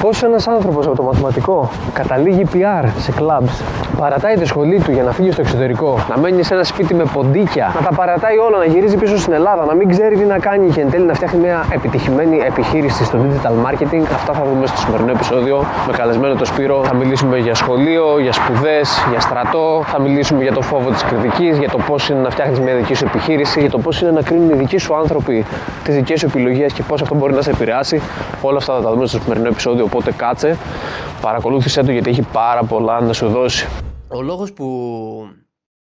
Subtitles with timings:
[0.00, 3.62] Πώς ένας άνθρωπος από το μαθηματικό καταλήγει PR σε clubs,
[3.98, 7.04] παρατάει τη σχολή του για να φύγει στο εξωτερικό, να μένει σε ένα σπίτι με
[7.12, 10.38] ποντίκια, να τα παρατάει όλα, να γυρίζει πίσω στην Ελλάδα, να μην ξέρει τι να
[10.38, 14.02] κάνει και εν τέλει να φτιάχνει μια επιτυχημένη επιχείρηση στο digital marketing.
[14.14, 16.84] Αυτά θα δούμε στο σημερινό επεισόδιο με καλεσμένο το Σπύρο.
[16.84, 21.58] Θα μιλήσουμε για σχολείο, για σπουδές, για στρατό, θα μιλήσουμε για το φόβο της κριτικής,
[21.58, 24.22] για το πώς είναι να φτιάχνεις μια δική σου επιχείρηση, για το πώς είναι να
[24.22, 25.44] κρίνουν οι δικοί σου άνθρωποι
[25.84, 28.00] τις δικές σου επιλογές και πώς αυτό μπορεί να σε επηρεάσει.
[28.42, 29.87] Όλα αυτά θα τα δούμε στο σημερινό επεισόδιο.
[29.88, 30.58] Οπότε κάτσε,
[31.20, 33.66] παρακολούθησέ το γιατί έχει πάρα πολλά να σου δώσει.
[34.08, 35.28] Ο λόγος που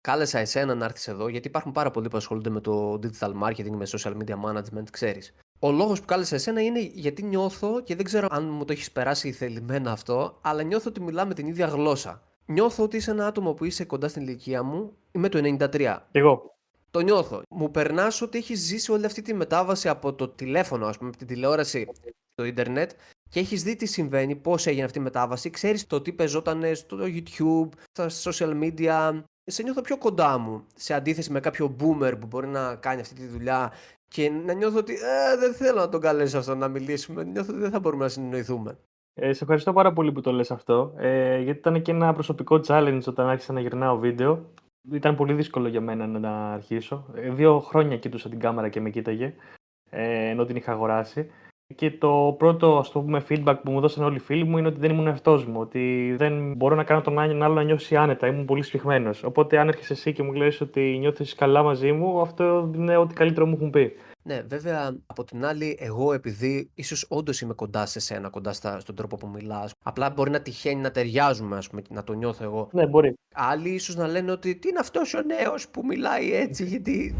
[0.00, 3.70] κάλεσα εσένα να έρθεις εδώ, γιατί υπάρχουν πάρα πολλοί που ασχολούνται με το digital marketing,
[3.70, 5.34] με social media management, ξέρεις.
[5.58, 8.92] Ο λόγος που κάλεσα εσένα είναι γιατί νιώθω, και δεν ξέρω αν μου το έχεις
[8.92, 12.22] περάσει θελημένα αυτό, αλλά νιώθω ότι μιλάμε την ίδια γλώσσα.
[12.46, 15.38] Νιώθω ότι είσαι ένα άτομο που είσαι κοντά στην ηλικία μου, είμαι το
[15.72, 15.96] 93.
[16.12, 16.56] Εγώ.
[16.90, 17.42] Το νιώθω.
[17.48, 21.18] Μου περνάς ότι έχεις ζήσει όλη αυτή τη μετάβαση από το τηλέφωνο, ας πούμε, από
[21.18, 21.88] την τηλεόραση,
[22.34, 22.90] το ίντερνετ
[23.28, 25.50] και έχεις δει τι συμβαίνει, πώς έγινε αυτή η μετάβαση.
[25.50, 29.22] Ξέρεις το τι πεζόταν στο YouTube, στα social media.
[29.44, 33.14] Σε νιώθω πιο κοντά μου σε αντίθεση με κάποιο boomer που μπορεί να κάνει αυτή
[33.14, 33.72] τη δουλειά
[34.08, 37.24] και να νιώθω ότι ε, δεν θέλω να τον καλέσω αυτό να μιλήσουμε.
[37.24, 38.78] Νιώθω ότι δεν θα μπορούμε να συνεννοηθούμε.
[39.20, 42.60] Ε, σε ευχαριστώ πάρα πολύ που το λες αυτό, ε, γιατί ήταν και ένα προσωπικό
[42.66, 44.52] challenge όταν άρχισα να γυρνάω βίντεο.
[44.92, 47.06] Ήταν πολύ δύσκολο για μένα να αρχίσω.
[47.14, 49.34] Ε, δύο χρόνια κοιτούσα την κάμερα και με κοίταγε,
[49.90, 51.30] ε, ενώ την είχα αγοράσει.
[51.74, 54.68] Και το πρώτο ας το πούμε, feedback που μου δώσαν όλοι οι φίλοι μου είναι
[54.68, 55.60] ότι δεν ήμουν εαυτός μου.
[55.60, 58.26] Ότι δεν μπορώ να κάνω τον άλλο να νιώσει άνετα.
[58.26, 59.24] Ήμουν πολύ σφιχμένος.
[59.24, 63.14] Οπότε, αν έρχεσαι εσύ και μου λες ότι νιώθεις καλά μαζί μου, αυτό είναι ό,τι
[63.14, 63.92] καλύτερο μου έχουν πει.
[64.22, 68.80] Ναι, βέβαια από την άλλη, εγώ επειδή ίσως όντως είμαι κοντά σε σένα, κοντά στα,
[68.80, 72.44] στον τρόπο που μιλάς, απλά μπορεί να τυχαίνει να ταιριάζουμε, ας πούμε, να το νιώθω
[72.44, 72.68] εγώ.
[72.72, 73.14] Ναι, μπορεί.
[73.34, 77.14] Άλλοι ίσως να λένε ότι τι είναι αυτός ο νέος που μιλάει έτσι, γιατί.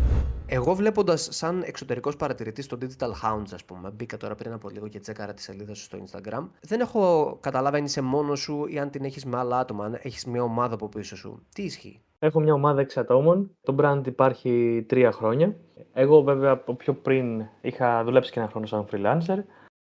[0.51, 4.89] Εγώ βλέποντας σαν εξωτερικός παρατηρητής στο Digital Hounds, ας πούμε, μπήκα τώρα πριν από λίγο
[4.89, 8.79] και τσέκαρα τη σελίδα σου στο Instagram, δεν έχω καταλάβει αν είσαι μόνος σου ή
[8.79, 11.47] αν την έχεις με άλλα άτομα, αν έχεις μια ομάδα από πίσω σου.
[11.55, 13.51] Τι ισχύει; Έχω μια ομάδα 6 ατόμων.
[13.61, 15.57] Το brand υπάρχει τρία χρόνια.
[15.93, 19.39] Εγώ, βέβαια, από πιο πριν είχα δουλέψει και ένα χρόνο σαν freelancer.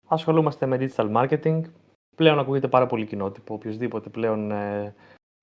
[0.08, 1.62] Ασχολούμαστε με digital marketing.
[2.16, 3.54] Πλέον ακούγεται πάρα πολύ κοινότυπο.
[3.54, 4.96] Οποιοδήποτε πλέον ε,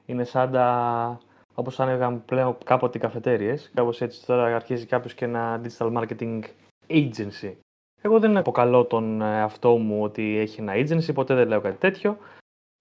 [0.07, 1.19] είναι σαν τα.
[1.55, 3.55] Όπως άνοιγαν πλέον κάποτε οι καφετέρειε.
[3.75, 6.41] Κάπως έτσι τώρα αρχίζει κάποιος και ένα digital marketing
[6.89, 7.55] agency.
[8.03, 12.17] Εγώ δεν αποκαλώ τον εαυτό μου ότι έχει ένα agency, ποτέ δεν λέω κάτι τέτοιο.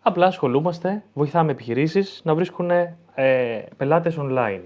[0.04, 2.72] Απλά ασχολούμαστε, βοηθάμε επιχειρήσεις να βρίσκουν
[3.18, 4.62] ε, πελάτες online.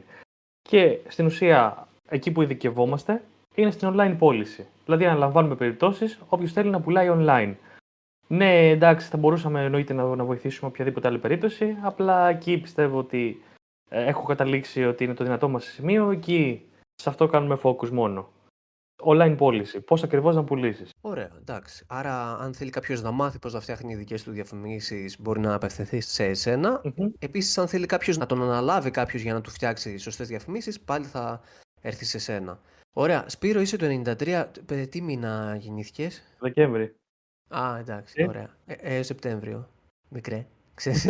[0.61, 3.21] Και στην ουσία, εκεί που ειδικευόμαστε,
[3.55, 4.67] είναι στην online πώληση.
[4.85, 7.53] Δηλαδή, αναλαμβάνουμε περιπτώσεις όποιος θέλει να πουλάει online.
[8.27, 11.77] Ναι, εντάξει, θα μπορούσαμε εννοείται να, να βοηθήσουμε οποιαδήποτε άλλη περίπτωση.
[11.81, 13.41] Απλά εκεί πιστεύω ότι
[13.89, 16.11] ε, έχω καταλήξει ότι είναι το δυνατό μας σημείο.
[16.11, 16.61] Εκεί
[16.95, 18.27] σε αυτό κάνουμε focus μόνο
[19.05, 19.81] online πώληση.
[19.81, 20.89] Πώς ακριβώς να πουλήσεις.
[21.01, 21.85] Ωραία, εντάξει.
[21.87, 26.01] Άρα, αν θέλει κάποιος να μάθει πώς να φτιάχνει δικές του διαφημίσεις, μπορεί να απευθυνθεί
[26.01, 26.81] σε εσένα.
[26.83, 27.11] Mm-hmm.
[27.19, 31.05] Επίσης, αν θέλει κάποιος να τον αναλάβει κάποιος για να του φτιάξει σωστές διαφημίσεις, πάλι
[31.05, 31.41] θα
[31.81, 32.59] έρθει σε εσένα.
[32.93, 33.25] Ωραία.
[33.27, 34.45] Σπύρο, είσαι το 93.
[34.89, 36.95] Τι μήνα γεννήθηκες; Δεκέμβρη.
[37.47, 38.13] Α, εντάξει.
[38.17, 38.49] Ε; Ωραία.
[38.65, 39.69] Ε, ε, Σεπτέμβριο.
[40.09, 40.45] Μικρέ.
[40.73, 41.05] Ξέρεις.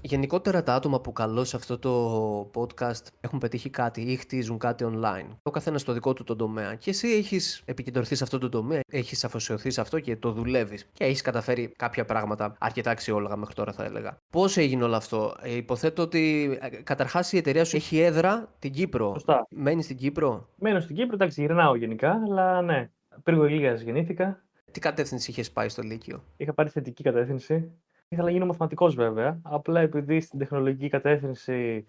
[0.00, 4.84] Γενικότερα τα άτομα που καλώ σε αυτό το podcast έχουν πετύχει κάτι ή χτίζουν κάτι
[4.92, 5.36] online.
[5.42, 6.74] Ο καθένας στο δικό του τον τομέα.
[6.74, 10.88] Και εσύ έχεις επικεντρωθεί σε αυτό το τομέα, έχεις αφοσιωθεί σε αυτό και το δουλεύεις.
[10.92, 14.18] Και έχεις καταφέρει κάποια πράγματα αρκετά αξιόλογα μέχρι τώρα, θα έλεγα.
[14.30, 18.72] Πώς έγινε όλο αυτό, ε, Υποθέτω ότι ε, καταρχάς η εταιρεία σου έχει έδρα την
[18.72, 19.12] Κύπρο.
[19.12, 19.46] Σωστά.
[19.50, 22.90] Μένεις στην Κύπρο; Μένω στην Κύπρο, εντάξει, γυρνάω γενικά, αλλά ναι.
[23.22, 24.42] Πριν λίγα γεννήθηκα.
[24.70, 27.70] Τι κατεύθυνση είχες πάει στο Λύκειο; Είχα πάρει θετική κατεύθυνση.
[28.08, 29.40] Ήθελα να γίνω μαθηματικός βέβαια.
[29.42, 31.86] Απλά επειδή στην τεχνολογική κατεύθυνση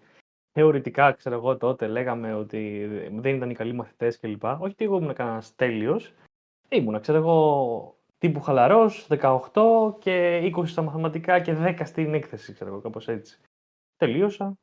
[0.52, 4.44] θεωρητικά, ξέρω εγώ τότε, λέγαμε ότι δεν ήταν οι καλοί μαθητές κλπ.
[4.44, 6.14] Όχι ότι εγώ ήμουν κανένας τέλειος.
[6.68, 12.70] Ήμουν, ξέρω εγώ, τύπου χαλαρός, 18 και 20 στα μαθηματικά και 10 στην έκθεση, ξέρω
[12.70, 13.40] εγώ, κάπως έτσι.
[13.96, 14.58] Τελείωσα.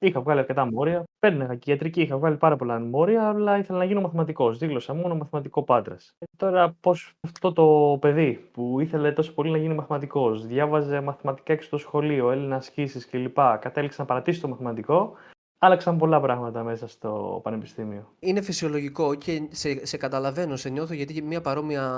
[0.00, 1.04] Είχα βγάλει αρκετά μόρια.
[1.18, 4.58] Παίρναγα και ιατρική, είχα βγάλει πάρα πολλά μόρια, αλλά ήθελα να γίνω μαθηματικός.
[4.58, 6.10] Δήλωσα μόνο μαθηματικό πάντρας.
[6.18, 11.52] Ε, τώρα, πώς αυτό το παιδί που ήθελε τόσο πολύ να γίνει μαθηματικός, διάβαζε μαθηματικά
[11.52, 13.36] έξω στο σχολείο, Έλληνα ασκήσεις κλπ.
[13.60, 15.12] Κατέληξε να παρατήσει το μαθηματικό,
[15.58, 18.12] άλλαξαν πολλά πράγματα μέσα στο πανεπιστήμιο.
[18.18, 21.92] Είναι φυσιολογικό και σε, σε καταλαβαίνω, σε νιώθω γιατί μια παρόμοια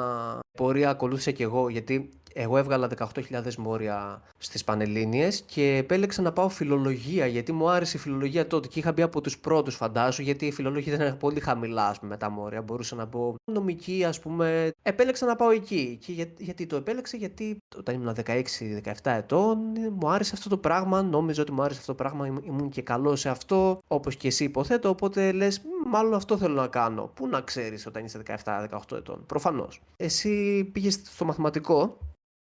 [0.58, 1.68] πορεία ακολούθησα και εγώ.
[1.68, 7.96] Γιατί Εγώ έβγαλα 18.000 μόρια στις Πανελλήνιες και επέλεξα να πάω φιλολογία γιατί μου άρεσε
[7.96, 11.40] η φιλολογία τότε και είχα μπει από τους πρώτους φαντάσου γιατί η φιλολογία ήταν πολύ
[11.40, 12.62] χαμηλά ας πούμε, με τα μόρια.
[12.62, 14.72] Μπορούσα να μπω νομική ας πούμε.
[14.82, 15.98] Επέλεξα να πάω εκεί.
[16.04, 19.58] Και για, γιατί το επέλεξα γιατί όταν ήμουν 16-17 ετών
[19.92, 21.02] μου άρεσε αυτό το πράγμα.
[21.02, 22.26] Νόμιζα ότι μου άρεσε αυτό το πράγμα.
[22.26, 24.88] Ήμουν και καλό σε αυτό όπως και εσύ υποθέτω.
[24.88, 27.10] Οπότε λες μάλλον αυτό θέλω να κάνω.
[27.14, 29.26] Πού να ξέρεις όταν είσαι 17-18 ετών.
[29.26, 29.80] Προφανώς.
[29.96, 31.98] Εσύ πήγες στο μαθηματικό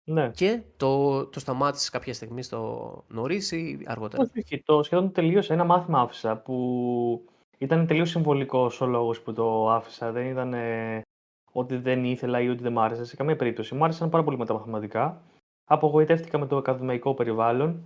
[0.09, 0.29] Ναι.
[0.29, 5.53] και το, το σταμάτησες κάποια στιγμή στο νωρίς ή αργότερα; Όχι, όχι, το σχεδόν τελείωσε.
[5.53, 7.25] Ένα μάθημα άφησα που
[7.57, 10.11] ήταν τελείως συμβολικός ο λόγος που το άφησα.
[10.11, 11.01] Δεν ήταν ε,
[11.51, 13.05] ότι δεν ήθελα ή ότι δεν μ' άρεσε.
[13.05, 13.75] Σε καμία περίπτωση.
[13.75, 15.21] Μ' άρεσαν πάρα πολύ με τα μαθηματικά.
[15.65, 17.83] Απογοητεύτηκα με το ακαδημαϊκό περιβάλλον.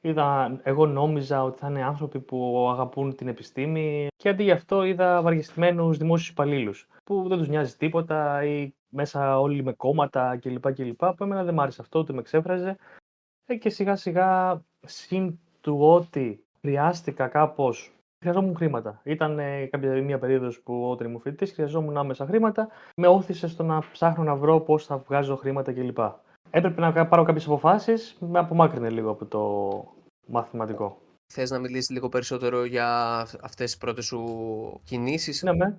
[0.00, 4.82] Είδα, εγώ νόμιζα ότι θα είναι άνθρωποι που αγαπούν την επιστήμη και αντί γι' αυτό
[4.82, 10.72] είδα βαριεστημένους δημόσιους υπαλλήλους που δεν τους νοιάζει τίποτα ή μέσα όλοι με κόμματα κλπ.
[10.72, 11.04] κλπ.
[11.04, 12.76] Που εμένα δεν μ' άρεσε αυτό, ούτε με εξέφραζε.
[13.46, 17.94] Ε, και σιγά σιγά συν του ότι χρειάστηκα κάπως
[18.24, 19.00] Χρειαζόμουν χρήματα.
[19.04, 22.68] Ήταν ε, κάποια μια περίοδος που όταν ήμουν φοιτητής χρειαζόμουν άμεσα χρήματα.
[22.96, 25.98] Με όθησε στο να ψάχνω να βρω πώς θα βγάζω χρήματα κλπ.
[26.50, 29.40] Έπρεπε να κα- πάρω κάποιες αποφάσεις, με απομάκρυνε λίγο από το
[30.26, 30.98] μαθηματικό.
[31.32, 34.24] Θες να μιλήσεις λίγο περισσότερο για αυτές τις πρώτες σου
[34.84, 35.78] κινήσεις; Ναι, με.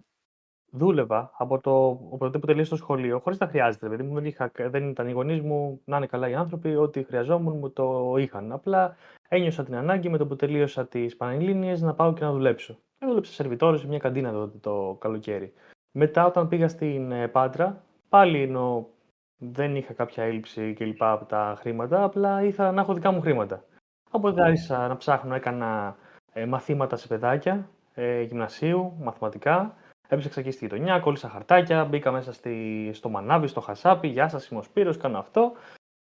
[0.72, 3.88] Δούλευα από το από τότε που τελείωσε το σχολείο, χωρίς να χρειάζεται.
[3.88, 7.58] Δηλαδή, δεν, είχα, δεν ήταν οι γονείς μου να είναι καλά οι άνθρωποι, ό,τι χρειαζόμουν
[7.58, 8.52] μου το είχαν.
[8.52, 8.96] Απλά
[9.28, 12.78] ένιωσα την ανάγκη με το που τελείωσα τις Πανελλήνιες να πάω και να δουλέψω.
[13.00, 15.54] Ε, δούλεψα σερβιτόρο σε μια καντίνα τότε το καλοκαίρι.
[15.92, 18.90] Μετά, όταν πήγα στην ε, Πάτρα, πάλι ενώ
[19.38, 21.04] δεν είχα κάποια έλλειψη κλπ.
[21.04, 23.64] από τα χρήματα, απλά ήθελα να έχω δικά μου χρήματα.
[24.12, 25.96] Οπότε άρχισα να ψάχνω, έκανα
[26.34, 29.76] ε, μαθήματα σε παιδάκια, ε, γυμνασίου, μαθηματικά.
[30.08, 34.08] Έψαξα εκεί στη γειτονιά, κόλλησα χαρτάκια, μπήκα μέσα στη, στο μανάβι, στο χασάπι.
[34.08, 35.52] Γεια σας, είμαι ο Σπύρος, κάνω αυτό.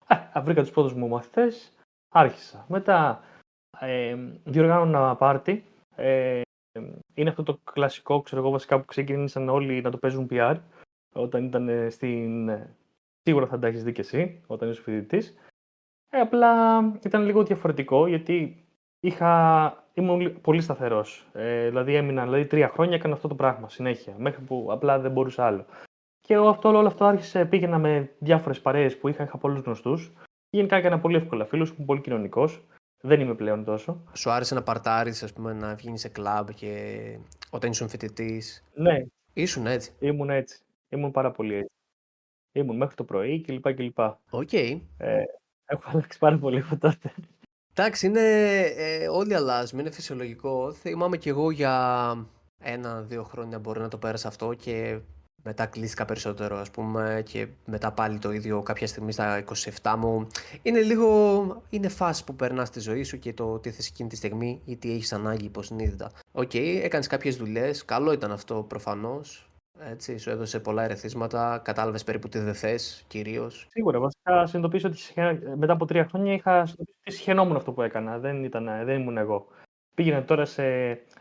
[0.07, 1.73] Α, βρήκα τους πρώτους μου μαθητές,
[2.15, 2.65] άρχισα.
[2.69, 3.21] Μετά
[3.81, 5.65] ε, διοργάνωνα ένα πάρτι.
[5.97, 6.41] Ε,
[7.15, 10.57] είναι αυτό το κλασικό, ξέρω εγώ, βασικά που ξεκίνησαν όλοι να το παίζουν PR
[11.13, 12.49] όταν ήταν ε, στην.
[12.49, 12.77] ε,
[13.25, 15.35] Σίγουρα θα τα έχεις δει και εσύ όταν είσαι φοιτητής.
[16.11, 18.62] Ε, απλά ήταν λίγο διαφορετικό γιατί
[19.07, 21.27] είχα, ήμουν λι- πολύ σταθερός.
[21.33, 24.15] Ε, δηλαδή έμεινα δηλαδή, τρία χρόνια, έκανα αυτό το πράγμα συνέχεια.
[24.19, 25.67] Μέχρι που απλά δεν μπορούσα άλλο.
[26.21, 30.13] Και εγώ αυτό, όλο αυτό άρχισε, πήγαινα με διάφορες παρέες που είχα, είχα πολλούς γνωστούς.
[30.51, 32.65] Γενικά έκανα πολύ εύκολα φίλους, ήμουν πολύ κοινωνικός.
[33.01, 34.03] Δεν είμαι πλέον τόσο.
[34.13, 37.19] Σου άρεσε να παρτάρεις, ας πούμε, να βγεις σε κλαμπ και
[37.51, 40.63] όταν ήσουν φοιτητής; Ναι, Ήσουν έτσι; ήμουν έτσι.
[40.89, 41.73] Ήμουν πάρα πολύ έτσι.
[42.53, 43.75] Ήμουν μέχρι το πρωί κλπ.
[43.75, 43.99] κλπ.
[44.31, 44.53] Οκ.
[44.53, 44.79] Ε,
[45.65, 47.13] έχω αλλάξει πάρα πολύ από τότε.
[47.75, 50.73] Εντάξει, είναι, ε, όλοι αλλάζουμε, είναι φυσιολογικό.
[50.73, 52.17] Θυμάμαι κι εγώ για
[52.59, 54.99] ένα-δύο χρόνια μπορεί να το πέρασα αυτό και
[55.43, 59.45] μετά κλείστηκα περισσότερο ας πούμε και μετά πάλι το ίδιο κάποια στιγμή στα
[59.83, 60.27] 27 μου.
[60.63, 64.17] Είναι λίγο, είναι φάση που περνάς στη ζωή σου και το τι θες εκείνη τη
[64.17, 66.11] στιγμή ή τι έχεις ανάγκη υποσυνείδητα.
[66.33, 69.52] Οκ, έκανες κάποιες δουλειές, καλό ήταν αυτό προφανώς.
[69.81, 73.67] Έτσι, σου έδωσε πολλά ερεθίσματα, κατάλαβες περίπου τι δεν θες κυρίως.
[73.71, 77.83] Σίγουρα, βασικά συνειδητοποίησα ότι συχα- μετά από τρία χρόνια είχα συνειδητοποιήσει ότι συχαινόμουν αυτό που
[77.83, 78.19] έκανα.
[78.19, 79.47] Δεν, ήταν, δεν ήμουν εγώ.
[79.95, 80.65] Πήγαινα τώρα σε.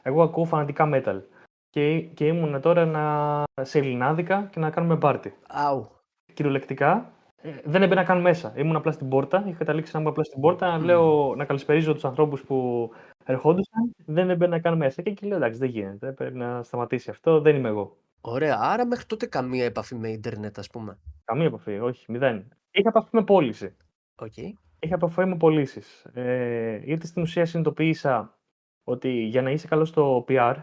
[0.01, 1.21] Εγώ ακούω φανατικά metal.
[1.69, 5.35] Και, και ήμουν τώρα να, σε ελληνάδικα και να κάνουμε πάρτι.
[5.47, 5.89] Αου.
[6.33, 7.11] Κυριολεκτικά
[7.41, 8.53] ε, δεν έμπαινα καν μέσα.
[8.55, 9.43] Ήμουν απλά στην πόρτα.
[9.47, 10.77] Είχα καταλήξει να είμαι απλά στην πόρτα.
[10.77, 10.83] Μμμ.
[10.85, 12.89] Λέω να καλησπερίζω τους ανθρώπους που
[13.25, 13.91] ερχόντουσαν.
[14.05, 15.01] Δεν έμπαινα καν μέσα.
[15.01, 16.11] Και εκεί λέω εντάξει, δεν γίνεται.
[16.11, 17.41] Πρέπει να σταματήσει αυτό.
[17.41, 17.97] Δεν είμαι εγώ.
[18.21, 20.99] Ωραία, άρα μέχρι τότε καμία επαφή με ίντερνετ ας πούμε.
[21.23, 21.79] Καμία επαφή.
[21.79, 22.47] Όχι, μηδέν.
[22.71, 23.75] Είχα επαφή με πώληση.
[24.15, 24.37] Οκ.
[24.79, 26.05] Είχα επαφή με πωλήσεις.
[26.13, 28.39] Ε, γιατί στην ουσία συνειδητοποίησα
[28.83, 30.55] ότι για να είσαι καλός στο PR,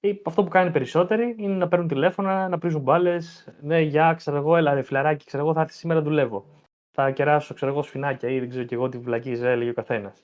[0.00, 3.48] ή αυτό που κάνει περισσότεροι είναι να παίρνουν τηλέφωνα, να πρίζουν μπάλες.
[3.60, 6.44] Ναι, γεια, ξέρω εγώ, έλα ρε φιλαράκι, ξέρω εγώ, θα έρθεις σήμερα δουλεύω.
[6.90, 10.22] Θα κεράσω, ξέρω εγώ, σφινάκια ή δεν ξέρω και εγώ τι βλακίζει, έλεγε ο καθένας.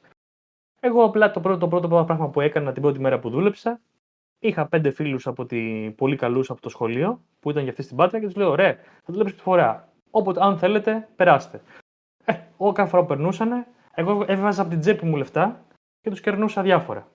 [0.81, 3.81] Εγώ απλά το πρώτο, το πρώτο πράγμα που έκανα την πρώτη μέρα που δούλεψα,
[4.39, 7.97] είχα πέντε φίλους από τη, πολύ καλούς από το σχολείο, που ήταν για αυτή στην
[7.97, 8.73] πάτρα και τους λέω: Ρε,
[9.05, 9.89] θα δουλέψω τη φορά.
[10.11, 11.61] Όποτε, αν θέλετε, περάστε.
[12.25, 15.65] Ε, εγώ κάθε φορά που περνούσαν, εγώ έβαζα από την τσέπη μου λεφτά
[16.01, 17.09] και τους κερνούσα διάφορα.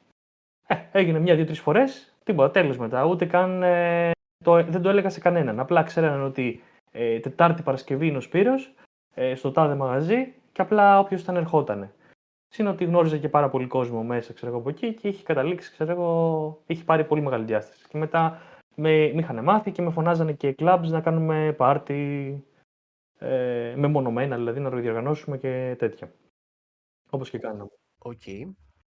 [0.68, 3.06] Ε, έγινε μια-δύο-τρει φορές, τίποτα, τέλος μετά.
[3.06, 4.12] Ούτε καν ε,
[4.44, 5.60] το, δεν το έλεγα σε κανέναν.
[5.60, 8.74] Απλά ξέραν ότι ε, Τετάρτη Παρασκευή είναι ο Σπύρος,
[9.14, 11.94] ε, στο τάδε μαγαζί και απλά όποιος ήταν ερχότανε.
[12.56, 15.72] Συν ότι γνώριζε και πάρα πολύ κόσμο μέσα ξέρω εγώ, από εκεί και είχε καταλήξει,
[15.72, 17.88] ξέρω εγώ, είχε πάρει πολύ μεγάλη διάσταση.
[17.88, 18.42] Και μετά
[18.76, 22.44] με, με είχαν μάθει και με φωνάζανε και clubs να κάνουμε πάρτι
[23.20, 26.12] ε, μεμονωμένα, δηλαδή να το διοργανώσουμε και τέτοια.
[27.10, 27.70] Όπως και κάναμε.
[27.98, 28.22] Οκ.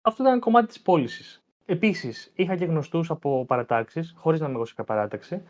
[0.01, 1.43] Αυτό ήταν κομμάτι της πώλησης.
[1.65, 5.43] Επίσης, είχα και γνωστούς από παρατάξεις, χωρίς να είμαι εγώ σε κάποια παράταξη,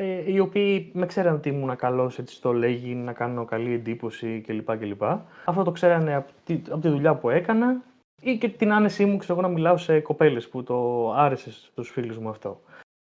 [0.00, 4.40] ε, οι οποίοι με ξέραν ότι ήμουν καλός έτσι στο λέγειν, να κάνω καλή εντύπωση
[4.46, 4.76] κλπ.
[4.78, 5.02] κλπ.
[5.44, 7.82] Αυτό το ξέρανε από τη, από τη δουλειά που έκανα
[8.20, 11.90] ή και την άνεσή μου, ξέρω εγώ, να μιλάω σε κοπέλες που το άρεσε στους
[11.90, 12.60] φίλους μου αυτό.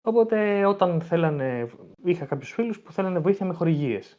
[0.02, 1.70] Οπότε όταν θέλανε,
[2.04, 4.18] είχα κάποιους φίλους που θέλανε βοήθεια με χορηγίες.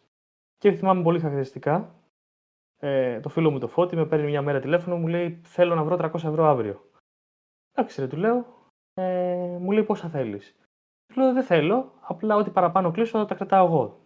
[0.57, 1.95] Και θυμάμαι πολύ χαρακτηριστικά,
[2.79, 5.83] ε, το φίλο μου το Φώτη με παίρνει μια μέρα τηλέφωνο, μου λέει θέλω να
[5.83, 6.89] βρω 300 ευρώ αύριο.
[7.71, 8.45] Εντάξει ρε, του λέω,
[8.93, 10.55] ε, μου λέει πόσα θέλεις.
[11.11, 13.99] Του λέω δεν θέλω, απλά ό,τι παραπάνω κλείσω θα τα κρατάω εγώ.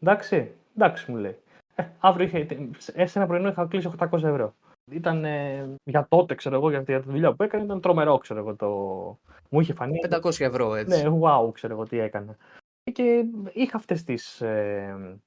[0.00, 1.38] Εντάξει, εντάξει μου λέει.
[1.74, 4.54] Ε, αύριο είχε, σε ένα πρωινό είχα κλείσει 800 ευρώ.
[4.90, 8.56] Ήταν ε, για τότε, ξέρω εγώ, για τη δουλειά που έκανε, ήταν τρομερό, ξέρω εγώ.
[8.56, 8.68] Το...
[9.48, 9.98] Μου είχε φανεί.
[10.10, 11.02] 500 ευρώ, έτσι.
[11.02, 12.36] Ναι, wow, ξέρω εγώ τι έκανα.
[12.92, 14.40] Και είχα αυτές τις.
[14.40, 15.18] Ε,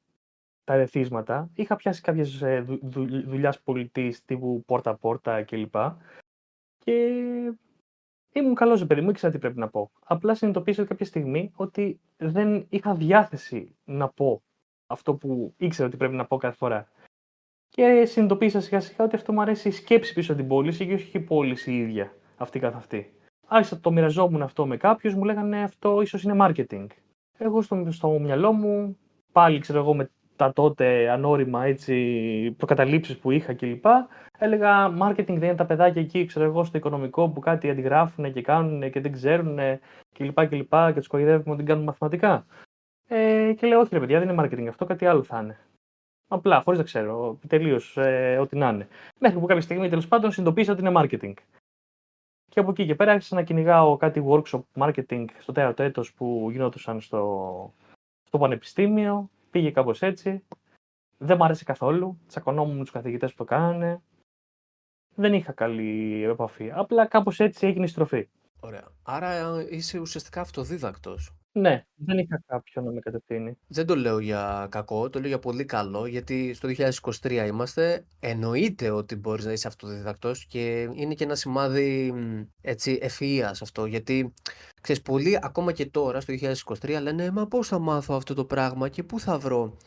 [0.64, 1.50] τα ερεθίσματα.
[1.54, 5.76] Είχα πιάσει κάποιες ε, δου, δου, δουλειάς πολιτής τύπου πόρτα-πόρτα κλπ.
[6.78, 7.12] Και
[8.40, 9.92] ήμουν καλός παιδί μου, ήξερα τι πρέπει να πω.
[10.06, 14.42] Απλά συνειδητοποίησα κάποια στιγμή ότι δεν είχα διάθεση να πω
[14.88, 16.88] αυτό που ήξερα ότι πρέπει να πω κάθε φορά.
[17.70, 20.94] Και συνειδητοποίησα σιγά σιγά ότι αυτό μου αρέσει η σκέψη πίσω από την πώληση και
[20.94, 23.14] όχι η πώληση η ίδια αυτή καθ' αυτή.
[23.48, 26.88] Άρχισα το μοιραζόμουν αυτό με κάποιους, μου λέγανε αυτό ίσως είναι marketing.
[27.38, 28.98] Εγώ στο, στο μυαλό μου,
[29.32, 33.86] πάλι ξέρω εγώ με τα τότε ανώριμα έτσι, προκαταλήψεις που είχα κλπ.
[34.38, 38.42] Έλεγα marketing δεν είναι τα παιδάκια εκεί, ξέρω εγώ, στο οικονομικό που κάτι αντιγράφουν και
[38.42, 39.56] κάνουν και δεν ξέρουν
[40.14, 40.40] κλπ.
[40.40, 40.64] Και, και,
[40.94, 42.46] και τους κορυδεύουμε ότι κάνουν μαθηματικά.
[43.08, 45.58] Ε, και λέω, όχι ρε παιδιά, δεν είναι marketing αυτό, κάτι άλλο θα είναι.
[46.28, 48.88] Απλά, χωρίς να ξέρω, τελείως ε, ό,τι να είναι.
[49.20, 51.34] Μέχρι που κάποια στιγμή τέλος πάντων συνειδητοποίησα ότι είναι marketing.
[52.50, 56.48] Και από εκεί και πέρα άρχισα να κυνηγάω κάτι workshop marketing στο τέταρτο έτος που
[56.52, 57.74] γινόντουσαν στο,
[58.24, 59.30] στο πανεπιστήμιο.
[59.52, 60.44] Πήγε κάπως έτσι.
[61.18, 62.20] Δεν μου άρεσε καθόλου.
[62.28, 64.02] Τσακωνόμουν με τους καθηγητές που το κάνανε.
[65.16, 66.72] Δεν είχα καλή επαφή.
[66.72, 68.28] Απλά κάπως έτσι έγινε η στροφή.
[68.60, 68.88] Ωραία.
[69.04, 71.37] Άρα είσαι ουσιαστικά αυτοδίδακτος.
[71.58, 73.58] Ναι, δεν είχα κάποιον να με κατευθύνει.
[73.68, 76.70] Δεν το λέω για κακό, το λέω για πολύ καλό, γιατί στο
[77.22, 78.06] 2023 είμαστε.
[78.20, 82.14] Εννοείται ότι μπορείς να είσαι αυτοδιδακτός και είναι και ένα σημάδι
[82.62, 84.34] έτσι, ευφυΐας αυτό, γιατί
[84.82, 86.34] ξέρεις, πολλοί ακόμα και τώρα στο
[86.82, 89.78] 2023 λένε «Μα πώς θα μάθω αυτό το πράγμα και πού θα βρω»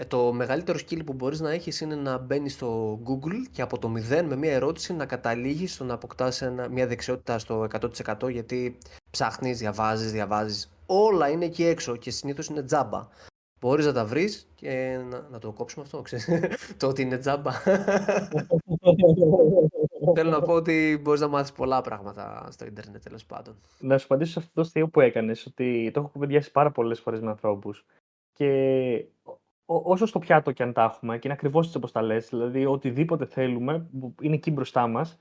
[0.00, 3.78] Ε, το μεγαλύτερο skill που μπορείς να έχεις είναι να μπαίνεις στο Google και από
[3.78, 7.66] το 0 με μια ερώτηση να καταλήγεις στο να αποκτάς ένα, μια δεξιότητα στο
[8.20, 8.78] 100% γιατί
[9.10, 10.77] ψάχνεις, διαβάζεις, διαβάζεις.
[10.90, 13.08] Όλα είναι εκεί έξω και συνήθως είναι τζάμπα.
[13.60, 16.28] Μπορείς να τα βρεις και να, να το κόψουμε αυτό, ξέρεις,
[16.80, 17.52] το ότι είναι τζάμπα.
[20.14, 23.56] Θέλω να πω ότι μπορείς να μάθεις πολλά πράγματα στο ίντερνετ τέλος πάντων.
[23.78, 27.00] Να σου απαντήσω σε αυτό το στοιχείο που έκανες, ότι το έχω κουβεντιάσει πάρα πολλές
[27.00, 27.84] φορές με ανθρώπους
[28.32, 29.04] και
[29.66, 32.66] όσο στο πιάτο και αν τα έχουμε, και είναι ακριβώς έτσι όπως τα λες, δηλαδή
[32.66, 35.18] οτιδήποτε θέλουμε, που είναι εκεί μπροστά μας,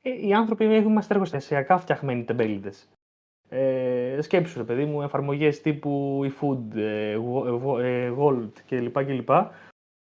[0.00, 2.88] ε, οι άνθρωποι είμαστε εργοστασιακά φτιαχμένοι τεμπέληδες.
[3.54, 7.10] Ε, σκέψου, ρε παιδί μου, εφαρμογές τύπου eFood, ε,
[7.82, 9.04] ε, Gold κλπ.
[9.04, 9.30] κλπ.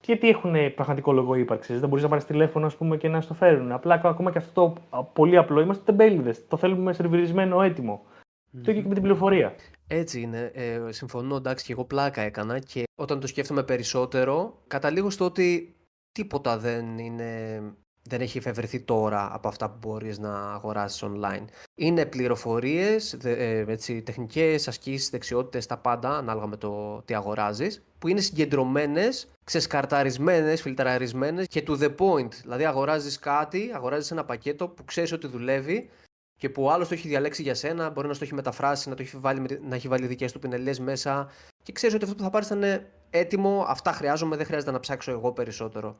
[0.04, 1.80] Γιατί έχουν πραγματικό λόγο ύπαρξης.
[1.80, 3.72] Δεν μπορείς να πάρεις τηλέφωνο ας πούμε, και να στο φέρουν.
[3.72, 4.74] Απλά ακόμα και αυτό
[5.12, 5.60] πολύ απλό.
[5.60, 6.48] Είμαστε τεμπέληδες.
[6.48, 8.04] Το θέλουμε σερβιρισμένο έτοιμο.
[8.06, 8.60] Mm.
[8.62, 9.54] Το ίδιο και με την πληροφορία.
[9.86, 10.50] Έτσι είναι.
[10.54, 15.74] Ε, συμφωνώ, εντάξει, και εγώ πλάκα έκανα και όταν το σκέφτομαι περισσότερο, καταλήγω στο ότι
[16.12, 17.60] τίποτα δεν είναι
[18.08, 21.44] δεν έχει εφευρεθεί τώρα από αυτά που μπορείς να αγοράσεις online.
[21.74, 28.08] Είναι πληροφορίες, ε, έτσι, τεχνικές, ασκήσεις, δεξιότητες, τα πάντα, ανάλογα με το τι αγοράζεις, που
[28.08, 32.32] είναι συγκεντρωμένες, ξεσκαρταρισμένες, φιλτραρισμένες και to the point.
[32.42, 35.90] Δηλαδή αγοράζεις κάτι, αγοράζεις ένα πακέτο που ξέρεις ότι δουλεύει
[36.36, 39.02] και που άλλος το έχει διαλέξει για σένα, μπορεί να το έχει μεταφράσει, να, το
[39.02, 41.30] έχει βάλει, να έχει βάλει δικές του πινελιές μέσα
[41.62, 44.80] και ξέρεις ότι αυτό που θα πάρεις θα είναι έτοιμο, αυτά χρειάζομαι, δεν χρειάζεται να
[44.80, 45.96] ψάξω εγώ περισσότερο.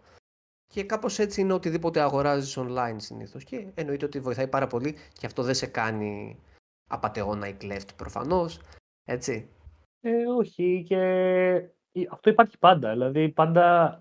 [0.75, 3.45] Και κάπως έτσι είναι οτιδήποτε αγοράζεις online συνήθως.
[3.45, 6.39] Και εννοείται ότι βοηθάει πάρα πολύ και αυτό δεν σε κάνει
[6.91, 8.61] απαταιώνα ή κλέφτη προφανώς.
[9.05, 9.49] Έτσι.
[10.01, 11.01] Ε, όχι, και
[12.11, 12.91] αυτό υπάρχει πάντα.
[12.93, 14.01] Δηλαδή, πάντα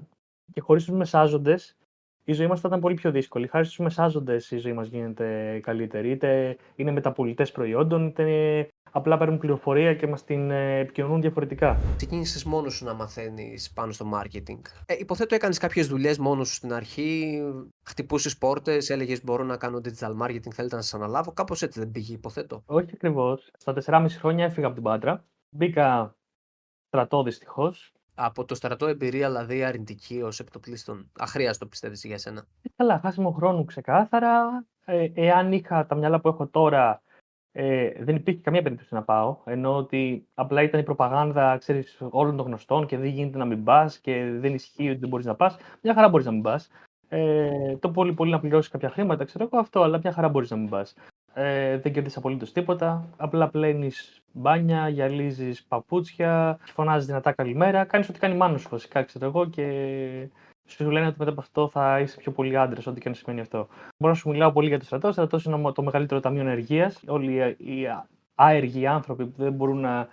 [0.53, 1.77] και χωρίς τους μεσάζοντες,
[2.23, 3.47] η ζωή μας θα ήταν πολύ πιο δύσκολη.
[3.47, 6.09] Χάρη στους μεσάζοντες, η ζωή μας γίνεται καλύτερη.
[6.09, 11.79] Είτε είναι μεταπολιτές προϊόντων, είτε απλά παίρνουν πληροφορία και μας την ε, επικοινωνούν διαφορετικά.
[11.95, 14.59] Ξεκίνησες μόνος σου να μαθαίνεις πάνω στο marketing.
[14.85, 17.41] Ε, υποθέτω έκανες κάποιες δουλειές μόνος σου στην αρχή,
[17.83, 21.31] χτυπούσες πόρτες, έλεγες Μπορώ να κάνω digital marketing, θέλετε να σας αναλάβω.
[21.31, 22.63] Κάπως έτσι δεν πήγε, υποθέτω.
[22.65, 23.51] Όχι ακριβώς.
[23.57, 25.25] Στα 4,5 χρόνια έφυγα από την Πάτρα.
[25.55, 26.15] Μπήκα
[26.87, 32.45] στρατό δυστυχώς από το στρατό εμπειρία, δηλαδή αρνητική ως επιτοπλίστων, αχρίαστο πιστεύεις για σένα.
[32.61, 34.65] Ε, καλά, χάσιμο χρόνου ξεκάθαρα.
[34.85, 37.01] Ε, εάν είχα τα μυαλά που έχω τώρα,
[37.51, 39.37] ε, δεν υπήρχε καμία περίπτωση να πάω.
[39.45, 43.63] Ενώ ότι απλά ήταν η προπαγάνδα ξέρεις, όλων των γνωστών και δεν γίνεται να μην
[43.63, 45.57] πας και δεν ισχύει ότι δεν μπορείς να πας.
[45.81, 46.69] Μια χαρά μπορείς να μην πας.
[47.07, 50.49] Ε, το πολύ πολύ να πληρώσεις κάποια χρήματα, ξέρω εγώ αυτό, αλλά μια χαρά μπορείς
[50.49, 50.93] να μην πας.
[51.33, 53.09] Ε, δεν κερδίσει απολύτως τίποτα.
[53.17, 57.83] Απλά πλένεις μπάνια, γυαλίζεις παπούτσια, φωνάζεις δυνατά καλημέρα.
[57.83, 59.67] Κάνεις ό,τι κάνει μάνο βασικά, ξέρω εγώ, και
[60.65, 63.41] σου λένε ότι μετά από αυτό θα είσαι πιο πολύ άντρε, ό,τι και αν σημαίνει
[63.41, 63.67] αυτό.
[63.97, 65.09] Μπορώ να σου μιλάω πολύ για το στρατός.
[65.09, 66.99] Ο στρατός είναι το μεγαλύτερο ταμείο ενεργείας.
[67.07, 67.87] Όλοι οι
[68.35, 70.07] άεργοι άνθρωποι που δεν μπορούν να,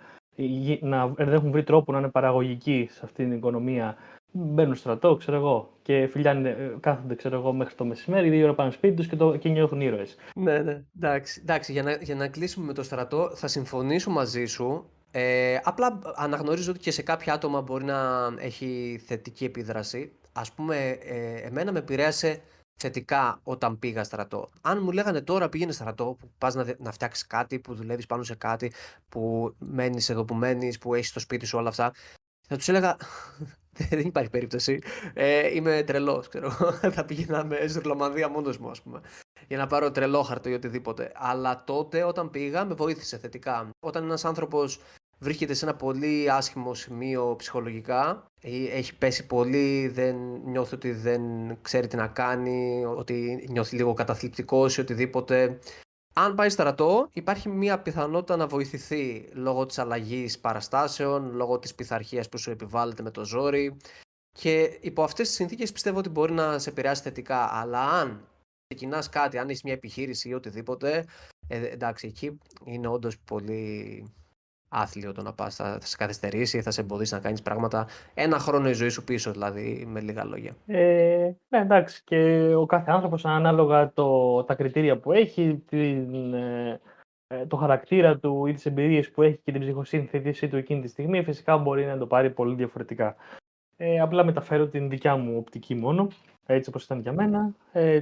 [0.81, 3.95] να δεν έχουν βρει τρόπο να είναι παραγωγικοί σε αυτήν την οικονομία
[4.31, 8.43] μπαίνουν στο στρατό, ξέρω εγώ, και φιλιάνε, ε, κάθονται ξέρω εγώ, μέχρι το μεσημέρι, δύο
[8.43, 10.15] ώρα πάνε σπίτι τους και, το, και νιώθουν ήρωες.
[10.35, 10.83] Ναι, ναι.
[10.95, 14.89] Εντάξει, εντάξει για, να, για να κλείσουμε με το στρατό, θα συμφωνήσω μαζί σου.
[15.11, 20.11] Ε, απλά αναγνωρίζω ότι και σε κάποια άτομα μπορεί να έχει θετική επίδραση.
[20.33, 22.41] Ας πούμε, ε, εμένα με επηρέασε
[22.81, 24.49] θετικά όταν πήγα στρατό.
[24.61, 28.23] Αν μου λέγανε τώρα πήγαινε στρατό, που πας να, να φτιάξεις κάτι, που δουλεύεις πάνω
[28.23, 28.71] σε κάτι,
[29.09, 31.91] που μένεις εδώ που μένεις, που έχεις το σπίτι σου όλα αυτά,
[32.51, 32.97] θα τους έλεγα
[33.89, 34.79] δεν υπάρχει περίπτωση.
[35.13, 36.49] Ε, είμαι τρελός, ξέρω.
[36.95, 39.01] θα πηγαίναμε με Ζουρλομανδία μόνος μου, ας πούμε.
[39.47, 41.11] Για να πάρω τρελό χαρτό ή οτιδήποτε.
[41.15, 43.69] Αλλά τότε, όταν πήγα, με βοήθησε θετικά.
[43.79, 44.79] Όταν ένας άνθρωπος
[45.19, 48.25] βρίσκεται σε ένα πολύ άσχημο σημείο ψυχολογικά,
[48.71, 50.15] έχει πέσει πολύ, δεν
[50.45, 51.21] νιώθει ότι δεν
[51.61, 55.59] ξέρει τι να κάνει, ότι νιώθει λίγο καταθλιπτικός ή οτιδήποτε.
[56.13, 62.29] Αν πάει στρατό, υπάρχει μια πιθανότητα να βοηθηθεί λόγω της αλλαγής παραστάσεων, λόγω της πειθαρχίας
[62.29, 63.77] που σου επιβάλλεται με το ζόρι
[64.31, 67.49] και υπό αυτές τις συνθήκες πιστεύω ότι μπορεί να σε επηρεάσει θετικά.
[67.51, 68.27] Αλλά αν
[68.67, 71.05] ξεκινάς κάτι, αν έχεις μια επιχείρηση ή οτιδήποτε,
[71.47, 74.05] ε, εντάξει, εκεί είναι όντως πολύ
[74.71, 78.39] άθλιο το να πας, θα, θα σε καθυστερήσει, θα σε εμποδίσει να κάνεις πράγματα ένα
[78.39, 80.55] χρόνο η ζωή σου πίσω, δηλαδή με λίγα λόγια.
[80.65, 86.79] Ε, ναι, εντάξει, και ο κάθε άνθρωπος ανάλογα το, τα κριτήρια που έχει, την, ε,
[87.27, 90.87] ε, το χαρακτήρα του ή τις εμπειρίες που έχει και την ψυχοσύνθεσή του εκείνη τη
[90.87, 93.15] στιγμή, φυσικά μπορεί να το πάρει πολύ διαφορετικά.
[93.77, 96.07] Ε, απλά μεταφέρω την δικιά μου οπτική μόνο,
[96.45, 97.55] έτσι όπως ήταν για μένα.
[97.71, 98.01] Ε,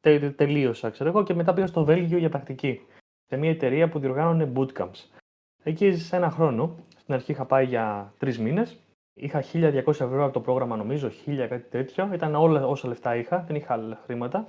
[0.00, 2.80] τε, τελείωσα, ξέρω εγώ, και μετά πήγα στο Βέλγιο για τακτική.
[3.26, 5.21] Σε μια εταιρεία που διοργάνωνε bootcamps.
[5.62, 6.76] Εκεί έζησα ένα χρόνο.
[6.96, 8.76] Στην αρχή είχα πάει για τρεις μήνες.
[9.14, 12.10] Είχα 1200 ευρώ από το πρόγραμμα, νομίζω, 1000 κάτι τέτοιο.
[12.12, 14.48] Ήταν όλα όσα λεφτά είχα, δεν είχα άλλα χρήματα.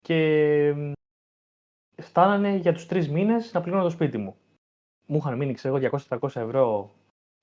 [0.00, 0.94] Και
[1.96, 4.36] φτάνανε για τους τρεις μήνες να πληρώνω το σπίτι μου.
[5.06, 6.90] Μου είχαν μείνει, ξέρω 200-300 ευρώ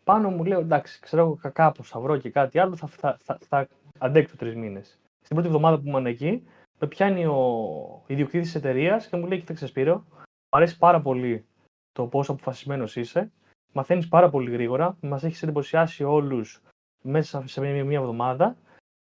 [0.03, 0.29] πάνω.
[0.29, 3.67] Μου λέω εντάξει, ξέρω εγώ κάπως θα βρω και κάτι άλλο, θα, θα, θα, θα
[3.97, 4.99] αντέξω τρεις μήνες.
[5.21, 6.47] Στην πρώτη εβδομάδα που ήμουν εκεί,
[6.79, 11.45] με πιάνει ο ιδιοκτήτης της εταιρείας και μου λέει: Κοίταξε, Σπύρο, μου αρέσει πάρα πολύ
[11.91, 13.31] το πόσο αποφασισμένος είσαι.
[13.73, 14.97] Μαθαίνεις πάρα πολύ γρήγορα.
[15.01, 16.61] Μας έχεις εντυπωσιάσει όλους
[17.01, 18.57] μέσα σε μία, μία εβδομάδα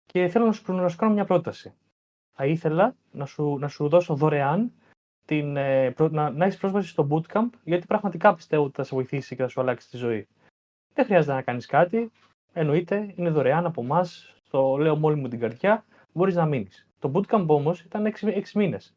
[0.06, 1.74] και θέλω να σου, να σου κάνω μια πρόταση.
[2.36, 4.72] Θα ήθελα να σου, να σου δώσω δωρεάν
[5.26, 9.36] την, ε, να, να έχεις πρόσβαση στο bootcamp, γιατί πραγματικά πιστεύω ότι θα σε βοηθήσει
[9.36, 10.28] και θα σου αλλάξει τη ζωή.
[10.93, 12.12] Δεν χρειάζεται να κάνεις κάτι.
[12.54, 14.36] Εννοείται, είναι δωρεάν από εμάς.
[14.50, 15.86] Το λέω μόλι μου την καρδιά.
[16.13, 16.88] Μπορείς να μείνεις.
[17.00, 18.96] Το bootcamp όμως ήταν 6, 6 μήνες.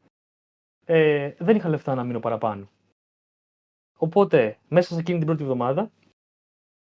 [0.84, 2.68] Ε, δεν είχα λεφτά να μείνω παραπάνω.
[3.96, 5.90] Οπότε, μέσα σε εκείνη την πρώτη εβδομάδα,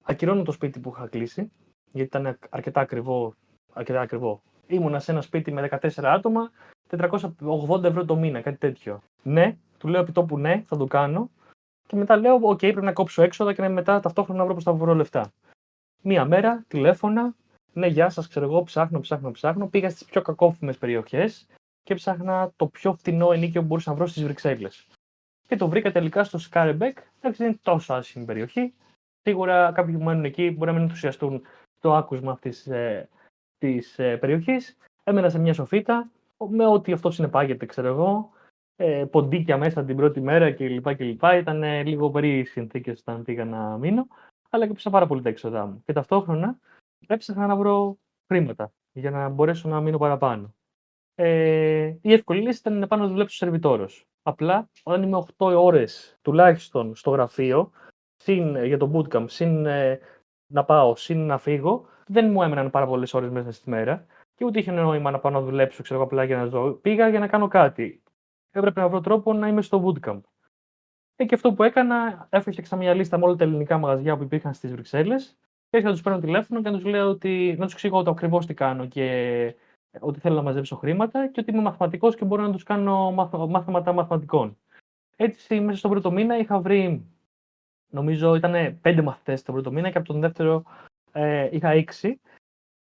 [0.04, 1.52] ακυρώνω το σπίτι που είχα κλείσει,
[1.92, 3.34] γιατί ήταν αρκετά ακριβό.
[3.74, 4.42] Αρκετά ακριβό.
[4.68, 6.52] Ήμουνα σε ένα σπίτι με 14 άτομα,
[6.90, 9.02] 480 ευρώ το μήνα, κάτι τέτοιο.
[9.24, 11.30] Ναι, του λέω επί τόπου ναι, θα το κάνω.
[11.88, 14.74] Και μετά λέω: Οκ, πρέπει να κόψω έξοδα και μετά ταυτόχρονα να βρω πώς θα
[14.74, 15.32] βρω λεφτά.
[16.02, 17.36] Μία μέρα, τηλέφωνα,
[17.74, 19.68] ναι, γεια σας, ξέρω εγώ, ψάχνω, ψάχνω, ψάχνω.
[19.68, 21.48] Πήγα στις πιο κακόφημες περιοχές
[21.84, 24.88] και ψάχνα το πιο φθηνό ενοίκιο που μπορούσα να βρω στις Βρυξέλλες
[25.48, 26.98] και το βρήκα τελικά στο Σκάρμπεκ.
[27.18, 28.74] Εντάξει, δεν είναι τόσο άσχημη περιοχή.
[29.22, 31.42] Σίγουρα κάποιοι που μένουν εκεί μπορεί να μην ενθουσιαστούν
[31.80, 33.10] το άκουσμα αυτής ε,
[33.58, 34.78] της ε, περιοχής.
[35.04, 36.10] Έμενα σε μια σοφίτα,
[36.50, 38.30] με ό,τι αυτό συνεπάγεται, ξέρω εγώ.
[38.76, 40.96] Ε, ποντίκια μέσα την πρώτη μέρα κλπ.
[40.96, 41.24] κλπ.
[41.24, 44.08] Ήταν ε, λίγο περίεργες συνθήκες όταν πήγα να μείνω,
[44.50, 45.82] αλλά και πάρα πολύ τα έξοδά μου.
[45.86, 46.58] Και ταυτόχρονα
[47.08, 50.54] έψαχνα να βρω χρήματα για να μπορέσω να μείνω παραπάνω.
[51.16, 53.90] Ε, η εύκολη λύση ήταν να πάω να δουλέψω σερβιτόρο.
[54.22, 57.72] Απλά όταν είμαι 8 ώρες τουλάχιστον στο γραφείο,
[58.16, 60.00] συν ε, για το bootcamp, συν ε,
[60.48, 64.46] να πάω, συν να φύγω, δεν μου έμεναν πάρα πολλές ώρες μέσα στη μέρα και
[64.46, 66.72] ούτε είχε νόημα να πάω να δουλέψω ξέρω, απλά για να ζω.
[66.72, 68.04] Πήγα για να κάνω κάτι.
[68.52, 70.22] Έπρεπε να βρω τρόπο να είμαι στο bootcamp.
[71.16, 74.54] Ε, και αυτό που έκανα, έφτιαξα μια λίστα με όλα τα ελληνικά μαγαζιά που υπήρχαν
[74.54, 75.38] στις Βρυξέλλες
[75.70, 78.12] και έρχεται να τους παίρνω τηλέφωνο και να τους λέω ότι να τους εξηγώ το
[78.12, 79.56] ακριβώς τι κάνω και
[80.00, 83.12] ότι θέλω να μαζέψω χρήματα και ότι είμαι μαθηματικός και μπορώ να τους κάνω
[83.50, 84.58] μαθήματα μαθηματικών.
[85.16, 87.06] Έτσι, μέσα στον πρώτο μήνα είχα βρει,
[87.90, 90.64] νομίζω ήταν πέντε μαθητές τον πρώτο μήνα και από τον δεύτερο
[91.12, 92.20] ε, είχα έξι.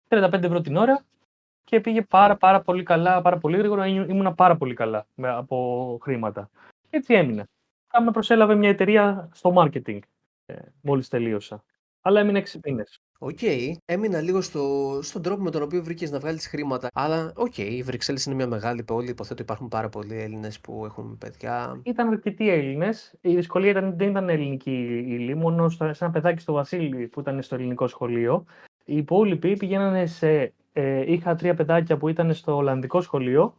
[0.08, 1.04] 35 ευρώ την ώρα
[1.64, 3.86] και πήγε πάρα, πάρα πολύ καλά, πάρα πολύ γρήγορα.
[3.86, 6.50] Ήμουνα πάρα πολύ καλά με, από χρήματα.
[6.90, 7.44] Έτσι έμεινε.
[8.04, 9.98] Με προσέλαβε μια εταιρεία στο marketing
[10.46, 11.64] ε, μόλις τελείωσα.
[12.02, 13.00] Αλλά έμεινε 6 μήνες.
[13.20, 13.38] Οκ,
[13.84, 16.88] έμεινα λίγο στο, στον τρόπο με τον οποίο βρήκες να βγάλεις χρήματα.
[16.94, 19.10] Αλλά, OK, okay, η Βρυξέλλες είναι μια μεγάλη πόλη.
[19.10, 21.80] Υποθέτω υπάρχουν πάρα πολλοί Έλληνες που έχουν παιδιά.
[21.82, 23.14] Ήταν αρκετοί Έλληνες.
[23.20, 25.34] Η δυσκολία ήταν, δεν ήταν ελληνική ύλη.
[25.34, 28.44] Μόνο σε ένα παιδάκι στο Βασίλη που ήταν στο ελληνικό σχολείο.
[28.84, 30.52] Οι υπόλοιποι πηγαίνανε σε.
[30.72, 33.56] Ε, είχα τρία παιδάκια που ήταν στο Ολλανδικό σχολείο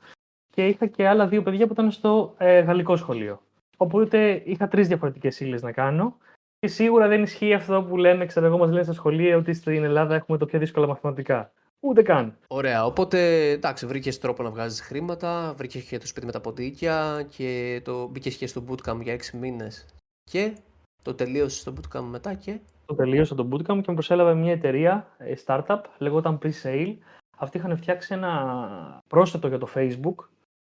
[0.49, 3.41] και είχα και άλλα δύο παιδιά που ήταν στο ε, Γαλλικό σχολείο.
[3.77, 6.17] Οπότε είχα τρεις διαφορετικές ύλες να κάνω.
[6.59, 9.83] Και σίγουρα δεν ισχύει αυτό που λένε, ξέρω εγώ, μας λένε στα σχολεία ότι στην
[9.83, 11.51] Ελλάδα έχουμε το πιο δύσκολα μαθηματικά.
[11.79, 12.37] Ούτε καν.
[12.47, 12.85] Ωραία.
[12.85, 17.81] Οπότε, εντάξει, βρήκες τρόπο να βγάζεις χρήματα, βρήκες και το σπίτι με τα ποντίκια και
[17.83, 19.85] το μπήκες και στο bootcamp για 6 μήνες.
[20.23, 20.53] Και
[21.01, 25.15] το τελείωσες στο bootcamp μετά και; Το τελείωσα το bootcamp και με προσέλαβε μια εταιρεία
[25.17, 26.97] ε, startup, λεγόταν pre-sale.
[27.37, 30.15] Αυτοί είχαν φτιάξει ένα πρόσθετο για το Facebook,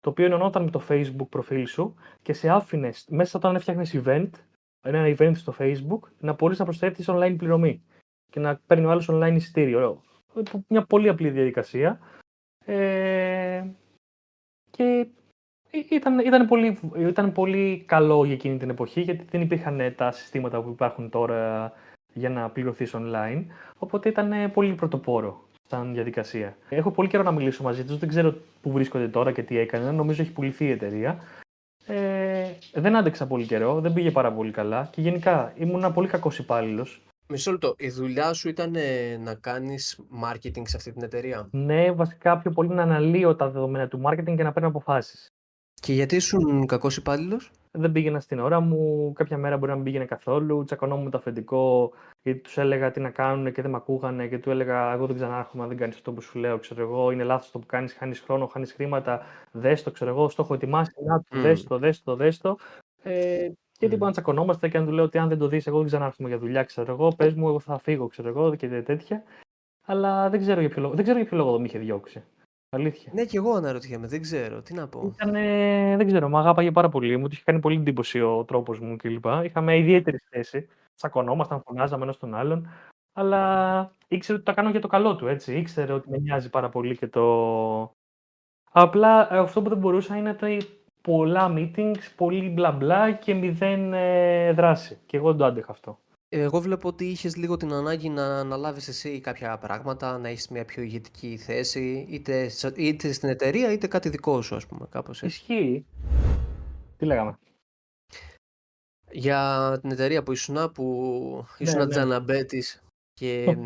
[0.01, 4.31] το οποίο ενωνόταν με το Facebook προφίλ σου και σε άφηνες μέσα όταν έφτιαχνες event
[4.83, 7.83] ένα event στο Facebook να μπορείς να προσθέτεις online πληρωμή
[8.31, 10.03] και να παίρνει ο άλλος online εισιτήριο.
[10.69, 12.01] Μια πολύ απλή διαδικασία.
[12.65, 13.65] Ε,
[14.71, 15.07] και
[15.91, 20.63] ήταν, ήταν, πολύ, ήταν πολύ καλό για εκείνη την εποχή γιατί δεν υπήρχαν τα συστήματα
[20.63, 21.73] που υπάρχουν τώρα
[22.13, 23.45] για να πληρωθείς online.
[23.79, 26.57] Οπότε ήταν πολύ πρωτοπόρο σαν διαδικασία.
[26.69, 27.99] Έχω πολύ καιρό να μιλήσω μαζί τους.
[27.99, 29.91] Δεν ξέρω πού βρίσκονται τώρα και τι έκανε.
[29.91, 31.19] Νομίζω έχει πουληθεί η εταιρεία.
[32.79, 36.09] Ε, δεν άντεξα πολύ καιρό, δεν πήγε πάρα πολύ καλά και γενικά ήμουν ένα πολύ
[36.09, 37.03] κακός υπάλληλος.
[37.29, 37.75] Μισό λεπτό.
[37.79, 42.51] Η δουλειά σου ήταν ε, να κάνεις marketing σε αυτή την εταιρεία; Ναι, βασικά πιο
[42.51, 45.27] πολύ να αναλύω τα δεδομένα του marketing και να παίρνω αποφάσεις.
[45.81, 49.13] Και γιατί ήσουν κακός υπάλληλος; Δεν πήγαινα στην ώρα μου.
[49.13, 50.65] Κάποια μέρα μπορεί να μην πήγαινε καθόλου.
[50.65, 54.29] Τσακωνόμουν με το αφεντικό γιατί τους έλεγα τι να κάνουν και δεν με ακούγανε.
[54.29, 56.59] Και του έλεγα: Εγώ δεν ξανάρχομαι αν δεν κάνεις αυτό που σου λέω.
[56.59, 57.93] Ξέρω εγώ, είναι λάθος το που κάνεις.
[57.93, 59.23] Χάνεις χρόνο, χάνεις χρήματα.
[59.53, 60.29] Δες το, ξέρω εγώ.
[60.29, 60.93] Στο έχω ετοιμάσει.
[61.05, 62.57] Να το, δες το, δες το, δες το.
[63.03, 63.99] Ε, και mm.
[63.99, 66.39] να τσακωνόμαστε και αν του λέω ότι αν δεν το δεις, εγώ δεν ξανάρχομαι για
[66.39, 66.65] δουλειά.
[66.65, 69.23] Ξέρω εγώ, πες μου, εγώ θα φύγω, ξέρω εγώ και τέτοια.
[69.87, 72.23] Αλλά δεν ξέρω για ποιο λόγο, δεν ξέρω για ποιο λόγο δεν με είχε διώξει.
[72.71, 73.13] Αλήθεια.
[73.15, 74.63] Ναι, και εγώ αναρωτιέμαι, δεν ξέρω.
[74.63, 75.13] Τι να πω.
[75.15, 75.33] Ήταν,
[75.97, 77.17] δεν ξέρω, με αγάπαγε πάρα πολύ.
[77.17, 79.25] Μου είχε κάνει πολύ εντύπωση ο τρόπος μου κλπ.
[79.45, 80.69] Είχαμε ιδιαίτερη θέση.
[80.95, 82.69] Τσακωνόμασταν, φωνάζαμε ένας τον άλλον.
[83.13, 85.57] Αλλά ήξερε ότι το κάνω για το καλό του, έτσι.
[85.59, 87.95] Ήξερε ότι με νοιάζει πάρα πολύ και το.
[88.71, 90.59] Απλά ε, αυτό που δεν μπορούσα είναι ότι
[91.01, 94.99] πολλά meetings, πολύ μπλα μπλα και μηδέν ε, δράση.
[95.07, 95.99] Και εγώ δεν το άντεχα αυτό.
[96.31, 100.65] Εγώ βλέπω ότι είχες λίγο την ανάγκη να αναλάβεις εσύ κάποια πράγματα, να έχεις μια
[100.65, 104.87] πιο ηγετική θέση, είτε, είτε στην εταιρεία είτε κάτι δικό σου, ας πούμε.
[104.91, 105.37] Κάπως έτσι.
[105.37, 105.87] Ισχύει.
[106.97, 107.39] Τι λέγαμε;
[109.11, 110.85] Για την εταιρεία που ήσουν, που
[111.59, 111.91] ήσουν ναι, ναι.
[111.91, 113.57] τζαναμπέτης και.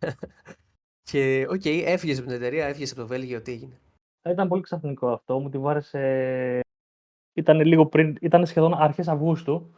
[1.10, 3.80] και, OK, okay, έφυγες από την εταιρεία, έφυγες από το Βέλγιο, τι έγινε;
[4.28, 5.38] Ήταν πολύ ξαφνικό αυτό.
[5.38, 6.60] Μου τη βάρεσε.
[7.32, 9.74] Ήταν λίγο πριν, ήταν σχεδόν αρχές Αυγούστου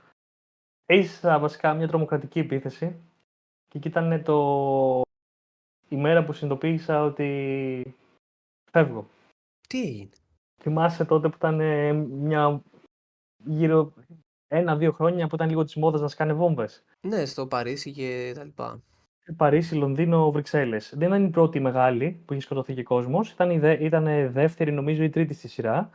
[0.91, 3.01] Έζησα βασικά μια τρομοκρατική επίθεση
[3.69, 5.01] και εκεί ήταν το...
[5.89, 7.97] η μέρα που συνειδητοποίησα ότι
[8.71, 9.09] φεύγω.
[9.69, 10.11] Τι έγινε;
[10.63, 11.57] Θυμάσαι τότε που ήταν
[12.07, 12.63] μια
[13.45, 13.93] γύρω
[14.49, 16.85] ένα-δύο χρόνια που ήταν λίγο της μόδας να σκάνε βόμβες.
[17.01, 18.83] Ναι, στο Παρίσι και τα λοιπά.
[19.37, 20.95] Παρίσι, Λονδίνο, Βρυξέλλες.
[20.97, 23.31] Δεν ήταν η πρώτη μεγάλη που είχε σκοτωθεί και κόσμος.
[23.31, 25.91] Ήταν, η ήταν δεύτερη, νομίζω, η τρίτη στη σειρά.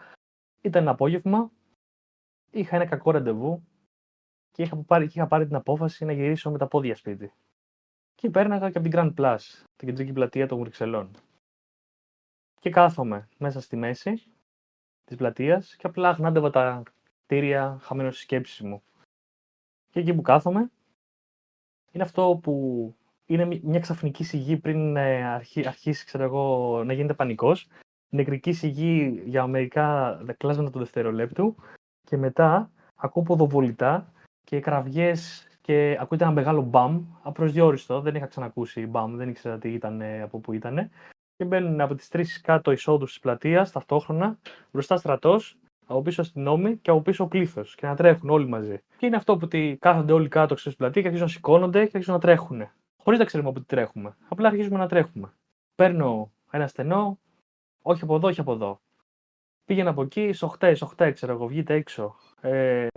[0.62, 1.52] Ήταν ένα απόγευμα.
[2.52, 3.64] Είχα ένα κακό ραντεβού
[4.54, 7.34] και είχα πάρει, είχα πάρει την απόφαση να γυρίσω με τα πόδια σπίτι.
[8.16, 9.40] Και πέρναγα και από την Grand Plus,
[9.76, 11.12] την κεντρική πλατεία των Βρυξελών.
[12.60, 14.24] Και κάθομαι μέσα στη μέση
[15.04, 16.84] της πλατείας και απλά γνάντευα τα
[17.24, 18.84] κτίρια χαμένο στις σκέψεις μου.
[19.90, 20.72] Και εκεί που κάθομαι,
[21.92, 25.26] είναι αυτό που είναι μια ξαφνική σιγή πριν ε,
[25.66, 27.68] αρχίσει ξέρω εγώ, να γίνεται πανικός.
[28.10, 31.56] Νεκρική σιγή για μερικά κλάσματα του δευτερολέπτου
[32.04, 34.13] και μετά ακούω ποδοβολητά
[34.44, 38.02] και κραυγές και ακούγεται ένα μεγάλο μπαμ, απροσδιόριστο.
[38.02, 40.90] Δεν είχα ξανακούσει μπαμ, δεν ήξερα τι ήταν, από πού ήταν.
[41.36, 44.38] Και μπαίνουν από τις τρεις κάτω εισόδους της πλατείας ταυτόχρονα,
[44.72, 47.76] μπροστά στρατός, από πίσω αστυνόμοι και από πίσω πλήθος.
[47.76, 48.80] Και να τρέχουν όλοι μαζί.
[48.98, 49.48] Και είναι αυτό που
[49.80, 52.70] κάθονται όλοι κάτω στην πλατείας και αρχίζουν να σηκώνονται και αρχίζουν να τρέχουν.
[52.98, 54.16] Χωρίς να ξέρουμε από τι τρέχουμε.
[54.28, 55.34] Απλά αρχίζουμε να τρέχουμε.
[55.76, 57.20] Παίρνω ένα στενό,
[57.82, 58.82] όχι από εδώ, όχι από εδώ.
[59.66, 62.16] Πήγαινα από εκεί, σοχτέ, σοχτέ, ξέρω εγώ, βγείτε έξω.
[62.42, 62.88] Ε,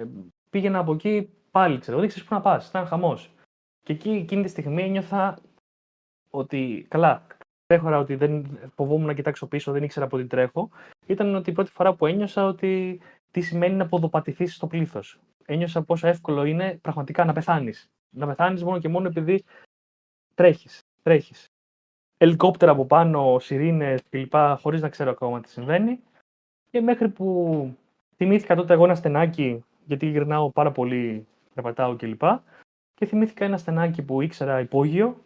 [0.57, 2.69] πήγαινα από εκεί πάλι, ξέρω, δεν ξέρεις πού να πας.
[2.69, 3.31] Ήταν χαμός.
[3.83, 5.39] Και εκεί εκείνη τη στιγμή ένιωθα
[6.31, 7.27] ότι καλά,
[7.67, 10.71] τρέχωρα ότι δεν φοβόμουν να κοιτάξω πίσω, δεν ήξερα από τι τρέχω.
[11.07, 15.19] Ήταν ότι η πρώτη φορά που ένιωσα ότι τι σημαίνει να ποδοπατηθείς στο πλήθος.
[15.45, 17.91] Ένιωσα πόσο εύκολο είναι πραγματικά να πεθάνεις.
[18.11, 19.45] Να πεθάνεις μόνο και μόνο επειδή
[20.35, 20.81] τρέχεις.
[21.03, 21.45] Τρέχεις.
[22.17, 24.35] Ελικόπτερα από πάνω, σιρήνες κλπ.
[24.61, 26.01] χωρίς να ξέρω ακόμα τι συμβαίνει.
[26.71, 27.77] Και μέχρι που
[28.17, 32.23] θυμήθηκα τότε εγώ ένα στενάκι γιατί γυρνάω πάρα πολύ, περπατάω κλπ.
[32.95, 35.25] και θυμήθηκα ένα στενάκι που ήξερα υπόγειο.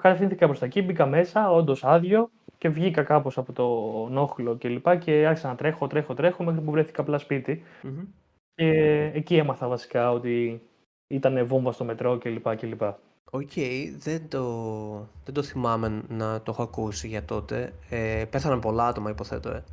[0.00, 3.68] Κατευθύνθηκα προς τα εκεί, μπήκα μέσα, όντως άδειο και βγήκα κάπως από τον
[4.10, 7.62] όχλο και λοιπά και άρχισα να τρέχω, τρέχω, τρέχω μέχρι που βρέθηκα απλά σπίτι.
[7.82, 8.04] Μμμ.
[8.54, 8.70] Και
[9.14, 10.62] εκεί έμαθα βασικά ότι
[11.06, 12.56] ήταν βόμβα στο μετρό κλπ.
[12.56, 12.82] κλπ.
[13.30, 13.52] Οκ,
[13.98, 17.72] δεν το, δεν το θυμάμαι να το έχω ακούσει για τότε.
[17.90, 19.64] Ε, πέθαναν πολλά άτομα, υποθέτω, ε.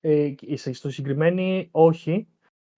[0.00, 2.26] Ε, σε- στο συγκεκριμένη όχι.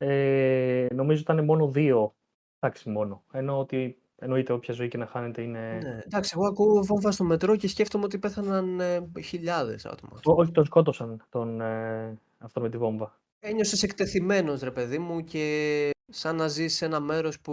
[0.04, 2.14] Ε, νομίζω ήταν μόνο δύο
[2.58, 3.22] τάξη μόνο.
[3.32, 5.78] Ενώ ότι εννοείται όποια ζωή και να χάνεται είναι.
[5.82, 10.12] Ναι, εντάξει, εγώ ακούω βόμβα στο μετρό και σκέφτομαι ότι πέθαναν ε, χιλιάδες άτομα.
[10.24, 13.20] Ό- όχι, τον σκότωσαν τον, ε, αυτό με τη βόμβα.
[13.40, 17.52] Ένιωσες εκτεθειμένος, ρε παιδί μου, και σαν να ζεις σε ένα μέρος που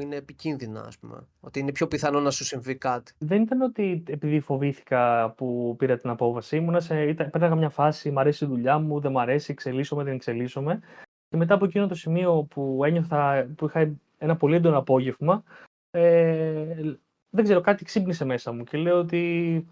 [0.00, 1.26] είναι επικίνδυνα, ας πούμε.
[1.40, 3.12] Ότι είναι πιο πιθανό να σου συμβεί κάτι.
[3.18, 6.56] Δεν ήταν ότι επειδή φοβήθηκα που πήρα την απόβαση.
[6.56, 10.04] Ήμουνα σε, ήταν, πέραγα μια φάση, μ' αρέσει η δουλειά μου, δεν μ' αρέσει, εξελίσσομαι,
[10.04, 10.80] δεν εξελίσσομαι.
[11.28, 15.42] Και μετά από εκείνο το σημείο που ένιωθα, που είχα ένα πολύ έντονο απόγευμα,
[15.90, 16.96] ε,
[17.30, 19.66] δεν ξέρω, κάτι ξύπνησε μέσα μου και λέω ότι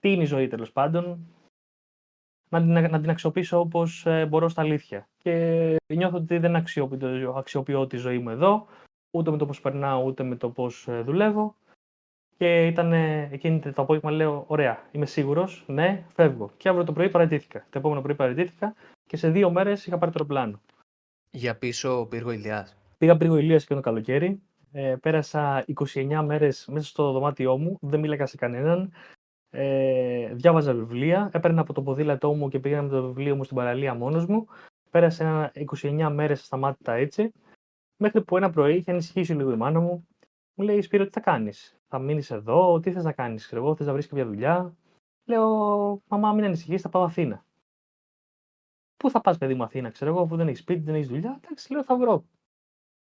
[0.00, 1.18] τι είναι η ζωή τέλος πάντων,
[2.48, 5.08] να την, να την αξιοποιήσω όπως ε, μπορώ στα αλήθεια.
[5.18, 8.66] Και νιώθω ότι δεν αξιοποιώ, αξιοποιώ τη ζωή μου εδώ,
[9.10, 11.54] ούτε με το πώς περνάω, ούτε με το πώς ε, δουλεύω.
[12.36, 16.50] Και ήταν ε, εκείνη το απόγευμα, λέω: Ωραία, είμαι σίγουρος, ναι, φεύγω.
[16.56, 17.66] Και αύριο το πρωί παραιτήθηκα.
[17.70, 18.74] Το επόμενο πρωί παραιτήθηκα
[19.06, 20.60] και σε δύο μέρες είχα πάρει το αεροπλάνο.
[21.36, 22.76] Για πίσω πύργο Ηλιάς.
[22.98, 24.42] Πήγα πριν ηλίας και το καλοκαίρι.
[24.72, 28.92] Ε, πέρασα 29 μέρες μέσα στο δωμάτιό μου, δεν μίλαγα σε κανέναν.
[29.50, 33.56] Ε, διάβαζα βιβλία, έπαιρνα από το ποδήλατό μου και πήγα με το βιβλίο μου στην
[33.56, 34.46] παραλία μόνος μου.
[34.90, 37.32] Πέρασα ένα 29 μέρες σταμάτητα έτσι.
[37.96, 40.08] Μέχρι που ένα πρωί είχε ανησυχήσει λίγο η μάνα μου.
[40.54, 43.76] Μου λέει: Σπύρο, τι θα κάνεις, Θα μείνεις εδώ, τι θες να κάνεις, ξέρω εγώ,
[43.76, 44.74] θες να βρεις κάποια δουλειά;
[45.24, 45.48] Λέω:
[46.08, 47.44] Μαμά, μην ανησυχείς, θα πάω Αθήνα.
[49.04, 51.40] Πού θα πας, παιδί μου, Αθήνα, ξέρω εγώ, αφού δεν έχεις σπίτι, δεν έχεις δουλειά.
[51.44, 52.24] Εντάξει, λέω: Θα βρω.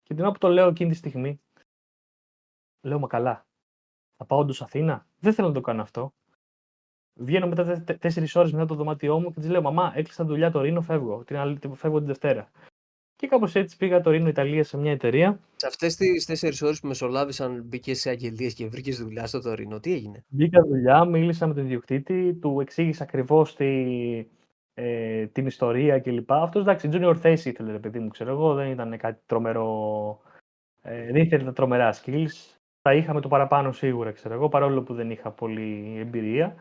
[0.03, 1.41] Και την ώρα που το λέω εκείνη τη στιγμή,
[2.81, 3.45] λέω: Μα καλά,
[4.17, 5.07] θα πάω όντως Αθήνα.
[5.19, 6.13] Δεν θέλω να το κάνω αυτό.
[7.13, 10.61] Βγαίνω μετά τέσσερις ώρες μετά το δωμάτιό μου και της λέω: Μαμά, έκλεισα δουλειά το
[10.61, 11.23] Ρήνο, φεύγω.
[11.23, 12.49] Την άλλη, φεύγω την Δευτέρα.
[13.15, 15.39] Και κάπως έτσι πήγα το Ρήνο Ιταλία σε μια εταιρεία.
[15.55, 19.79] Σε αυτές τις τέσσερις ώρες που μεσολάβησαν, μπήκες σε αγγελίες και βρήκες δουλειά στο Τωρίνο.
[19.79, 23.65] Τι έγινε; Μπήκα δουλειά, μίλησα με τον ιδιοκτήτη, του εξήγησα ακριβώς τη,
[24.73, 26.31] ε, την ιστορία κλπ.
[26.31, 30.21] Αυτός εντάξει, junior θέσης ήθελε, ρε παιδί μου, ξέρω εγώ, δεν ήταν κάτι τρομερό.
[30.81, 32.57] Ε, δεν ήθελε τα τρομερά skills.
[32.81, 36.55] Τα είχαμε το παραπάνω σίγουρα, ξέρω εγώ, παρόλο που δεν είχα πολύ εμπειρία.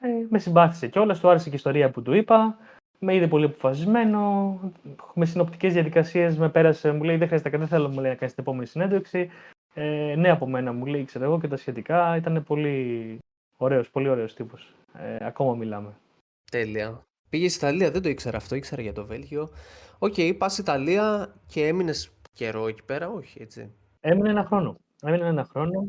[0.00, 2.58] Ε, με συμπάθησε κιόλας, του άρεσε και η ιστορία που του είπα.
[2.98, 4.58] Με είδε πολύ αποφασισμένο.
[5.14, 8.34] Με συνοπτικές διαδικασίες με πέρασε, μου λέει: Δεν χρειάζεται, δεν θέλω μου λέει, να κάνεις
[8.34, 9.30] την επόμενη συνέντευξη.
[9.74, 12.16] Ε, ναι, από μένα μου λέει, ξέρω εγώ και τα σχετικά.
[12.16, 13.18] Ήταν πολύ
[13.56, 14.74] ωραίος, πολύ ωραίος τύπος.
[14.94, 15.94] Ε, ακόμα μιλάμε.
[16.50, 17.04] Τέλεια.
[17.30, 19.50] Πήγε στην Ιταλία, δεν το ήξερα αυτό, ήξερα για το Βέλγιο.
[19.98, 23.72] OK, okay, πα Ιταλία και έμεινες καιρό εκεί πέρα, όχι έτσι.
[24.00, 24.76] Έμεινε ένα χρόνο.
[25.02, 25.88] Έμεινε ένα χρόνο.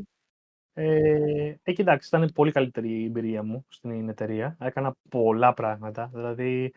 [0.74, 4.56] Ε, ε, κοιτάξτε, ήταν πολύ καλύτερη η εμπειρία μου στην εταιρεία.
[4.60, 6.10] Έκανα πολλά πράγματα.
[6.12, 6.72] Δηλαδή,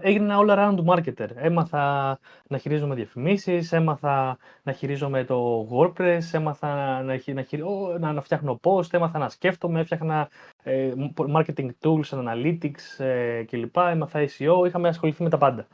[0.00, 1.28] έγινα all around marketer.
[1.34, 7.62] Έμαθα να χειρίζομαι διαφημίσεις, έμαθα να χειρίζομαι το WordPress, έμαθα να, να, χειρι...
[7.98, 10.28] να, να φτιάχνω post, έμαθα να σκέφτομαι, έφτιαχνα
[10.62, 13.76] ε, marketing tools, analytics ε, κλπ.
[13.76, 15.66] Έμαθα SEO, είχαμε ασχοληθεί με τα πάντα.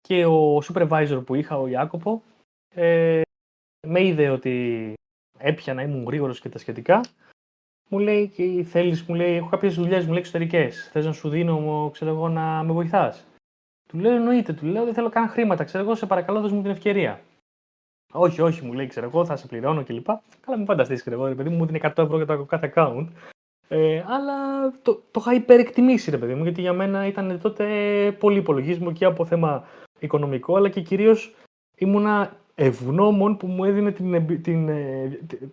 [0.00, 2.22] Και ο supervisor που είχα, ο Ιάκοπο,
[2.74, 3.20] ε,
[3.86, 4.94] με είδε ότι
[5.38, 7.00] έπιανα, ήμουν γρήγορος και τα σχετικά.
[7.88, 10.88] Μου λέει και θέλεις, μου λέει, έχω κάποιες δουλειές, μου λέει εξωτερικές.
[10.92, 13.26] Θες να σου δίνω, ξέρω εγώ, να με βοηθάς.
[13.88, 16.62] Του λέω εννοείται, του λέω δεν θέλω καν χρήματα, ξέρω εγώ, σε παρακαλώ, δώσ' μου
[16.62, 17.20] την ευκαιρία.
[18.12, 20.06] Όχι, όχι, μου λέει, ξέρω εγώ, θα σε πληρώνω κλπ.
[20.40, 22.72] Καλά, μην φανταστείς, ξέρω εγώ, ρε παιδί μου, μου δίνει 100 ευρώ για το κάθε
[22.74, 23.06] account.
[23.68, 27.66] Ε, αλλά το, το είχα υπερεκτιμήσει, ρε παιδί μου, γιατί για μένα ήταν τότε
[28.18, 29.64] πολύ υπολογίσμο και από θέμα
[29.98, 31.34] οικονομικό, αλλά και κυρίως
[31.76, 34.70] ήμουνα ευγνώμων που μου έδινε την, την,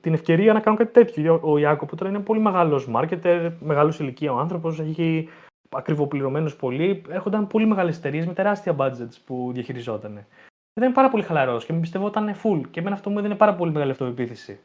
[0.02, 1.40] την ευκαιρία να κάνω κάτι τέτοιο.
[1.44, 5.30] Ο Ιάκο που τώρα είναι πολύ μεγάλος μάρκετερ, μεγάλος ηλικία ο άνθρωπος, έχει
[5.70, 7.02] ακριβοπληρωμένος πολύ.
[7.10, 10.26] Έρχονταν πολύ μεγάλες εταιρείες με τεράστια budgets που διαχειριζόταν.
[10.74, 12.62] Ήταν πάρα πολύ χαλαρός και με πιστευόταν full.
[12.72, 14.60] Και εμένα αυτό μου έδινε πάρα πολύ μεγάλη αυτοπεποίθηση.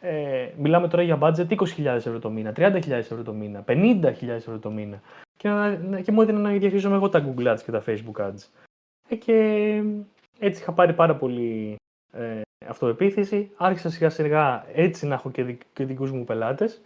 [0.00, 4.58] Ε, μιλάμε τώρα για budget 20.000 ευρώ το μήνα, 30.000 ευρώ το μήνα, 50.000 ευρώ
[4.58, 5.00] το μήνα.
[5.36, 5.48] Και,
[6.02, 8.48] και μου έδινε να διαχειρίζομαι εγώ τα Google Ads και τα Facebook Ads.
[9.08, 9.82] Ε, και
[10.42, 11.76] έτσι είχα πάρει πάρα πολύ
[12.12, 13.50] ε, αυτοεπίθεση.
[13.56, 16.82] Άρχισα σιγά σιγά έτσι να έχω και, δι, και δικούς μου πελάτες.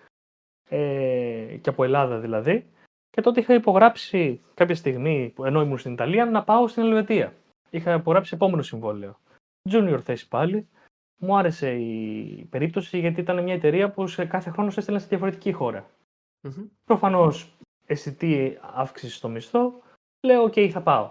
[0.68, 2.66] Ε, και από Ελλάδα δηλαδή.
[3.10, 7.34] Και τότε είχα υπογράψει κάποια στιγμή, ενώ ήμουν στην Ιταλία, να πάω στην Ελβετία.
[7.70, 9.18] Είχα υπογράψει επόμενο συμβόλαιο.
[9.70, 10.68] Junior θέση πάλι.
[11.18, 15.06] Μου άρεσε η περίπτωση γιατί ήταν μια εταιρεία που σε κάθε χρόνο σε έστελνε σε
[15.06, 15.86] διαφορετική χώρα.
[16.42, 16.66] Mm-hmm.
[16.84, 19.82] Προφανώς αισθητή αύξηση στο μισθό.
[20.20, 21.10] Λέω: OK, θα πάω.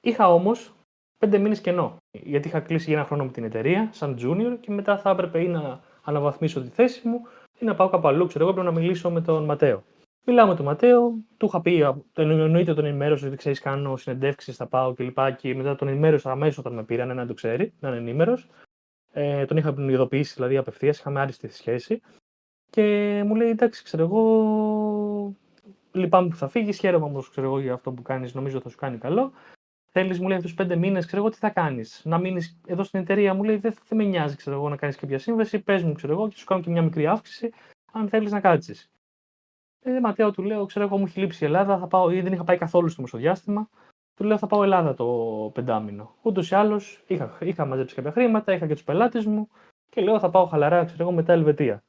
[0.00, 0.72] Είχα όμως
[1.18, 1.96] πέντε μήνες κενό.
[2.10, 5.42] γιατί είχα κλείσει για ένα χρόνο με την εταιρεία, σαν junior, και μετά θα έπρεπε
[5.42, 7.22] ή να αναβαθμίσω τη θέση μου
[7.58, 8.26] ή να πάω κάπου αλλού.
[8.26, 9.84] Ξέρω εγώ, πρέπει να μιλήσω με τον Ματέο.
[10.26, 14.66] Μιλάω με τον Ματέο, του είχα πει, εννοείται τον ενημέρωσε ότι ξέρεις, κάνω συνεντεύξεις, θα
[14.66, 15.18] πάω κλπ.
[15.18, 18.48] Και, και μετά τον ενημέρωσα αμέσως όταν με πήραν να το ξέρει, να είναι ενήμερος.
[19.12, 22.00] Ε, τον είχα ειδοποιήσει δηλαδή απευθείας, είχαμε άριστη σχέση.
[22.70, 22.82] Και
[23.26, 25.34] μου λέει, εντάξει, ξέρω εγώ,
[25.92, 29.32] λυπάμαι που θα φύγεις, χαίρομαι όμως για αυτό που κάνεις, νομίζω θα σου κάνει καλό.
[30.00, 32.02] Θέλεις, μου λέει, αυτούς του πέντε μήνες, ξέρω εγώ τι θα κάνεις.
[32.04, 34.96] Να μείνεις εδώ στην εταιρεία, μου λέει, δεν, δεν με νοιάζει, ξέρω εγώ, να κάνεις
[34.96, 35.58] κάποια σύμβαση.
[35.58, 37.52] Πες μου, ξέρω εγώ, και σου κάνω και μια μικρή αύξηση,
[37.92, 38.90] αν θέλεις να κάτσεις.
[39.82, 42.32] Ε, Ματέο, του λέω, ξέρω εγώ, μου έχει λείψει η Ελλάδα, θα πάω, ή δεν
[42.32, 43.68] είχα πάει καθόλου στο μεσοδιάστημα.
[44.14, 45.06] Του λέω, θα πάω Ελλάδα το
[45.54, 46.14] πεντάμινο.
[46.22, 49.48] Ούτως ή άλλως είχα, είχα μαζέψει κάποια χρήματα, είχα και τους πελάτες μου
[49.88, 51.82] και λέω, θα πάω χαλαρά, ξέρω εγώ, μετά Ελβετία.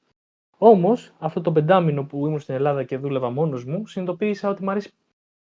[0.58, 4.72] Όμως, αυτό το πεντάμινο που ήμουν στην Ελλάδα και δούλευα μόνος μου, συνειδητοποίησα ότι μου
[4.72, 4.92] αρέσει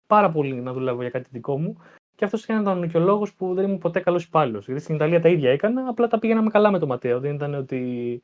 [0.07, 1.77] πάρα πολύ να δουλεύω για κάτι δικό μου
[2.15, 4.65] και αυτός ήταν και ο λόγο που δεν ήμουν ποτέ καλός υπάλληλος.
[4.65, 7.19] Γιατί στην Ιταλία τα ίδια έκανα, απλά τα πήγαμε καλά με το Ματέο.
[7.19, 8.21] Δεν ήταν ότι.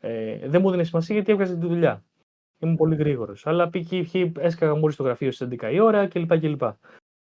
[0.00, 2.04] Ε, δεν μου δίνει σημασία γιατί έβγαζε τη δουλειά.
[2.58, 3.46] Ήμουν πολύ γρήγορος.
[3.46, 6.38] Αλλά πήγε, έσκαγα μόλις στο γραφείο στις 11 η ώρα κλπ.
[6.38, 6.62] κλπ.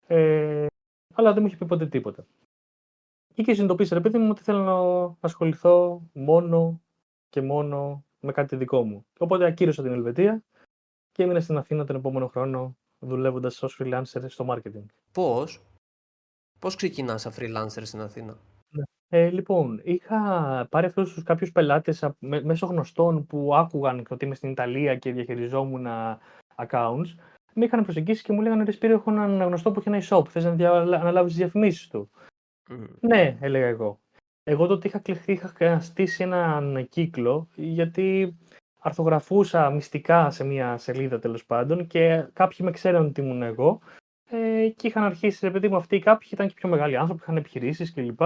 [0.06, 0.66] Ε,
[1.14, 2.26] αλλά δεν μου είχε πει ποτέ τίποτα.
[3.34, 6.80] Και εκεί συνειδητοποίησα, ρε παιδί μου, ότι θέλω να ασχοληθώ μόνο
[7.28, 9.06] και μόνο με κάτι δικό μου.
[9.18, 10.44] Οπότε ακύρωσα την Ελβετία
[11.12, 14.84] και έμεινα στην Αθήνα τον επόμενο χρόνο δουλεύοντας ως freelancer στο marketing.
[15.12, 15.62] Πώς,
[16.62, 18.36] πώς ξεκινάς σαν freelancer στην Αθήνα;
[18.70, 18.82] Ναι.
[19.08, 20.20] Ε, λοιπόν, είχα
[20.70, 25.86] πάρει αυτούς τους κάποιους πελάτες μέσω γνωστών που άκουγαν ότι είμαι στην Ιταλία και διαχειριζόμουν
[26.56, 27.14] accounts.
[27.54, 30.28] Με είχαν προσεγγίσει και μου λέγανε Ρε Σπύρο, έχω έναν γνωστό που έχει ένα e-shop.
[30.28, 30.70] Θες να δια...
[30.70, 32.10] αναλάβεις τις διαφημίσεις του;
[33.00, 34.00] Ναι, έλεγα εγώ.
[34.42, 38.36] Εγώ τότε είχα κληθεί, είχα στήσει έναν κύκλο γιατί
[38.78, 44.01] αρθογραφούσα μυστικά σε μια σελίδα τέλος πάντων και κάποιοι με ξέραν ότι ήμουν εγώ ε,
[44.70, 48.20] και είχαν αρχίσει, επειδή μου, αυτοί κάποιοι ήταν και πιο μεγάλοι άνθρωποι, είχαν επιχειρήσεις κλπ.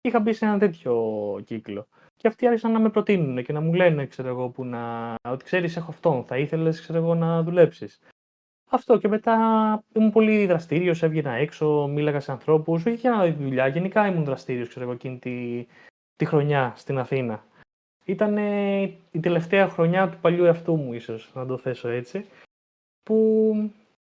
[0.00, 0.94] Είχα μπει σε ένα τέτοιο
[1.44, 1.86] κύκλο.
[2.16, 5.14] Και αυτοί άρχισαν να με προτείνουν και να μου λένε, ξέρω εγώ, που να...
[5.28, 8.00] ότι ξέρεις, έχω αυτόν, θα ήθελες, ξέρω εγώ, να δουλέψεις.
[8.70, 9.34] Αυτό και μετά
[9.94, 14.84] ήμουν πολύ δραστήριος, έβγαινα έξω, μίλαγα σε ανθρώπους, όχι για δουλειά, γενικά ήμουν δραστήριος, ξέρω
[14.84, 15.66] εγώ, εκείνη τη,
[16.16, 17.44] τη χρονιά στην Αθήνα.
[18.04, 18.36] Ήταν
[19.10, 22.26] η τελευταία χρονιά του παλιού εαυτού μου, ίσως να το θέσω έτσι,
[23.02, 23.72] που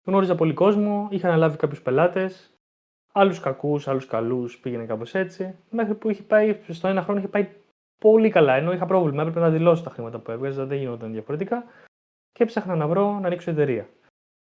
[0.04, 2.54] γνώριζα πολύ κόσμο, είχα αναλάβει κάποιους πελάτες,
[3.12, 7.28] άλλους κακούς, άλλους καλούς, πήγαινε κάπως έτσι, μέχρι που είχε πάει, στο ένα χρόνο είχε
[7.28, 7.48] πάει
[7.98, 11.64] πολύ καλά, ενώ είχα πρόβλημα, έπρεπε να δηλώσω τα χρήματα που έβγαζα, δεν γινόταν διαφορετικά
[12.32, 13.88] και έψαχνα να βρω να ανοίξω εταιρεία.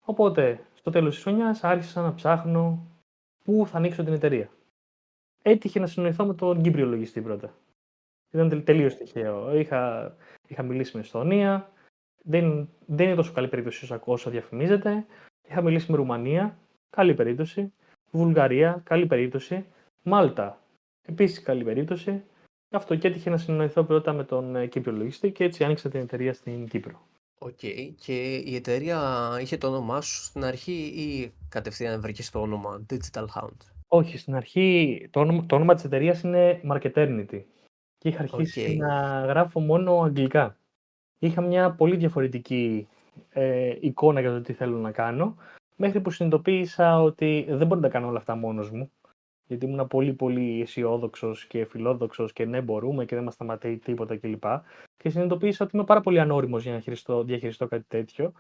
[0.06, 2.88] Οπότε, στο τέλος της χρονιάς άρχισα να ψάχνω
[3.44, 4.50] πού θα ανοίξω την εταιρεία.
[5.42, 7.54] Έτυχε να συνοηθώ με τον Κύπριο λογιστή πρώτα.
[8.32, 9.56] Ήταν τελείως τυχαίο.
[9.58, 10.16] Είχα,
[10.48, 11.72] είχα μιλήσει με Εστονία.
[12.24, 15.06] Δεν, δεν είναι τόσο καλή περίπτωση όσο διαφημίζεται.
[15.54, 16.58] Είχα μιλήσει με Ρουμανία.
[16.89, 17.74] Καλή περίπτωση.
[18.12, 18.82] Βουλγαρία.
[18.84, 19.66] Καλή περίπτωση.
[20.04, 20.62] Μάλτα.
[21.02, 22.24] Επίσης καλή περίπτωση.
[22.70, 26.00] Αυτό και έτυχε να συνεννοηθώ πρώτα με τον ε, Κύπριο λογιστή και έτσι άνοιξα την
[26.00, 27.02] εταιρεία στην Κύπρο.
[27.38, 27.60] Οκ.
[27.96, 33.26] Και η εταιρεία είχε το όνομά σου στην αρχή ή κατευθείαν βρήκες το όνομα Digital
[33.36, 37.42] Hound; Όχι, στην αρχή το όνομα, το όνομα της εταιρείας είναι Marketernity
[37.98, 40.58] και είχα αρχίσει να γράφω μόνο αγγλικά.
[41.20, 42.88] Είχα μια πολύ διαφορετική
[43.30, 45.36] ε, εικόνα για το τι θέλω να κάνω
[45.76, 48.91] μέχρι που συνειδητοποίησα ότι δεν μπορώ να τα κάνω όλα αυτά μόνος μου
[49.47, 54.17] γιατί ήμουν πολύ πολύ αισιόδοξος και φιλόδοξος και ναι, μπορούμε και δεν μας σταματάει τίποτα
[54.17, 54.43] κλπ.
[54.97, 58.32] Και συνειδητοποίησα ότι είμαι πάρα πολύ ανώριμος για να χειριστώ, διαχειριστώ κάτι τέτοιο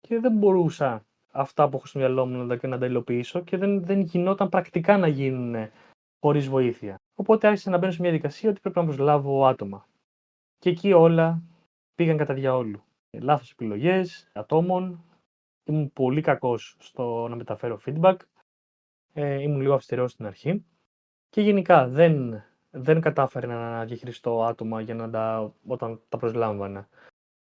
[0.00, 3.56] και δεν μπορούσα αυτά που έχω στο μυαλό μου να τα, να τα υλοποιήσω και
[3.56, 5.68] δεν, δεν γινόταν πρακτικά να γίνουν
[6.20, 6.96] χωρίς βοήθεια.
[7.14, 9.86] Οπότε άρχισα να μπαίνω σε μια διαδικασία ότι πρέπει να προσλάβω άτομα.
[10.58, 11.42] Και εκεί όλα
[11.94, 12.82] πήγαν κατά διαόλου.
[13.20, 15.04] Λάθος επιλογές ατόμων.
[15.64, 18.16] Ήμουν πολύ κακός στο να μεταφέρω feedback
[19.12, 20.64] ε, ήμουν λίγο αυστηρός στην αρχή
[21.28, 26.88] και γενικά δεν, δεν κατάφερε να διαχειριστώ άτομα για να τα, όταν τα προσλάμβανα.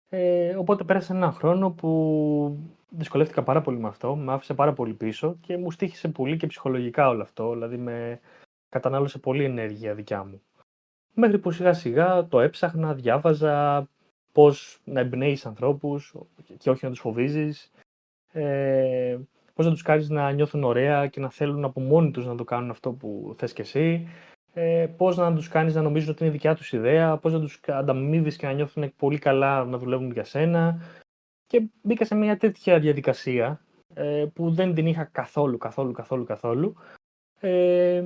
[0.10, 4.94] Ε, οπότε πέρασε ένα χρόνο που δυσκολεύτηκα πάρα πολύ με αυτό, με άφησε πάρα πολύ
[4.94, 8.20] πίσω και μου στήχησε πολύ και ψυχολογικά όλο αυτό, δηλαδή με
[8.70, 10.42] κατανάλωσε πολύ ενέργεια δικιά μου.
[11.14, 13.88] Μέχρι που σιγά σιγά το έψαχνα, διάβαζα
[14.32, 16.16] πώς να εμπνέεις ανθρώπους
[16.58, 17.72] και όχι να τους φοβίζεις,
[18.32, 19.18] ε,
[19.54, 22.44] πώς να τους κάνεις να νιώθουν ωραία και να θέλουν από μόνοι τους να το
[22.44, 24.08] κάνουν αυτό που θες και εσύ,
[24.54, 27.60] ε, πώς να τους κάνεις να νομίζουν ότι είναι δικιά τους ιδέα, πώς να τους
[27.68, 30.82] ανταμείβεις και να νιώθουν πολύ καλά να δουλεύουν για σένα.
[31.48, 33.62] Και μπήκα σε μια τέτοια διαδικασία
[33.94, 36.76] ε, που δεν την είχα καθόλου, καθόλου, καθόλου, καθόλου.
[37.40, 38.04] Ε,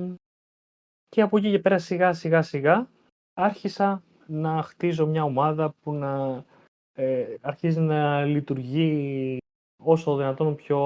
[1.08, 2.88] και από εκεί και πέρα σιγά σιγά σιγά
[3.34, 6.44] άρχισα να χτίζω μια ομάδα που να
[6.92, 9.38] ε, αρχίζει να λειτουργεί
[9.82, 10.80] όσο δυνατόν πιο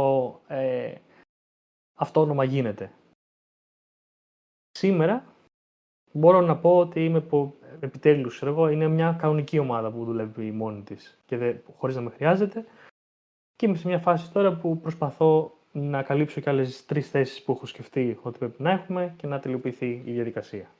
[0.48, 0.94] ε,
[1.94, 2.92] αυτόνομα γίνεται.
[4.70, 5.24] Σήμερα
[6.12, 10.82] μπορώ να πω ότι είμαι πο- επιτέλους, εγώ, είναι μια κανονική ομάδα που δουλεύει μόνη
[10.82, 12.66] της και δεν, χωρίς να με χρειάζεται.
[13.56, 17.52] Και είμαι σε μια φάση τώρα που προσπαθώ να καλύψω και άλλες τρεις θέσεις που
[17.52, 20.70] έχω σκεφτεί ότι πρέπει να έχουμε και να τελειοποιηθεί η διαδικασία.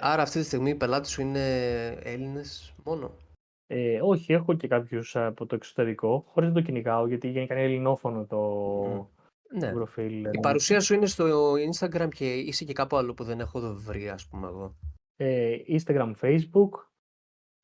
[0.00, 3.10] Άρα αυτή τη στιγμή οι πελάτες σου είναι Έλληνες μόνο.
[3.66, 7.64] Ε, όχι, έχω και κάποιους από το εξωτερικό, χωρίς να το κυνηγάω, γιατί γενικά είναι
[7.64, 8.40] ελληνόφωνο το,
[9.50, 9.66] Ναι.
[9.66, 10.24] το προφίλ.
[10.32, 14.08] Η παρουσία σου είναι στο Instagram και είσαι και κάπου αλλού που δεν έχω βρει,
[14.08, 14.74] ας πούμε εγώ.
[15.16, 16.68] Ε, Instagram, Facebook,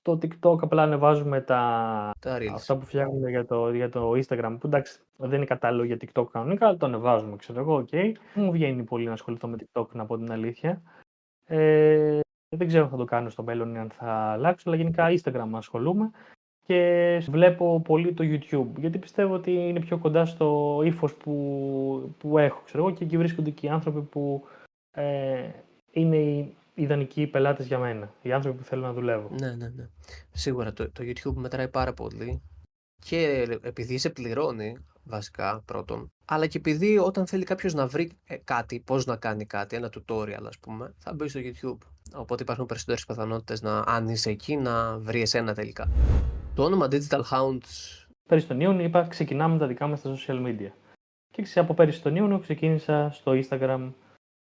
[0.02, 2.52] το TikTok απλά ανεβάζουμε τα, Τα Reels.
[2.54, 6.26] αυτά που φτιάχνουμε για το, για το Instagram, που εντάξει δεν είναι κατάλληλο για TikTok
[6.32, 7.88] κανονικά, αλλά το ανεβάζουμε, ξέρω εγώ, οκ.
[7.90, 10.82] Δεν μου βγαίνει πολύ να ασχοληθώ με TikTok, να πω την αλήθεια.
[11.48, 12.20] Ε,
[12.56, 15.48] δεν ξέρω αν θα το κάνω στο μέλλον ή αν θα αλλάξω, αλλά γενικά Instagram
[15.52, 16.10] ασχολούμαι
[16.66, 22.38] και βλέπω πολύ το YouTube, γιατί πιστεύω ότι είναι πιο κοντά στο ύφος που, που
[22.38, 24.44] έχω, ξέρω εγώ, και εκεί βρίσκονται και οι άνθρωποι που
[24.90, 25.50] ε,
[25.90, 29.28] είναι οι ιδανικοί πελάτες για μένα, οι άνθρωποι που θέλω να δουλεύω.
[29.40, 29.88] Ναι, ναι, ναι.
[30.32, 32.42] Σίγουρα το, το YouTube μετράει πάρα πολύ.
[32.98, 34.76] Και επειδή σε πληρώνει,
[35.06, 39.44] βασικά, πρώτον, αλλά και επειδή όταν θέλει κάποιος να βρει ε, κάτι, πώς να κάνει
[39.44, 41.78] κάτι, ένα tutorial ας πούμε, θα μπει στο YouTube.
[42.14, 45.88] Οπότε υπάρχουν περισσότερες πιθανότητες να, αν είσαι εκεί, να βρει εσένα τελικά.
[46.54, 50.70] Το όνομα Digital Hounds, Πέρυσι τον Ιούνιο είπα ξεκινάμε τα δικά μας στα social media.
[51.30, 53.92] Και ξε- από πέρυσι τον Ιούνιο ξεκίνησα στο Instagram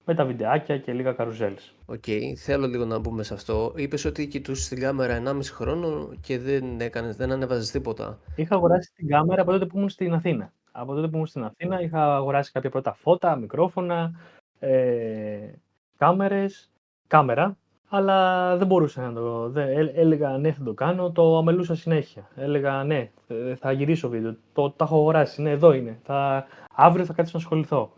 [0.05, 1.75] με τα βιντεάκια και λίγα carousels.
[1.87, 2.05] OK,
[2.37, 3.73] θέλω λίγο να μπούμε σε αυτό.
[3.77, 8.19] Είπες ότι κοιτούσες την κάμερα 1,5 χρόνο και δεν έκανες, δεν ανέβαζες τίποτα.
[8.37, 10.53] Είχα αγοράσει την κάμερα από τότε που ήμουν στην Αθήνα.
[10.73, 14.13] Από τότε που ήμουν στην Αθήνα είχα αγοράσει κάποια πρώτα φώτα, μικρόφωνα,
[14.59, 15.53] ε,
[15.97, 16.71] κάμερες,
[17.07, 17.57] κάμερα,
[17.89, 19.49] αλλά δεν μπορούσα να το...
[19.49, 22.29] Δεν, έ- έλεγα ναι θα το κάνω, το αμελούσα συνέχεια.
[22.37, 27.05] Έλεγα ναι, ε, θα γυρίσω βίντεο, το, τα έχω αγοράσει, ναι εδώ είναι, θα, αύριο
[27.05, 27.93] θα κάτσω να ασχοληθώ.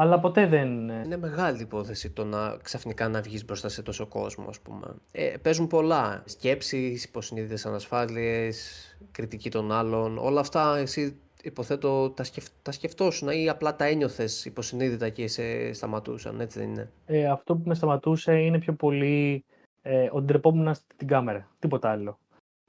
[0.00, 0.90] Αλλά ποτέ δεν...
[0.90, 4.94] ε, Είναι μεγάλη υπόθεση το να ξαφνικά να βγεις μπροστά σε τόσο κόσμο, ας πούμε.
[5.12, 6.22] Ε, παίζουν πολλά.
[6.24, 10.18] Σκέψεις, υποσυνείδητες ανασφάλειες, κριτική των άλλων.
[10.18, 12.44] Όλα αυτά εσύ υποθέτω τα, σκεφ...
[12.62, 17.54] τα σκεφτόσουν ή απλά τα ένιωθες υποσυνείδητα και σε σταματούσαν, έτσι δεν είναι; Ε, αυτό
[17.54, 19.44] που με σταματούσε είναι πιο πολύ
[19.82, 21.48] ε, ότι ντρεπόμουν στην κάμερα.
[21.58, 22.18] Τίποτα άλλο.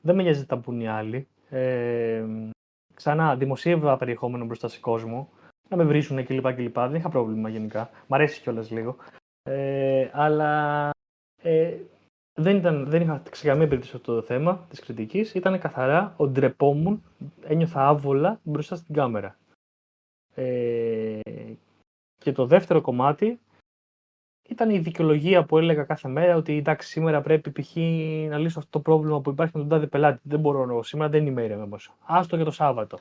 [0.02, 1.28] Δεν με νοιάζει τι θα πούν οι άλλοι.
[1.50, 2.24] Ε,
[2.94, 5.30] ξανά, δημοσίευα περιεχόμενο μπροστά σε κόσμο.
[5.70, 6.54] Να με βρίσουν κλπ.
[6.54, 6.80] κλπ.
[6.80, 7.90] Δεν είχα πρόβλημα γενικά.
[8.08, 8.96] Μ' αρέσει κιόλας λίγο.
[9.44, 10.90] Ε, αλλά
[11.42, 11.78] ε,
[12.34, 15.34] δεν, ήταν, δεν είχα σε καμία περίπτωση αυτό το θέμα της κριτικής.
[15.34, 17.04] Ήταν καθαρά ότι ντρεπόμουν,
[17.44, 19.38] ένιωθα άβολα μπροστά στην κάμερα.
[20.36, 21.20] Ε,
[22.18, 23.40] και το δεύτερο κομμάτι
[24.50, 27.76] ήταν η δικαιολογία που έλεγα κάθε μέρα ότι εντάξει, σήμερα πρέπει π.χ.
[28.30, 30.20] να λύσω αυτό το πρόβλημα που υπάρχει με τον τάδε πελάτη.
[30.24, 31.94] Δεν μπορώ εγώ, σήμερα δεν είμαι ήρεμος.
[32.06, 33.00] Άστο για το Σάββατο.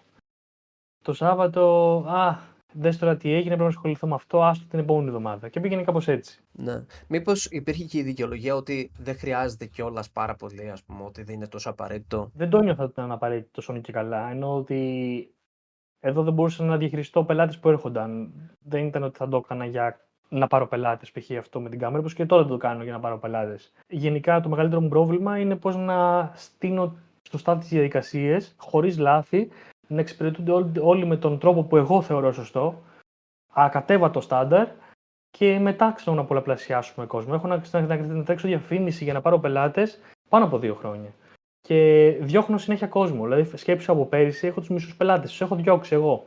[1.04, 1.64] Το Σάββατο,
[2.08, 2.38] α,
[2.78, 5.48] δες τώρα τι έγινε, πρέπει να ασχοληθώ με αυτό, άστο την επόμενη εβδομάδα.
[5.48, 6.40] Και πήγαινε κάπως έτσι.
[6.52, 6.84] Ναι.
[7.08, 11.34] Μήπως υπήρχε και η δικαιολογία ότι δεν χρειάζεται κιόλας πάρα πολύ, ας πούμε, ότι δεν
[11.34, 15.30] είναι τόσο απαραίτητο; Δεν το νιώθα ότι ήταν απαραίτητο τόσο και καλά, ενώ ότι
[16.00, 18.32] εδώ δεν μπορούσα να διαχειριστώ πελάτες που έρχονταν.
[18.64, 21.30] Δεν ήταν ότι θα το έκανα για να πάρω πελάτες, π.χ.
[21.38, 23.72] αυτό με την κάμερα, όπως και τώρα δεν το κάνω για να πάρω πελάτες.
[23.88, 26.96] Γενικά το μεγαλύτερο μου πρόβλημα είναι πώς να στείλω
[27.30, 29.48] σωστά τι διαδικασίε, χωρίς λάθη,
[29.88, 32.82] να εξυπηρετούνται όλοι, όλοι με τον τρόπο που εγώ θεωρώ σωστό,
[33.52, 34.68] ακατέβατο στάνταρ
[35.30, 37.32] και μετά ξέρω να πολλαπλασιάσουμε κόσμο.
[37.34, 41.10] Έχω να, να, να, να τρέξω διαφήμιση για να πάρω πελάτες πάνω από δύο χρόνια.
[41.60, 43.22] Και διώχνω συνέχεια κόσμο.
[43.22, 45.30] Δηλαδή, σκέψου από πέρυσι, έχω τους μισούς πελάτες.
[45.30, 46.26] Τους έχω διώξει εγώ.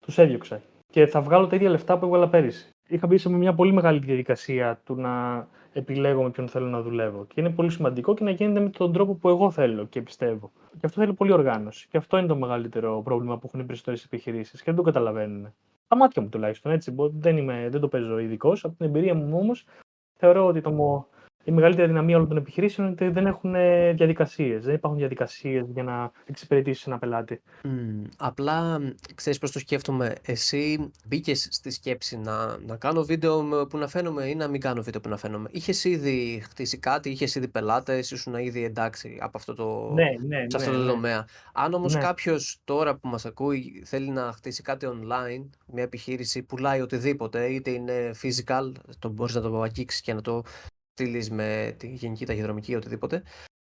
[0.00, 0.62] Τους έδιωξα.
[0.92, 2.70] Και θα βγάλω τα ίδια λεφτά που έβγαλα πέρυσι.
[2.88, 7.24] Είχα μπει σε μια πολύ μεγάλη διαδικασία του να επιλέγω με ποιον θέλω να δουλεύω.
[7.24, 10.50] Και είναι πολύ σημαντικό και να γίνεται με τον τρόπο που εγώ θέλω και πιστεύω.
[10.70, 11.88] Και αυτό θέλει πολύ οργάνωση.
[11.90, 15.54] Και αυτό είναι το μεγαλύτερο πρόβλημα που έχουν οι περισσότερες επιχειρήσεις και δεν το καταλαβαίνουν.
[15.88, 16.94] Τα μάτια μου τουλάχιστον έτσι.
[16.96, 18.64] Δεν, είμαι, δεν το παίζω ειδικός.
[18.64, 19.64] Από την εμπειρία μου όμως
[20.14, 20.70] θεωρώ ότι το,
[21.48, 23.52] η μεγαλύτερη δυναμία όλων των επιχειρήσεων είναι ότι δεν έχουν
[23.96, 24.64] διαδικασίες.
[24.64, 27.42] Δεν υπάρχουν διαδικασίες για να εξυπηρετήσει ένα πελάτη.
[27.64, 27.68] Mm,
[28.16, 28.80] απλά
[29.14, 30.14] ξέρεις πώς το σκέφτομαι.
[30.26, 34.82] Εσύ μπήκες στη σκέψη να, να κάνω βίντεο που να φαίνομαι ή να μην κάνω
[34.82, 35.48] βίντεο που να φαίνομαι.
[35.52, 40.44] Είχες ήδη χτίσει κάτι, είχες ήδη πελάτες, ήσουν ήδη εντάξει από αυτό το, ναι, ναι,
[40.48, 40.90] σε αυτό ναι, το ναι.
[40.90, 41.26] τομέα.
[41.52, 42.00] Αν όμως Ναι.
[42.00, 47.70] κάποιος τώρα που μας ακούει θέλει να χτίσει κάτι online, μια επιχείρηση, πουλάει οτιδήποτε, είτε
[47.70, 50.42] είναι physical, το μπορείς να το αγγίξεις και να το
[50.98, 53.22] στείλεις με τη γενική ταχυδρομική οτιδήποτε.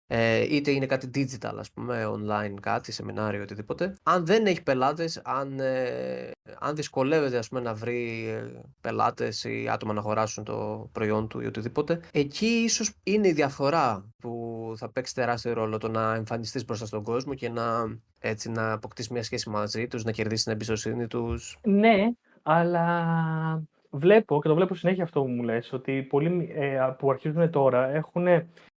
[0.06, 3.94] Ε, είτε είναι κάτι digital, ας πούμε, online κάτι, σεμινάριο, οτιδήποτε.
[4.02, 9.68] Αν δεν έχει πελάτες, αν, ε, αν δυσκολεύεται ας πούμε, να βρει ε, πελάτες ή
[9.70, 14.90] άτομα να αγοράσουν το προϊόν του ή οτιδήποτε, εκεί ίσως είναι η διαφορά που θα
[14.90, 19.22] παίξει τεράστιο ρόλο το να εμφανιστείς μπροστά στον κόσμο και να, έτσι, να αποκτήσεις μια
[19.22, 21.58] σχέση μαζί τους, να κερδίσεις την εμπιστοσύνη τους.
[21.62, 22.10] Ναι,
[22.42, 23.62] αλλά
[23.92, 27.88] βλέπω και το βλέπω συνέχεια αυτό που μου λες, ότι πολλοί ε, που αρχίζουν τώρα
[27.88, 28.26] έχουν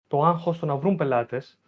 [0.06, 1.58] το άγχος το να βρουν πελάτες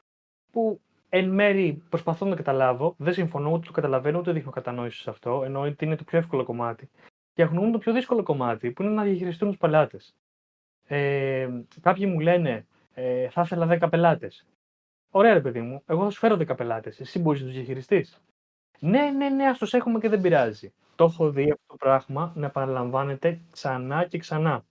[0.50, 5.10] που εν μέρη προσπαθώ να καταλάβω, δεν συμφωνώ ούτε το καταλαβαίνω ούτε δείχνω κατανόηση σε
[5.10, 6.90] αυτό, ενώ ότι είναι το πιο εύκολο κομμάτι.
[7.32, 10.14] Και έχουν το πιο δύσκολο κομμάτι που είναι να διαχειριστούν τους πελάτες.
[10.86, 11.48] Ε,
[11.80, 14.46] κάποιοι μου λένε, ε, θα ήθελα 10 πελάτες.
[15.10, 17.00] Ωραία, ρε παιδί μου, εγώ θα σου φέρω 10 πελάτες.
[17.00, 18.20] Εσύ μπορείς να τους διαχειριστείς.
[18.78, 20.72] Ναι, ναι, ναι, ας τους έχουμε και δεν πειράζει.
[20.96, 24.64] Το έχω δει αυτό το πράγμα να επαναλαμβάνεται ξανά και ξανά.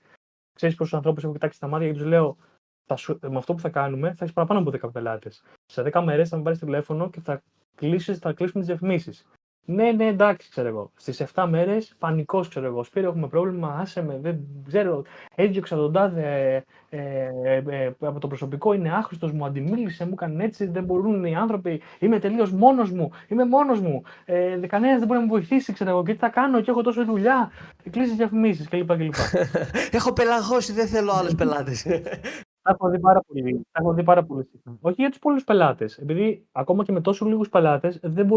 [0.54, 2.38] Ξέρεις πόσους ανθρώπους έχω κοιτάξει στα μάτια και τους λέω,
[2.86, 5.44] θα σου, με αυτό που θα κάνουμε θα έχεις παραπάνω από 10 πελάτες.
[5.66, 7.44] Σε 10 μέρες θα με πάρεις τηλέφωνο και θα,
[7.76, 9.26] κλείσεις, θα κλείσουμε τις διαφημίσεις.
[9.66, 10.92] Ναι, ναι, εντάξει, ξέρω εγώ.
[10.96, 12.84] Στις 7 μέρες, πανικός, ξέρω εγώ.
[12.84, 13.78] Σπύρο, έχουμε πρόβλημα.
[13.80, 15.04] Άσε με, δεν ξέρω.
[15.36, 16.56] Έδιωξα τον τάδε
[16.90, 17.00] ε,
[17.44, 20.66] ε, ε, από το προσωπικό, είναι άχρηστος, μου αντιμίλησε, μου έκανε έτσι.
[20.66, 21.82] Δεν μπορούν οι άνθρωποι.
[22.00, 23.12] Είμαι τελείως μόνος μου.
[23.28, 24.04] Είμαι μόνος μου.
[24.26, 26.04] Ε, Κανένας δεν μπορεί να με βοηθήσει, ξέρω εγώ.
[26.04, 27.52] Και τι θα κάνω, και έχω τόσο δουλειά.
[27.90, 28.92] Κλείσει διαφημίσεις κλπ.
[29.92, 31.86] έχω πελαγώσει, δεν θέλω άλλους πελάτες.
[32.66, 33.68] Τα έχω δει πάρα πολύ.
[33.72, 34.50] Τα έχω δει πάρα πολύ
[34.82, 35.98] Όχι για τους πολλούς πελάτες.
[35.98, 38.28] Επειδή ακόμα και με τόσο λίγους πελάτες δεν,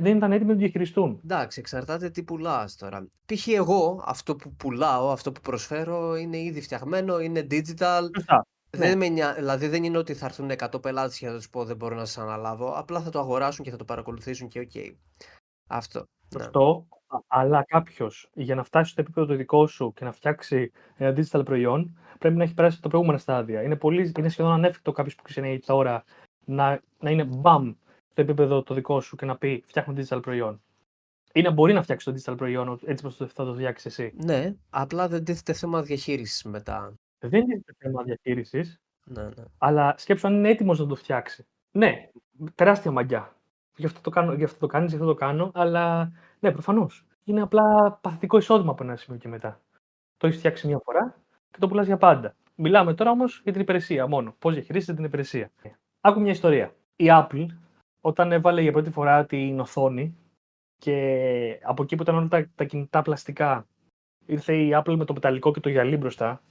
[0.00, 1.20] δεν ήταν έτοιμοι να διαχειριστούν.
[1.24, 3.08] Εντάξει, εξαρτάται τι πουλάς τώρα.
[3.26, 3.48] Π.χ.
[3.48, 8.02] εγώ αυτό που πουλάω, αυτό που προσφέρω είναι ήδη φτιαγμένο, είναι digital.
[8.70, 9.08] Δεν ναι.
[9.10, 11.94] με, δηλαδή δεν είναι ότι θα έρθουν 100 πελάτες και θα τους πω δεν μπορώ
[11.94, 12.72] να σας αναλάβω.
[12.76, 14.70] Απλά θα το αγοράσουν και θα το παρακολουθήσουν και OK.
[14.74, 14.94] Okay.
[15.66, 16.04] Αυτό.
[16.36, 17.03] Αυτό, ναι.
[17.26, 21.44] Αλλά κάποιος για να φτάσει στο επίπεδο το δικό σου και να φτιάξει ένα digital
[21.44, 23.62] προϊόν, πρέπει να έχει περάσει τα προηγούμενα στάδια.
[23.62, 26.04] Είναι, πολύ, είναι σχεδόν ανέφικτο κάποιος που ξεκινάει τώρα
[26.44, 27.72] να, να είναι μπαμ
[28.10, 30.62] στο επίπεδο το δικό σου και να πει φτιάχνω digital προϊόν.
[31.32, 34.14] Ή να μπορεί να φτιάξει το digital προϊόν έτσι όπως θα το φτιάξεις εσύ.
[34.24, 36.94] Ναι, απλά δεν τίθεται θέμα διαχείρισης μετά.
[37.18, 38.80] Δεν είναι θέμα διαχείρισης.
[39.04, 39.44] Ναι, ναι.
[39.58, 41.46] Αλλά σκέψου αν είναι έτοιμος να το φτιάξει.
[41.70, 42.10] Ναι,
[42.54, 43.36] τεράστια μαγιά.
[43.76, 46.12] Γι' αυτό το, κάνω, γι αυτό το κάνεις, γι' αυτό το κάνω, αλλά
[46.44, 47.04] ναι, προφανώς.
[47.24, 49.60] Είναι απλά παθητικό εισόδημα από ένα σημείο και μετά.
[50.16, 51.16] Το έχεις φτιάξει μια φορά
[51.50, 52.36] και το πουλάς για πάντα.
[52.54, 54.34] Μιλάμε τώρα όμως για την υπηρεσία μόνο.
[54.38, 55.50] Πώς διαχειρίζεται την υπηρεσία.
[56.00, 56.74] Άκου μια ιστορία.
[56.96, 57.46] Η Apple,
[58.00, 60.16] όταν έβαλε για πρώτη φορά την οθόνη
[60.76, 63.66] και από εκεί που ήταν όλα τα, τα κινητά πλαστικά,
[64.26, 66.42] ήρθε η Apple με το πεταλικό και το γυαλί μπροστά,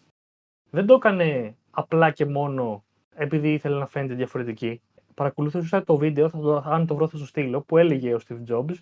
[0.69, 2.83] δεν το έκανε απλά και μόνο
[3.15, 4.81] επειδή ήθελε να φαίνεται διαφορετική
[5.13, 8.43] παρακολουθούσα το βίντεο, θα το, αν το βρω θα το στείλω, που έλεγε ο Steve
[8.47, 8.75] Jobs,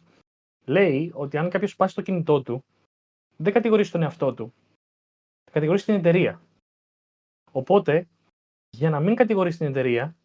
[0.66, 2.64] λέει ότι αν κάποιος σπάσει το κινητό του,
[3.38, 4.53] δεν κατηγορήσει τον εαυτό του.
[5.43, 6.41] Θα κατηγορήσει την εταιρεία.
[7.51, 8.07] Οπότε,
[8.70, 10.16] για να μην κατηγορήσει την εταιρεία,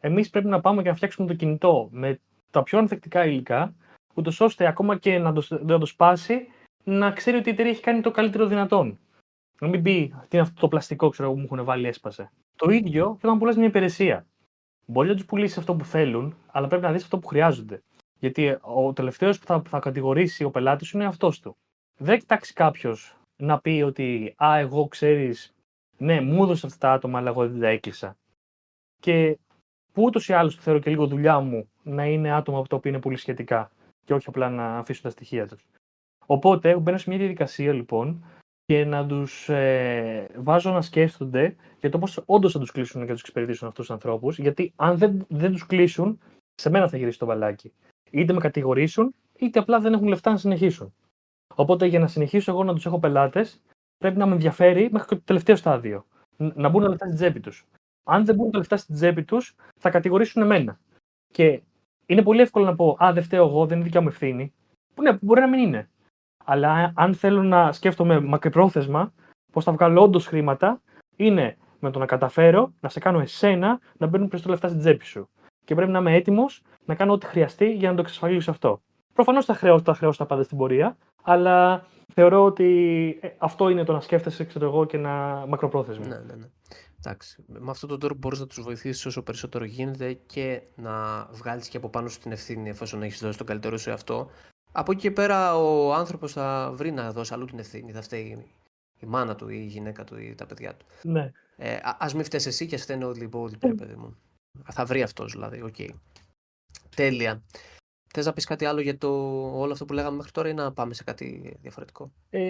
[0.00, 2.20] εμείς πρέπει να πάμε και να φτιάξουμε το κινητό με
[2.50, 3.74] τα πιο ανθεκτικά υλικά,
[4.14, 6.48] ούτως ώστε ακόμα και να το, να το σπάσει,
[6.84, 8.98] να ξέρει ότι η εταιρεία έχει κάνει το καλύτερο δυνατόν.
[9.60, 12.32] Να μην πει τι είναι αυτό το πλαστικό ξέρω, που μου έχουν βάλει, έσπασε.
[12.56, 14.26] Το ίδιο και όταν πουλάς μια υπηρεσία.
[14.86, 17.82] Μπορεί να τους πουλήσεις αυτό που θέλουν, αλλά πρέπει να δεις αυτό που χρειάζονται.
[18.22, 21.56] Γιατί ο τελευταίος που θα, θα κατηγορήσει ο πελάτης είναι αυτός του.
[21.98, 25.54] Δεν κοιτάξει κάποιος να πει ότι Α, εγώ ξέρεις,
[25.98, 28.16] ναι, μου έδωσε αυτά τα άτομα, αλλά εγώ δεν τα έκλεισα.
[28.98, 29.38] Και
[29.92, 32.90] που ούτως ή άλλως θεωρώ και λίγο δουλειά μου να είναι άτομα από τα οποία
[32.90, 33.70] είναι πολύ σχετικά
[34.04, 35.64] και όχι απλά να αφήσουν τα στοιχεία τους.
[36.26, 38.24] Οπότε μπαίνω σε μια διαδικασία λοιπόν
[38.64, 43.12] και να τους ε, βάζω να σκέφτονται για το πώς όντως θα τους κλείσουν και
[43.12, 44.38] τους εξυπηρετήσουν αυτούς τους ανθρώπους.
[44.38, 46.18] Γιατί αν δεν, δεν τους κλείσουν,
[46.54, 47.72] σε μένα θα γυρίσει το βαλάκι.
[48.12, 50.94] Είτε με κατηγορήσουν, είτε απλά δεν έχουν λεφτά να συνεχίσουν.
[51.54, 53.60] Οπότε για να συνεχίσω εγώ να τους έχω πελάτες,
[53.98, 56.06] πρέπει να με ενδιαφέρει μέχρι και το τελευταίο στάδιο.
[56.36, 57.66] Να μπουν τα λεφτά στην τσέπη τους.
[58.04, 60.80] Αν δεν μπουν τα λεφτά στην τσέπη τους, θα κατηγορήσουν εμένα.
[61.32, 61.62] Και
[62.06, 64.52] είναι πολύ εύκολο να πω: Α, δεν φταίω εγώ, δεν είναι δικιά μου ευθύνη.
[64.94, 65.90] Που ναι, μπορεί να μην είναι.
[66.44, 69.12] Αλλά αν θέλω να σκέφτομαι μακρυπρόθεσμα,
[69.52, 70.82] πώς θα βγάλω όντως χρήματα,
[71.16, 75.04] είναι με το να καταφέρω να σε κάνω εσένα να μπαίνουν περισσότερα λεφτά στην τσέπη
[75.04, 75.28] σου.
[75.64, 78.82] Και πρέπει να είμαι έτοιμος να κάνω ό,τι χρειαστεί για να το εξασφαλίσω αυτό.
[79.12, 82.68] Προφανώς θα χρεώσω τα χρεώσω τα πάντα στην πορεία, αλλά θεωρώ ότι
[83.20, 85.10] ε, αυτό είναι το να σκέφτεσαι, ξέρω εγώ, και να
[85.48, 86.06] μακροπρόθεσμα.
[86.06, 86.46] Ναι, ναι, ναι.
[86.98, 87.44] Εντάξει.
[87.46, 91.76] Με αυτόν τον τρόπο μπορείς να τους βοηθήσεις όσο περισσότερο γίνεται και να βγάλεις και
[91.76, 94.30] από πάνω σου την ευθύνη εφόσον έχεις δώσει τον καλύτερο σου εαυτό
[94.72, 97.92] από εκεί και πέρα ο άνθρωπος θα βρει να δώσει αλλού την ευθύνη.
[97.92, 98.46] Θα φταίει
[99.00, 100.86] η μάνα του ή η γυναίκα του ή τα παιδιά του.
[101.02, 101.32] Ναι.
[101.56, 103.72] Ε, Α μην φταίεις εσύ και φταίνε όλοι οι υπόλοιποι, ε.
[103.72, 104.16] παιδί μου.
[104.70, 105.62] Θα βρει αυτός δηλαδή.
[105.62, 105.74] OK.
[105.78, 105.88] Okay.
[106.96, 107.42] Τέλεια.
[108.14, 109.08] Θες να πεις κάτι άλλο για το
[109.60, 112.40] όλο αυτό που λέγαμε μέχρι τώρα ή να πάμε σε κάτι διαφορετικό; Ε,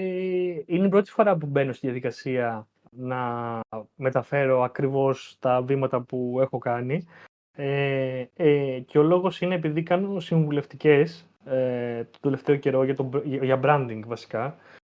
[0.67, 3.61] είναι η πρώτη φορά που μπαίνω στη διαδικασία να
[3.95, 7.07] μεταφέρω ακριβώς τα βήματα που έχω κάνει.
[7.55, 13.23] Ε, ε, και ο λόγος είναι επειδή κάνω συμβουλευτικές ε, το τελευταίο καιρό για, το,
[13.25, 14.57] για branding βασικά.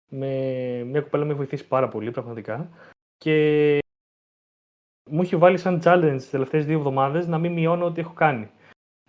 [0.09, 0.29] Με
[0.85, 2.71] μια κοπέλα με βοηθήσει πάρα πολύ πραγματικά.
[3.17, 3.79] Και
[5.11, 8.51] μου έχει βάλει σαν challenge τις τελευταίες δύο εβδομάδες να μην μειώνω ό,τι έχω κάνει.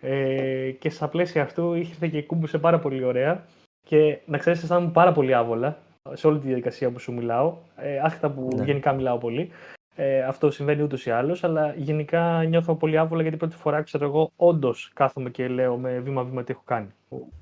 [0.05, 3.43] Ε, και στα πλαίσια αυτού ήρθε και κούμπουσε πάρα πολύ ωραία.
[3.87, 5.77] Και να ξέρεις, αισθάνομαι πάρα πολύ άβολα.
[6.13, 8.63] σε όλη τη διαδικασία που σου μιλάω, ε, άσχετα που Ναι.
[8.63, 9.49] γενικά μιλάω πολύ.
[9.95, 14.05] Ε, αυτό συμβαίνει ούτως ή άλλως, αλλά γενικά νιώθω πολύ άβολα γιατί πρώτη φορά ξέρω
[14.05, 16.87] εγώ όντως κάθομαι και λέω με βήμα-βήμα τι έχω κάνει.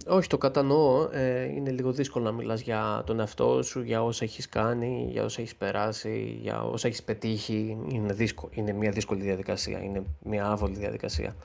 [0.07, 1.07] Όχι, το κατανοώ.
[1.11, 5.24] Ε, είναι λίγο δύσκολο να μιλάς για τον εαυτό σου, για όσα έχεις κάνει, για
[5.24, 7.78] όσα έχεις περάσει, για όσα έχεις πετύχει.
[7.91, 11.36] Είναι, δύσκολο, είναι μια δύσκολη διαδικασία, είναι μια άβολη διαδικασία.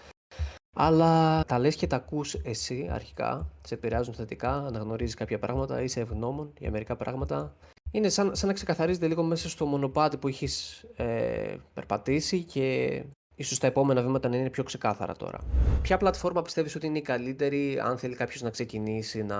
[0.80, 6.00] Αλλά τα λες και τα ακούς εσύ αρχικά, σε επηρεάζουν θετικά, αναγνωρίζεις κάποια πράγματα, είσαι
[6.00, 7.56] ευγνώμων για μερικά πράγματα.
[7.90, 13.02] Είναι σαν, σαν να ξεκαθαρίζεται λίγο μέσα στο μονοπάτι που έχεις ε, περπατήσει και
[13.34, 15.38] ίσως τα επόμενα βήματα να είναι πιο ξεκάθαρα τώρα.
[15.82, 19.38] Ποια πλατφόρμα πιστεύεις ότι είναι η καλύτερη αν θέλει κάποιος να ξεκινήσει να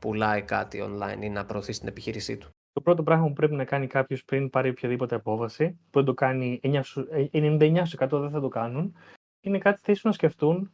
[0.00, 3.64] πουλάει κάτι online ή να προωθήσει την επιχείρησή του; Το πρώτο πράγμα που πρέπει να
[3.64, 8.30] κάνει κάποιος πριν πάρει οποιαδήποτε απόφαση, που δεν το κάνει 9 σου- ε, 99% δεν
[8.30, 8.94] θα το κάνουν,
[9.40, 10.72] είναι κάτι θέσει να σκεφτούν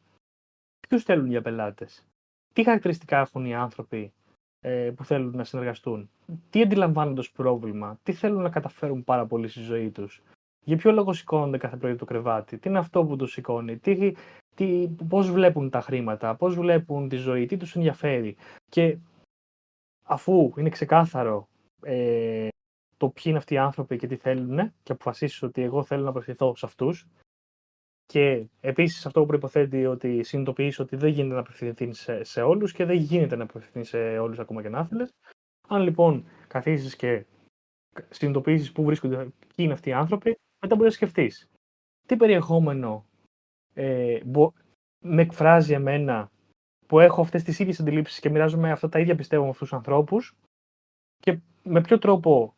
[0.88, 2.06] ποιους θέλουν για πελάτες;
[2.52, 4.12] Τι χαρακτηριστικά έχουν οι άνθρωποι
[4.60, 6.10] ε, που θέλουν να συνεργαστούν;
[6.50, 10.22] Τι αντιλαμβάνονται ως πρόβλημα; Τι θέλουν να καταφέρουν πάρα πολύ στη ζωή τους;
[10.64, 14.12] Για ποιο λόγο σηκώνονται κάθε πρωί το κρεβάτι; Τι είναι αυτό που τους σηκώνει; Τι,
[14.54, 18.36] τι, πώς βλέπουν τα χρήματα; Πώς βλέπουν τη ζωή; Τι τους ενδιαφέρει;
[18.70, 18.98] Και
[20.02, 21.48] αφού είναι ξεκάθαρο
[21.82, 22.48] ε,
[22.96, 26.08] το ποιοι είναι αυτοί οι άνθρωποι και τι θέλουν και αποφασίσεις ότι εγώ θέλω να
[26.08, 27.06] απευθυνθώ σε αυτούς
[28.06, 32.72] και επίσης αυτό που προϋποθέτει ότι συνειδητοποιείς ότι δεν γίνεται να απευθυνθείς σε, σε όλους
[32.72, 35.10] και δεν γίνεται να απευθυνθείς σε όλους ακόμα και να θέλεις.
[35.68, 37.24] Αν λοιπόν καθίσεις και
[38.08, 41.48] συνειδητοποιήσεις πού βρίσκονται, ποιοι είναι αυτοί οι άνθρωποι, μετά μπορείς να σκεφτείς
[42.06, 43.06] τι περιεχόμενο
[43.74, 44.52] ε, μπο-
[45.04, 46.30] με εκφράζει εμένα
[46.86, 49.76] που έχω αυτές τις ίδιες αντιλήψεις και μοιράζομαι αυτά τα ίδια πιστεύω με αυτούς τους
[49.76, 50.36] ανθρώπους
[51.18, 52.54] και με ποιο τρόπο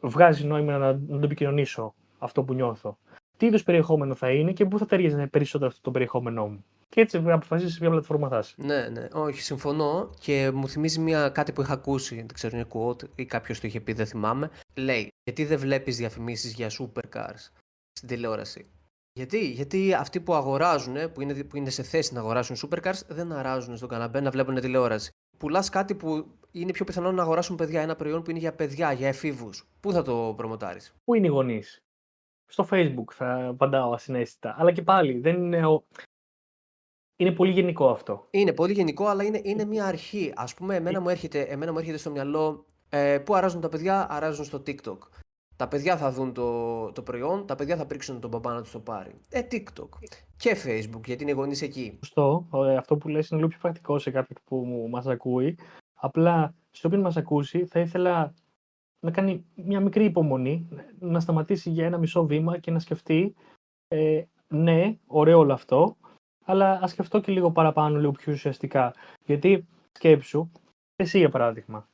[0.00, 2.98] βγάζει νόημα να, να το επικοινωνήσω αυτό που νιώθω.
[3.38, 6.64] Τι είδους περιεχόμενο θα είναι και πού θα ταιριάζει περισσότερο αυτό το περιεχόμενό μου.
[6.88, 8.54] Και έτσι αποφασίσεις σε ποια πλατφόρμα θα είσαι.
[8.56, 12.66] Ναι, ναι, όχι, συμφωνώ και μου θυμίζει μια, κάτι που είχα ακούσει, δεν ξέρω είναι
[12.72, 14.50] quote ή κάποιος το είχε πει, δεν θυμάμαι.
[14.74, 17.50] Λέει, γιατί δεν βλέπεις διαφημίσεις για supercars
[17.92, 18.70] στην τηλεόραση;
[19.12, 23.32] Γιατί, γιατί αυτοί που αγοράζουν, που είναι, που είναι σε θέση να αγοράσουν supercars, δεν
[23.32, 25.10] αράζουν στον καναπέ να βλέπουν τηλεόραση.
[25.38, 28.92] Πουλάς κάτι που είναι πιο πιθανό να αγοράσουν παιδιά, ένα προϊόν που είναι για παιδιά,
[28.92, 29.68] για εφήβους.
[29.80, 31.82] Πού θα το προμοτάρεις; Πού είναι οι γονείς,
[32.50, 34.54] Στο Facebook θα απαντάω ασυναίσθητα.
[34.58, 35.66] Αλλά και πάλι δεν είναι.
[35.66, 35.84] Ο...
[37.16, 38.26] Είναι πολύ γενικό αυτό.
[38.30, 40.32] Είναι πολύ γενικό, αλλά είναι, είναι μια αρχή.
[40.36, 44.06] Α πούμε, εμένα μου, έρχεται, εμένα μου έρχεται στο μυαλό ε, πού αράζουν τα παιδιά,
[44.10, 44.98] αράζουν στο TikTok.
[45.56, 48.70] Τα παιδιά θα δουν το, το προϊόν, τα παιδιά θα πρίξουν τον παπά να τους
[48.70, 49.20] το πάρει.
[49.28, 49.88] Ε, TikTok.
[50.36, 51.98] Και Facebook, γιατί είναι γονείς εκεί.
[52.04, 52.48] Σωστό.
[52.52, 55.58] Ε, Αυτό που λες είναι λίγο πιο πρακτικό σε κάποιον που μας ακούει.
[55.94, 58.34] Απλά, σε όποιον μας ακούσει, θα ήθελα
[59.00, 60.68] να κάνει μια μικρή υπομονή,
[60.98, 63.34] να σταματήσει για ένα μισό βήμα και να σκεφτεί
[63.88, 65.96] ε, ναι, ωραίο όλο αυτό,
[66.44, 68.94] αλλά ας σκεφτώ και λίγο παραπάνω, λίγο πιο ουσιαστικά.
[69.24, 70.50] Γιατί σκέψου,
[70.96, 71.88] εσύ για παράδειγμα,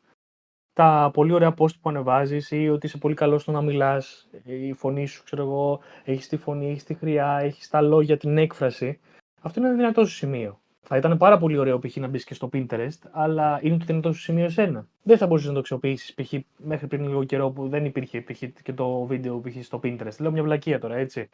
[0.73, 4.73] τα πολύ ωραία post που ανεβάζεις ή ότι είσαι πολύ καλός στο να μιλάς, η
[4.73, 9.01] φωνή σου, ξέρω εγώ, έχεις τη φωνή, έχεις τη χρειά, έχεις τα λόγια, την έκφραση,
[9.41, 10.61] αυτό είναι ένα δυνατό σου σημείο.
[10.87, 11.97] Θα ήταν πάρα πολύ ωραίο π.χ.
[11.97, 14.87] να μπεις και στο Pinterest, αλλά είναι το δυνατό σου σημείο εσένα.
[15.03, 16.33] Δεν θα μπορούσες να το αξιοποιήσεις π.χ.
[16.57, 18.43] μέχρι πριν λίγο καιρό που δεν υπήρχε π.χ.
[18.63, 19.65] και το βίντεο π.χ.
[19.65, 20.21] στο Pinterest.
[20.21, 21.29] Λέω μια βλακεία τώρα, έτσι.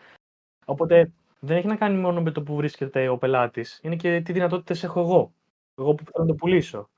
[0.64, 4.32] Οπότε δεν έχει να κάνει μόνο με το που βρίσκεται ο πελάτης, είναι και τι
[4.32, 5.32] δυνατότητες έχω εγώ.
[5.74, 6.88] Εγώ που θέλω να το πουλήσω.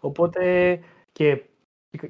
[0.00, 0.78] Οπότε
[1.12, 1.42] και,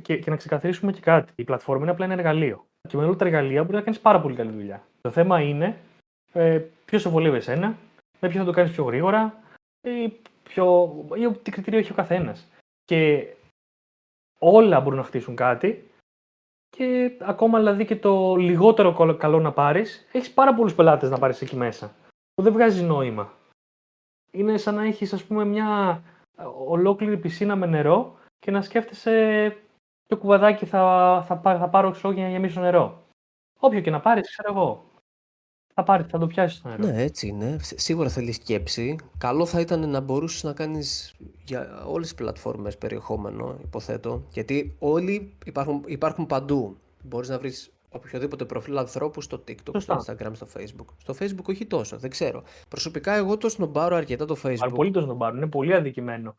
[0.03, 1.33] και, και να ξεκαθαρίσουμε και κάτι.
[1.37, 2.67] Η πλατφόρμα είναι απλά ένα εργαλείο.
[2.89, 4.87] Και με όλα τα εργαλεία μπορεί να κάνεις πάρα πολύ καλή δουλειά.
[5.01, 5.77] Το θέμα είναι
[6.33, 7.77] ε, ποιος σε βολεύει εσένα,
[8.21, 9.42] με ποιο θα το κάνεις πιο γρήγορα
[9.83, 10.13] ή,
[10.43, 12.49] πιο, ή τι κριτήριο έχει ο καθένας.
[12.85, 13.27] Και
[14.39, 15.91] όλα μπορούν να χτίσουν κάτι
[16.77, 21.19] και ακόμα δηλαδή και το λιγότερο κολο- καλό να πάρεις, έχεις πάρα πολλούς πελάτες να
[21.19, 21.95] πάρεις εκεί μέσα.
[22.35, 23.33] Που δεν βγάζει νόημα.
[24.33, 26.03] Είναι σαν να έχεις, ας πούμε, μια
[26.67, 29.47] ολόκληρη πισίνα με νερό και να σκέφτεσαι
[30.07, 33.03] ποιο κουβαδάκι θα, θα, πά- θα πάρω ξέρω, για να γεμίσω νερό.
[33.59, 34.85] Όποιο και να πάρεις, ξέρω εγώ.
[35.75, 36.87] Θα πάρει, θα το πιάσει το νερό.
[36.87, 37.57] Ναι, έτσι είναι.
[37.63, 38.97] Σ- Σίγουρα θέλει σκέψη.
[39.19, 41.15] Καλό θα ήταν να μπορούσες να κάνεις
[41.45, 44.23] για όλες τις πλατφόρμες περιεχόμενο, υποθέτω.
[44.33, 46.77] Γιατί όλοι υπάρχουν, υπάρχουν παντού.
[47.03, 49.99] Μπορείς να βρεις οποιοδήποτε προφίλ ανθρώπου στο TikTok, Σωστά.
[49.99, 50.87] στο Instagram, στο Facebook.
[50.99, 52.43] Στο Facebook όχι τόσο, δεν ξέρω.
[52.69, 54.57] Προσωπικά εγώ το σνομπάρω αρκετά το Facebook.
[54.61, 56.35] Αλλά πολύ το να πάρουν, είναι πολύ αδικημένο.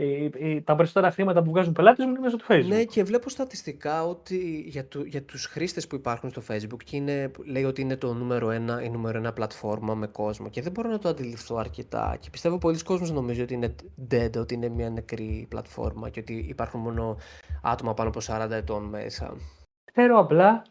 [0.00, 2.68] Ε, ε, τα περισσότερα χρήματα που βγάζουν πελάτες μου είναι μέσα του Facebook.
[2.68, 6.96] Ναι, και βλέπω στατιστικά ότι για, του, για τους χρήστες που υπάρχουν στο Facebook και
[6.96, 10.62] είναι, που λέει ότι είναι το νούμερο ένα, η νούμερο ένα πλατφόρμα με κόσμο και
[10.62, 13.74] δεν μπορώ να το αντιληφθώ αρκετά και πιστεύω πολλοί κόσμος νομίζει ότι είναι
[14.10, 17.16] dead, ότι είναι μια νεκρή πλατφόρμα και ότι υπάρχουν μόνο
[17.62, 19.36] άτομα πάνω από 40 ετών μέσα.
[19.84, 20.62] Ξέρω απλά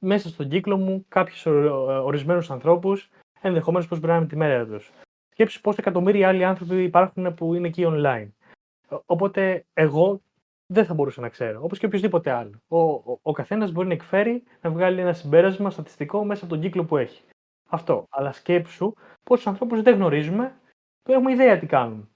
[0.00, 1.46] μέσα στον κύκλο μου κάποιους
[2.04, 3.10] ορισμένους ανθρώπους,
[3.40, 4.90] ενδεχομένως πως περνάνε τη μέρα τους.
[5.32, 8.28] Σκέψου πόσα εκατομμύρια άλλοι άνθρωποι υπάρχουν που είναι εκεί online.
[8.90, 10.20] Ο- Οπότε εγώ
[10.66, 11.62] δεν θα μπορούσα να ξέρω.
[11.62, 12.60] Όπως και οποιοδήποτε άλλο.
[12.68, 16.62] Ο, ο, ο καθένας μπορεί να εκφέρει, να βγάλει ένα συμπέρασμα στατιστικό μέσα από τον
[16.62, 17.22] κύκλο που έχει.
[17.68, 18.06] Αυτό.
[18.10, 20.54] Αλλά σκέψου πόσου ανθρώπους δεν γνωρίζουμε,
[21.02, 22.08] δεν έχουμε ιδέα τι κάνουν.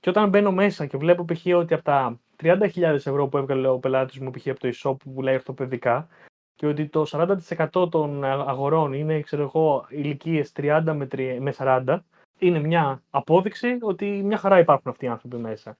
[0.00, 1.46] Και όταν μπαίνω μέσα και βλέπω π.χ.
[1.56, 4.46] ότι από τα 30.000 ευρώ που έβγαλε ο πελάτης μου π.χ.
[4.48, 6.08] από το e-shop που πουλάει ορθοπαιδικά
[6.54, 7.04] και ότι το
[7.72, 10.82] 40% των αγορών είναι, ξέρω εγώ, ηλικίες 30
[11.40, 11.98] με 40,
[12.38, 15.78] είναι μια απόδειξη ότι μια χαρά υπάρχουν αυτοί οι άνθρωποι μέσα.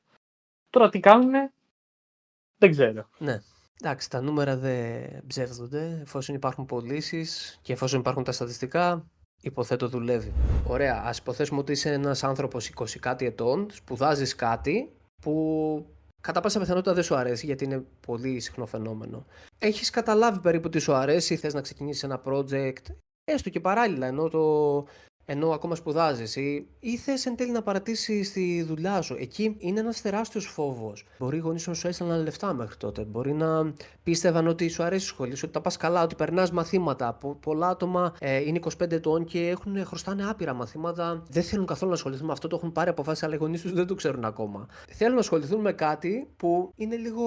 [0.71, 1.33] Τώρα τι κάνουν,
[2.57, 3.09] δεν ξέρω.
[3.18, 3.41] Ναι.
[3.83, 5.99] Εντάξει, τα νούμερα δεν ψεύδονται.
[6.03, 9.11] Εφόσον υπάρχουν πωλήσεις και εφόσον υπάρχουν τα στατιστικά,
[9.41, 10.33] υποθέτω δουλεύει.
[10.66, 10.95] Ωραία.
[10.95, 14.93] Α υποθέσουμε ότι είσαι ένας άνθρωπος 20 κάτι ετών, σπουδάζεις κάτι
[15.23, 15.87] που
[16.21, 19.27] κατά πάσα πιθανότητα δεν σου αρέσει γιατί είναι πολύ συχνό φαινόμενο.
[19.59, 22.85] Έχεις καταλάβει περίπου τι σου αρέσει, θες να ξεκινήσεις ένα project,
[23.25, 24.87] έστω και παράλληλα ενώ το
[25.33, 29.16] ενώ ακόμα σπουδάζεις ή, ή θες εν τέλει να παρατήσεις τη δουλειά σου.
[29.18, 31.07] Εκεί είναι ένας τεράστιος φόβος.
[31.18, 33.03] Μπορεί οι γονείς σου να σου έστειλαν λεφτά μέχρι τότε.
[33.05, 33.72] Μπορεί να
[34.03, 37.12] πίστευαν ότι σου αρέσει η σχολή σου, ότι τα πας καλά, ότι περνάς μαθήματα.
[37.12, 41.22] Πο, πολλά άτομα ε, είναι 25 ετών και έχουν, χρωστάνε άπειρα μαθήματα.
[41.28, 43.72] Δεν θέλουν καθόλου να ασχοληθούν με αυτό, το έχουν πάρει αποφάσεις, αλλά οι γονείς τους
[43.72, 44.66] δεν το ξέρουν ακόμα.
[44.89, 47.22] Θέλουν να ασχοληθούν με κάτι που είναι λίγο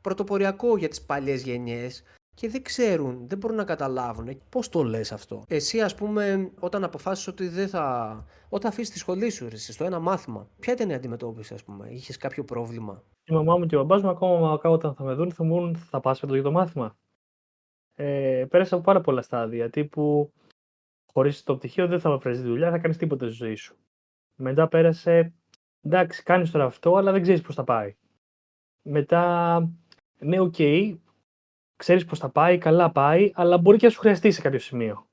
[0.00, 2.02] πρωτοποριακό για τις παλιές γενιές
[2.40, 4.40] και δεν ξέρουν, δεν μπορούν να καταλάβουν.
[4.48, 8.24] Πώς το λες αυτό; Εσύ, ας πούμε, όταν αποφάσισες ότι δεν θα.
[8.48, 11.88] Όταν αφήσεις τη σχολή σου, ρε, στο ένα μάθημα, ποια ήταν η αντιμετώπιση, ας πούμε,
[11.90, 15.32] είχες κάποιο πρόβλημα; Η μαμά μου και ο μπαμπάς μου, ακόμα όταν θα με δουν,
[15.32, 16.96] θα μου πούν θα πας για το μάθημα.
[17.94, 19.70] Ε, πέρασα από πάρα πολλά στάδια.
[19.70, 20.32] Τύπου
[21.12, 23.76] χωρίς το πτυχίο δεν θα βρεις δουλειά, θα κάνεις τίποτα στη ζωή σου.
[24.36, 25.32] Μετά πέρασε,
[25.80, 27.96] εντάξει, κάνεις τώρα αυτό, αλλά δεν ξέρεις πώς θα πάει.
[28.82, 29.58] Μετά,
[30.18, 30.96] ναι, OK, okay,
[31.78, 35.06] ξέρεις πώς θα πάει, καλά πάει, αλλά μπορεί και να σου χρειαστεί σε κάποιο σημείο.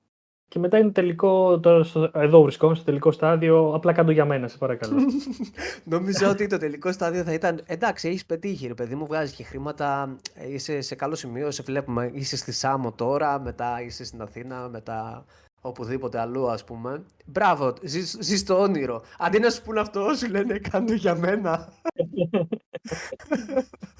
[0.47, 4.25] Και μετά είναι τελικό, τώρα στο, εδώ βρισκόμαστε στο τελικό στάδιο, απλά κάν' το για
[4.25, 4.99] μένα, σε παρακαλώ.
[5.95, 9.43] Νομίζω ότι το τελικό στάδιο θα ήταν, εντάξει, έχεις πετύχει ρε παιδί μου, βγάζεις και
[9.43, 10.15] χρήματα,
[10.49, 15.25] είσαι σε καλό σημείο, σε βλέπουμε, είσαι στη Σάμο τώρα, μετά είσαι στην Αθήνα, μετά
[15.61, 17.03] οπουδήποτε αλλού ας πούμε.
[17.25, 19.03] Μπράβο, ζεις, ζεις το όνειρο.
[19.17, 21.73] Αντί να σου πούνε αυτό, σου λένε κάνε για μένα.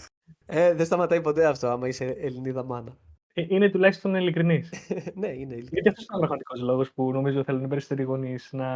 [0.45, 2.97] Ε, δεν σταματάει ποτέ αυτό, άμα είσαι Ελληνίδα μάνα.
[3.33, 4.69] Ε, είναι τουλάχιστον ειλικρινής.
[5.21, 5.69] ναι, είναι ειλικρινής.
[5.69, 8.67] Γιατί αυτός είναι ο πραγματικό λόγος που νομίζω θέλουν οι περισσότεροι γονείς να.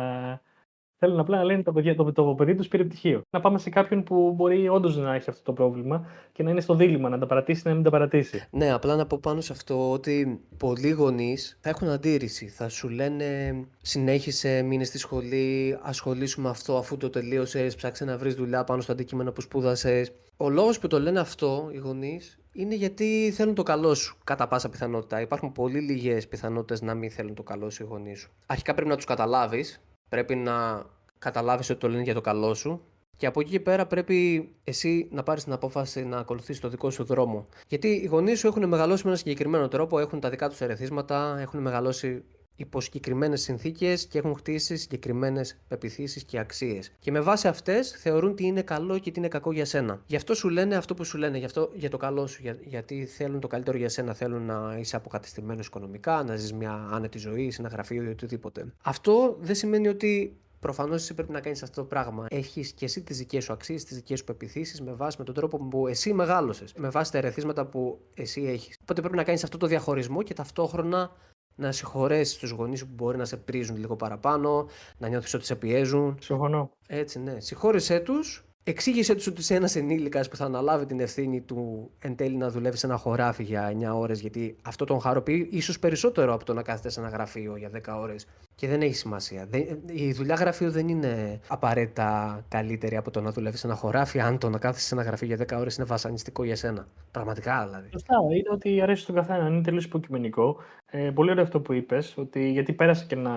[1.02, 3.22] Θέλουν απλά να λένε το, παιδί, το, το παιδί τους πήρε πτυχίο.
[3.30, 6.62] Να πάμε σε κάποιον που μπορεί όντως να έχει αυτό το πρόβλημα και να είναι
[6.62, 8.47] στο δίλημα, να τα παρατήσει ή να μην τα παρατήσει.
[8.52, 12.47] Ναι, απλά να πω πάνω σε αυτό ότι πολλοί γονείς θα έχουν αντίρρηση.
[12.47, 18.18] Θα σου λένε συνέχισε, μείνε στη σχολή, ασχολήσου με αυτό αφού το τελείωσες, ψάξε να
[18.18, 20.12] βρεις δουλειά πάνω στο αντικείμενο που σπούδασες.
[20.38, 24.18] Ο λόγος που το λένε αυτό οι γονείς είναι γιατί θέλουν το καλό σου.
[24.24, 25.22] Κατά πάσα πιθανότητα.
[25.22, 28.32] Υπάρχουν πολύ λίγες πιθανότητες να μην θέλουν το καλό σου οι γονείς σου.
[28.45, 29.82] Αρχικά πρέπει να τους καταλάβεις.
[30.10, 30.86] Πρέπει να
[31.20, 32.82] καταλάβεις ότι το λένε για το καλό σου.
[33.18, 36.89] Και από εκεί και πέρα πρέπει εσύ να πάρεις την απόφαση να ακολουθήσεις το δικό
[36.89, 37.47] σου δρόμο.
[37.68, 41.38] Γιατί οι γονείς σου έχουν μεγαλώσει με ένα συγκεκριμένο τρόπο, έχουν τα δικά τους ερεθίσματα,
[41.39, 42.24] έχουν μεγαλώσει
[42.60, 46.91] υπό συγκεκριμένες συνθήκες και έχουν χτίσει συγκεκριμένες πεπιθήσεις και αξίες.
[46.99, 50.01] Και με βάση αυτές θεωρούν τι είναι καλό και τι είναι κακό για σένα.
[50.05, 52.41] Γι' αυτό σου λένε αυτό που σου λένε, γι αυτό, για το καλό σου.
[52.41, 54.14] Για, γιατί θέλουν το καλύτερο για σένα.
[54.14, 58.74] Θέλουν να είσαι αποκατεστημένος οικονομικά, να ζεις μια άνετη ζωή σε ένα γραφείο ή οτιδήποτε.
[58.82, 62.26] Αυτό δεν σημαίνει ότι Προφανώς εσύ πρέπει να κάνεις αυτό το πράγμα.
[62.30, 65.34] Έχεις και εσύ τις δικές σου αξίες, τις δικές σου πεπιθήσεις με βάση με τον
[65.34, 68.78] τρόπο που εσύ μεγάλωσες, με βάση τα ερεθίσματα που εσύ έχεις.
[68.82, 71.12] Οπότε πρέπει να κάνεις αυτό το διαχωρισμό και ταυτόχρονα
[71.60, 75.55] να συγχωρέσει του γονείς που μπορεί να σε πρίζουν λίγο παραπάνω, να νιώθεις ότι σε
[75.55, 76.18] πιέζουν.
[76.22, 76.72] Συμφωνώ.
[76.88, 77.39] Έτσι, ναι.
[77.39, 82.16] Συγχώρεσέ τους, εξήγησε τους ότι είσαι ένας ενήλικας που θα αναλάβει την ευθύνη του εν
[82.16, 86.34] τέλει να δουλεύει σε ένα χωράφι για 9 ώρες, γιατί αυτό τον χαροποιεί ίσως περισσότερο
[86.34, 88.28] από το να κάθεται σε ένα γραφείο για 10 ώρες
[88.60, 89.47] και δεν έχει σημασία.
[89.86, 94.38] Η δουλειά γραφείου δεν είναι απαραίτητα καλύτερη από το να δουλεύεις σε ένα χωράφι, αν
[94.38, 96.88] το να κάθεσαι σε ένα γραφείο για 10 ώρες είναι βασανιστικό για σένα.
[97.12, 97.89] Πραγματικά δηλαδή.
[97.91, 98.16] Σωστά.
[98.30, 99.47] Είναι ότι αρέσει στον καθένα.
[99.47, 100.57] Είναι τελείως υποκειμενικό.
[100.86, 103.32] Ε, πολύ ωραίο αυτό που είπες, ότι γιατί πέρασε και να,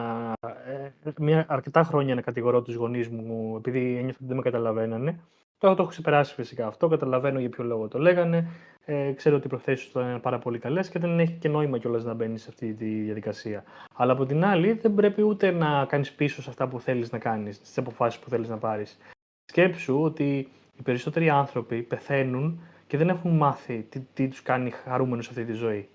[0.67, 5.21] ε, μια, αρκετά χρόνια να κατηγορώ τους γονείς μου, επειδή ένιωθα ότι δεν με καταλαβαίνανε.
[5.59, 6.89] Τώρα το έχω ξεπεράσει φυσικά αυτό.
[6.89, 8.49] Καταλαβαίνω για ποιο λόγο το λέγανε.
[8.85, 11.79] Ε, ξέρω ότι οι προθέσεις τους είναι πάρα πολύ καλές και δεν έχει και νόημα
[11.79, 13.65] κιόλας να μπαίνεις σε αυτή τη διαδικασία.
[13.95, 17.19] Αλλά από την άλλη, δεν πρέπει ούτε να κάνεις πίσω σε αυτά που θέλεις να
[17.19, 18.99] κάνεις, στις αποφάσεις που θέλεις να πάρεις.
[19.45, 25.23] Σκέψου ότι οι περισσότεροι άνθρωποι πεθαίνουν και δεν έχουν μάθει τι, τι τους κάνει χαρούμενου
[25.23, 25.89] σε αυτή τη ζωή.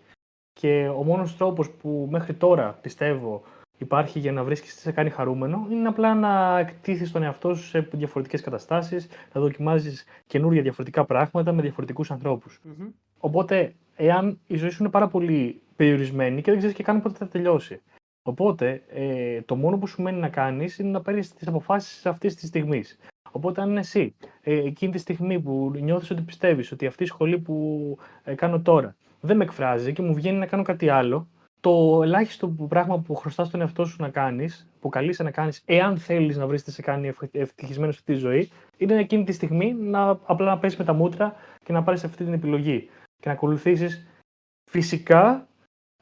[0.53, 3.43] Και ο μόνος τρόπος που μέχρι τώρα πιστεύω
[3.77, 7.63] υπάρχει για να βρίσκεις τι σε κάνει χαρούμενο είναι απλά να εκτίθεις τον εαυτό σου
[7.63, 12.11] σε διαφορετικές καταστάσεις, να δοκιμάζεις καινούργια διαφορετικά πράγματα με διαφορετικούς
[13.17, 17.15] Οπότε, εάν η ζωή σου είναι πάρα πολύ περιορισμένη και δεν ξέρεις και καν πότε
[17.17, 17.81] θα τελειώσει.
[18.23, 22.35] Οπότε, ε, το μόνο που σου μένει να κάνεις είναι να παίρνεις τις αποφάσεις αυτής
[22.35, 22.97] της στιγμής.
[23.31, 27.07] Οπότε, αν είναι εσύ ε, εκείνη τη στιγμή που νιώθεις ότι πιστεύεις ότι αυτή η
[27.07, 31.27] σχολή που ε, κάνω τώρα δεν με εκφράζει και μου βγαίνει να κάνω κάτι άλλο,
[31.59, 35.97] το ελάχιστο πράγμα που χρωστάς στον εαυτό σου να κάνεις, που καλείσαι να κάνεις, εάν
[35.97, 39.73] θέλεις να βρεις τι σε κάνει ευτυχισμένος σε αυτή τη ζωή, είναι εκείνη τη στιγμή
[39.73, 42.89] να απλά να πέσεις με τα μούτρα και να πάρεις αυτή την επιλογή.
[43.19, 44.07] Και να ακολουθήσεις
[44.69, 45.47] φυσικά,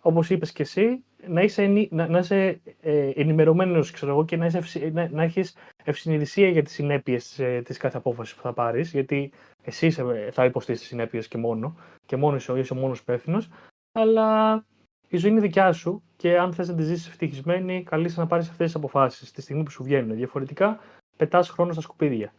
[0.01, 3.91] όπως είπες και εσύ, να είσαι, να, να είσαι ε, ενημερωμένος
[4.25, 8.35] και να, είσαι, να, να έχεις ευσυνειδησία για τις συνέπειες της, ε, της κάθε απόφασης
[8.35, 9.31] που θα πάρεις, γιατί
[9.63, 9.91] εσύ
[10.31, 11.75] θα υποστείς τις συνέπειες και μόνο,
[12.05, 13.49] και μόνο είσαι, είσαι ο μόνος υπεύθυνος,
[13.91, 14.65] αλλά
[15.07, 18.49] η ζωή είναι δικιά σου και αν θες να τη ζήσεις ευτυχισμένη, καλείσαι να πάρεις
[18.49, 20.15] αυτές τις αποφάσεις τη στιγμή που σου βγαίνουν.
[20.15, 20.79] Διαφορετικά,
[21.17, 22.33] πετάς χρόνο στα σκουπίδια.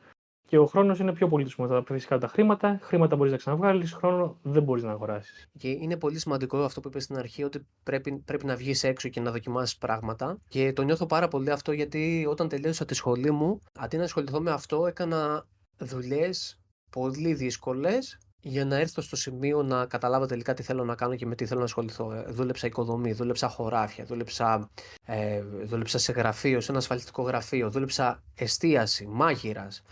[0.48, 2.78] Και ο χρόνος είναι πιο πολύτιμος από φυσικά τα χρήματα.
[2.82, 5.48] Χρήματα μπορείς να ξαναβγάλεις, χρόνο δεν μπορείς να αγοράσεις.
[5.58, 9.08] Και είναι πολύ σημαντικό αυτό που είπες στην αρχή, ότι πρέπει, πρέπει να βγεις έξω
[9.08, 10.38] και να δοκιμάσεις πράγματα.
[10.48, 14.40] Και το νιώθω πάρα πολύ αυτό, γιατί όταν τελείωσα τη σχολή μου, αντί να ασχοληθώ
[14.40, 15.46] με αυτό, έκανα
[15.78, 16.60] δουλειές
[16.90, 18.18] πολύ δύσκολες
[18.48, 21.46] για να έρθω στο σημείο να καταλάβω τελικά τι θέλω να κάνω και με τι
[21.46, 22.12] θέλω να ασχοληθώ.
[22.12, 24.70] Ε, δούλεψα οικοδομή, δούλεψα χωράφια, δούλεψα,
[25.04, 29.82] ε, δούλεψα σε γραφείο, σε ένα ασφαλιστικό γραφείο, δούλεψα εστίαση, μάγειρας.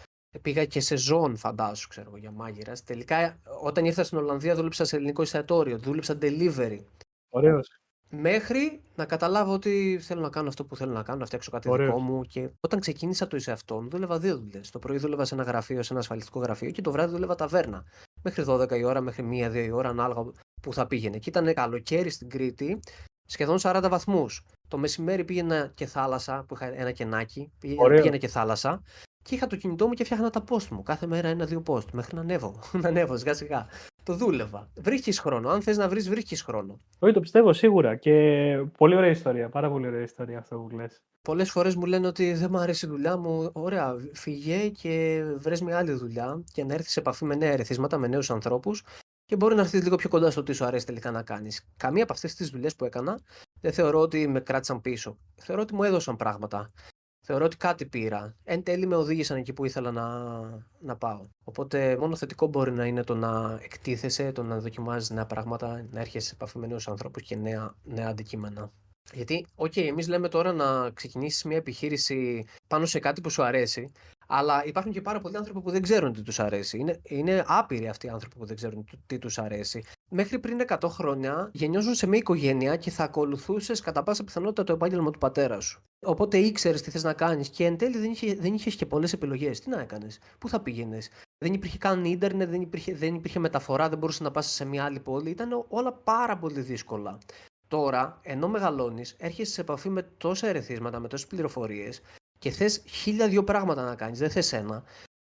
[0.43, 2.83] Πήγα και σε ζών, φαντάσου, ξέρω για μάγειρας.
[2.83, 6.79] Τελικά, όταν ήρθα στην Ολλανδία, δούλεψα σε ελληνικό εστιατόριο, δούλεψα delivery.
[7.29, 7.69] Ωραίος.
[8.11, 11.69] Μέχρι να καταλάβω ότι θέλω να κάνω αυτό που θέλω να κάνω, να φτιάξω κάτι
[11.71, 11.89] Ωραίος.
[11.89, 12.23] δικό μου.
[12.23, 14.71] Και όταν ξεκίνησα το εισαυτό μου, δούλευα δύο δουλειές.
[14.71, 17.85] Το πρωί δούλευα σε ένα γραφείο, σε ένα ασφαλιστικό γραφείο και το βράδυ δούλευα ταβέρνα.
[18.25, 21.19] Μέχρι 12 η ώρα, μέχρι 1-2 η ώρα, ανάλογα που θα πήγαινε.
[21.19, 22.81] Και ήταν καλοκαίρι στην Κρήτη,
[23.27, 24.45] σχεδόν 40 βαθμούς.
[24.69, 27.97] Το μεσημέρι πήγαινα και θάλασσα, που είχα ένα κενάκι, πήγαινα, Ωραίο.
[27.97, 28.83] πήγαινα και θάλασσα.
[29.23, 30.83] Και είχα το κινητό μου και φτιάχνα τα post μου.
[30.83, 31.91] Κάθε μέρα ένα-δύο post.
[31.93, 32.59] Μέχρι να ανέβω.
[32.83, 33.67] να ανέβω σιγά σιγά.
[34.05, 34.71] Το δούλευα.
[34.81, 35.49] Βρίσκεις χρόνο.
[35.49, 36.81] Αν θες να βρεις, βρίσκεις χρόνο.
[36.99, 37.97] Όχι, το πιστεύω σίγουρα.
[37.97, 38.13] Και
[38.79, 39.49] πολύ ωραία ιστορία.
[39.49, 41.03] Πάρα πολύ ωραία ιστορία αυτό που λες.
[41.23, 43.51] Πολλές φορές μου λένε ότι δεν μου αρέσει η δουλειά μου.
[43.53, 47.99] Ωραία, φύγε και βρες μια άλλη δουλειά και να έρθεις σε επαφή με νέα ερεθίσματα,
[47.99, 48.85] με νέους ανθρώπους
[49.25, 51.69] και μπορεί να έρθεις λίγο πιο κοντά στο τι σου αρέσει τελικά να κάνεις.
[51.77, 53.21] Καμία από αυτές τις δουλειές που έκανα
[53.61, 55.19] δεν θεωρώ ότι με κράτησαν πίσω.
[55.35, 56.69] Θεωρώ ότι μου έδωσαν πράγματα.
[57.27, 58.35] Θεωρώ ότι κάτι πήρα.
[58.45, 60.07] Εν τέλει με οδήγησαν εκεί που ήθελα να,
[60.81, 61.27] να πάω.
[61.45, 66.01] Οπότε μόνο θετικό μπορεί να είναι το να εκτίθεσαι, το να δοκιμάζεις νέα πράγματα, να
[66.01, 68.71] έρχεσαι σε επαφή με νέους ανθρώπους και νέα, νέα αντικείμενα.
[69.13, 73.93] Γιατί, οκ, εμείς λέμε τώρα να ξεκινήσεις μια επιχείρηση πάνω σε κάτι που σου αρέσει,
[74.29, 76.79] αλλά υπάρχουν και πάρα πολλοί άνθρωποι που δεν ξέρουν τι τους αρέσει.
[76.79, 79.85] Είναι, είναι άπειροι αυτοί οι άνθρωποι που δεν ξέρουν τι- τι τους αρέσει.
[80.11, 84.73] Μέχρι πριν 100 χρόνια γεννιόσουν σε μια οικογένεια και θα ακολουθούσες κατά πάσα πιθανότητα το
[84.73, 85.83] επάγγελμα του πατέρα σου.
[86.07, 89.13] Οπότε ήξερες τι θες να κάνεις και εν τέλει δεν είχε, δεν είχες και πολλές
[89.13, 89.61] επιλογές.
[89.61, 91.09] Τι να έκανες, πού θα πήγαινες;
[91.39, 94.85] Δεν υπήρχε καν ίντερνετ, δεν υπήρχε, δεν υπήρχε μεταφορά, δεν μπορούσες να πας σε μια
[94.85, 95.31] άλλη πόλη.
[95.31, 97.19] Ήταν όλα πάρα πολύ δύσκολα.
[97.69, 102.01] Τώρα, ενώ μεγαλώνεις, έρχεσαι σε επαφή με τόσα ερεθίσματα, με τόσες πληροφορίες
[102.45, 104.85] και θες χίλια δύο πράγματα να κάνεις, δεν θες ένα.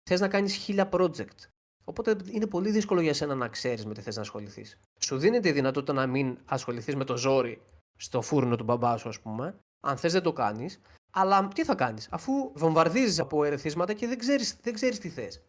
[0.09, 1.39] Θες να κάνεις χίλια project.
[1.85, 4.79] Οπότε είναι πολύ δύσκολο για σένα να ξέρεις με τι θες να ασχοληθείς.
[4.99, 7.61] Σου δίνεται η δυνατότητα να μην ασχοληθείς με το ζόρι
[7.95, 9.55] στο φούρνο του μπαμπά σου, ας πούμε.
[9.87, 10.81] Αν θες, δεν το κάνεις.
[11.11, 15.41] Αλλά τι θα κάνεις, αφού βομβαρδίζεις από ερεθίσματα και δεν ξέρεις δεν ξέρεις τι θες.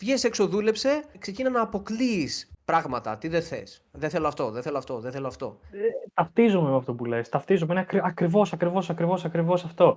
[0.00, 3.18] Βγες έξω, δούλεψε, ξεκίνα να αποκλείεις πράγματα.
[3.18, 3.82] Τι δεν θες.
[3.90, 5.58] Δεν θέλω αυτό, δεν θέλω αυτό, δεν θέλω αυτό.
[6.14, 7.28] Ταυτίζομαι με αυτό που λες.
[7.28, 7.72] Ταυτίζομαι.
[7.72, 8.00] Είναι ακρι...
[8.02, 9.96] ακριβώς, ακριβώς, ακριβώς, ακριβώς αυτό.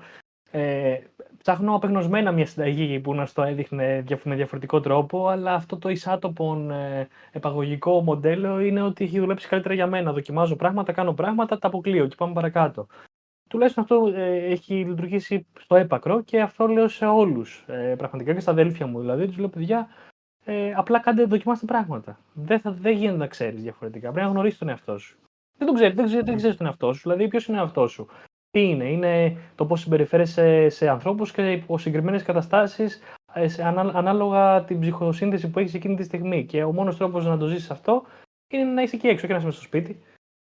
[0.54, 1.00] Ε,
[1.42, 5.90] ψάχνω απεγνωσμένα μια συνταγή που να στο έδειχνε διαφ- με διαφορετικό τρόπο, αλλά αυτό το
[5.90, 10.14] εισάτοπον ε, επαγωγικό μοντέλο είναι ότι έχει δουλέψει καλύτερα για μένα.
[10.14, 12.88] Δοκιμάζω πράγματα, κάνω πράγματα, τα αποκλείω και πάμε παρακάτω.
[13.50, 17.64] Τουλάχιστον αυτό ε, έχει λειτουργήσει στο έπακρο και αυτό λέω σε όλους.
[17.68, 19.00] Ε, πραγματικά και στα αδέλφια μου.
[19.00, 19.88] Δηλαδή, τους λέω, παιδιά,
[20.46, 22.20] ε, απλά κάντε, δοκιμάστε πράγματα.
[22.34, 24.12] Δεν, θα, δεν γίνεται να ξέρεις διαφορετικά.
[24.12, 25.18] Πρέπει να γνωρίσεις τον εαυτό σου.
[25.58, 27.02] Δεν τον ξέρεις, δεν ξέρει, δεν ξέρεις τον εαυτό σου.
[27.02, 28.08] Δηλαδή, ποιος είναι ο εαυτός σου;
[28.52, 33.00] Τι είναι, είναι το πώς συμπεριφέρεσαι σε ανθρώπους και υπό συγκεκριμένες καταστάσεις
[33.94, 36.46] ανάλογα την ψυχοσύνθεση που έχεις εκείνη τη στιγμή.
[36.46, 38.04] Και ο μόνος τρόπος να το ζήσεις αυτό
[38.48, 40.02] είναι να είσαι εκεί έξω και να είσαι μες στο σπίτι,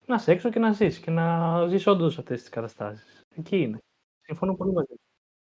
[0.07, 3.21] να είσαι έξω και να ζεις και να ζεις όντως αυτές τις καταστάσεις.
[3.37, 3.79] Εκεί είναι.
[4.21, 4.89] Συμφωνώ πολύ μαζί.
[4.89, 5.01] σου.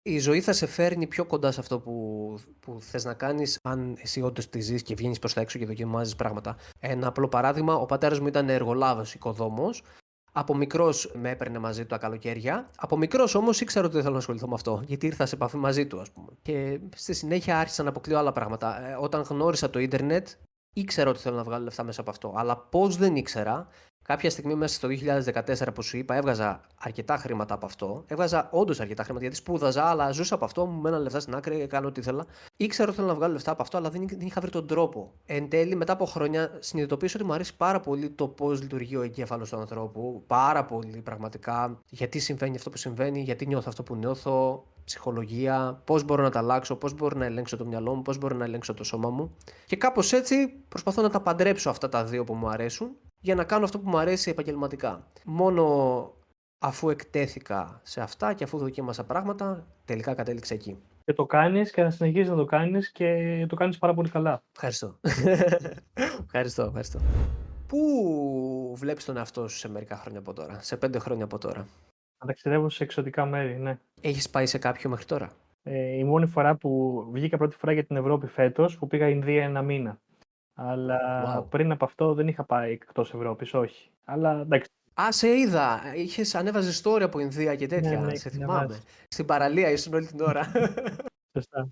[0.02, 3.96] Η ζωή θα σε φέρνει πιο κοντά σε αυτό που, που θες να κάνεις, αν
[4.00, 6.56] εσύ όντως τη ζεις και βγαίνεις προς τα έξω και δοκιμάζεις πράγματα.
[6.80, 9.82] Ένα απλό παράδειγμα: ο πατέρας μου ήταν εργολάβος οικοδόμος.
[10.36, 12.68] Από μικρός με έπαιρνε μαζί του τα καλοκαίρια.
[12.76, 15.56] Από μικρός όμως ήξερα ότι δεν θέλω να ασχοληθώ με αυτό, γιατί ήρθα σε επαφή
[15.56, 16.28] μαζί του, ας πούμε.
[16.42, 18.88] Και στη συνέχεια άρχισα να αποκλείω άλλα πράγματα.
[18.88, 20.28] Ε, όταν γνώρισα το ίντερνετ,
[20.72, 22.34] ήξερα ότι θέλω να βγάλω λεφτά μέσα από αυτό.
[22.36, 23.68] Αλλά πώς δεν ήξερα,
[24.04, 28.04] κάποια στιγμή μέσα στο 2014 που σου είπα, έβγαζα αρκετά χρήματα από αυτό.
[28.06, 31.60] Έβγαζα όντως αρκετά χρήματα γιατί σπούδαζα, αλλά ζούσα από αυτό, μου μέναν λεφτά στην άκρη,
[31.60, 32.26] έκανα ό,τι ήθελα.
[32.56, 35.12] Ήξερα ότι θέλω να βγάλω λεφτά από αυτό, αλλά δεν, δεν είχα βρει τον τρόπο.
[35.26, 39.02] Εν τέλει, μετά από χρόνια, συνειδητοποίησα ότι μου αρέσει πάρα πολύ το πώς λειτουργεί ο
[39.02, 40.24] εγκέφαλος του ανθρώπου.
[40.26, 41.78] Πάρα πολύ, πραγματικά.
[41.88, 44.64] Γιατί συμβαίνει αυτό που συμβαίνει, γιατί νιώθω αυτό που νιώθω.
[44.84, 48.36] ψυχολογία, πώς μπορώ να τα αλλάξω, πώς μπορώ να ελέγξω το μυαλό μου, πώς μπορώ
[48.36, 49.36] να ελέγξω το σώμα μου.
[49.66, 53.44] Και κάπως έτσι προσπαθώ να τα παντρέψω αυτά τα δύο που μου αρέσουν για να
[53.44, 55.06] κάνω αυτό που μου αρέσει επαγγελματικά.
[55.24, 55.64] Μόνο
[56.58, 60.78] αφού εκτέθηκα σε αυτά και αφού δοκίμασα πράγματα, τελικά κατέληξα εκεί.
[61.04, 64.42] Και το κάνεις και θα συνεχίσεις να το κάνεις και το κάνεις πάρα πολύ καλά.
[64.52, 64.98] Ευχαριστώ.
[66.24, 67.00] ευχαριστώ, ευχαριστώ.
[67.66, 67.78] Πού
[68.76, 71.66] βλέπεις τον εαυτό σου σε μερικά χρόνια από τώρα, σε πέντε χρόνια από τώρα;
[72.20, 73.78] Να ταξιδεύω σε εξωτικά μέρη, ναι.
[74.00, 77.84] Έχεις πάει σε κάποιο μέχρι τώρα; Ε, η μόνη φορά που βγήκα πρώτη φορά για
[77.84, 79.98] την Ευρώπη φέτος, που πήγα Ινδία ένα μήνα.
[80.54, 80.98] Αλλά
[81.38, 81.44] Wow.
[81.50, 83.90] πριν από αυτό δεν είχα πάει εκτός Ευρώπης, όχι.
[84.04, 84.68] Αλλά εντάξει,
[85.00, 85.80] Α, σε είδα.
[85.96, 88.00] Είχες ανέβαζες story από Ινδία και τέτοια.
[88.00, 88.58] ναι, σε είχα θυμάμαι.
[88.58, 88.82] ανεβάσει.
[89.08, 90.52] Στην παραλία ήσουν όλη την ώρα.
[91.36, 91.68] σωστά.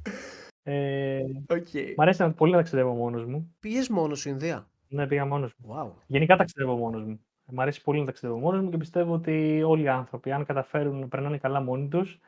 [0.62, 1.94] Ε, okay.
[1.96, 3.54] μ' αρέσει να- πολύ να ταξιδεύω μόνος μου.
[3.60, 5.74] Πήγες μόνος σου Ινδία; Ναι, πήγα μόνος μου.
[5.76, 5.90] Wow.
[6.06, 7.20] Γενικά ταξιδεύω μόνος μου.
[7.52, 10.98] Μ' αρέσει πολύ να ταξιδεύω μόνος μου και πιστεύω ότι όλοι οι άνθρωποι, αν καταφέρουν
[10.98, 12.18] να περνάνε καλά μόνοι τους,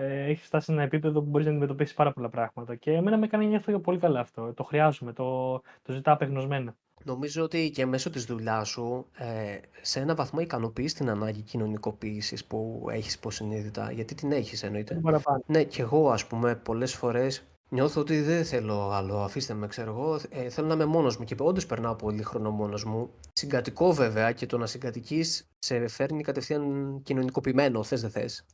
[0.00, 2.74] ε, έχει φτάσει σε ένα επίπεδο που μπορείς να αντιμετωπίσεις πάρα πολλά πράγματα.
[2.74, 4.52] Και εμένα με κάνει να νιώθω πολύ καλά αυτό.
[4.54, 6.76] Το χρειάζομαι, το, το ζητάω απεγνωσμένα.
[7.04, 12.44] Νομίζω ότι και μέσω της δουλειάς σου ε, σε ένα βαθμό ικανοποιείς την ανάγκη κοινωνικοποίησης
[12.44, 14.94] που έχεις υποσυνείδητα, γιατί την έχεις εννοείται.
[14.94, 15.42] Δεν παραπάνω.
[15.46, 19.90] Ναι, και εγώ ας πούμε πολλές φορές νιώθω ότι δεν θέλω άλλο, αφήστε με ξέρω
[19.90, 23.10] εγώ, ε, θέλω να είμαι μόνος μου και όντως περνάω πολύ χρόνο μόνος μου.
[23.32, 28.44] Συγκατοικώ βέβαια και το να συγκατοικείς σε φέρνει κατευθείαν κοινωνικοποιημένο, θες δεν θες.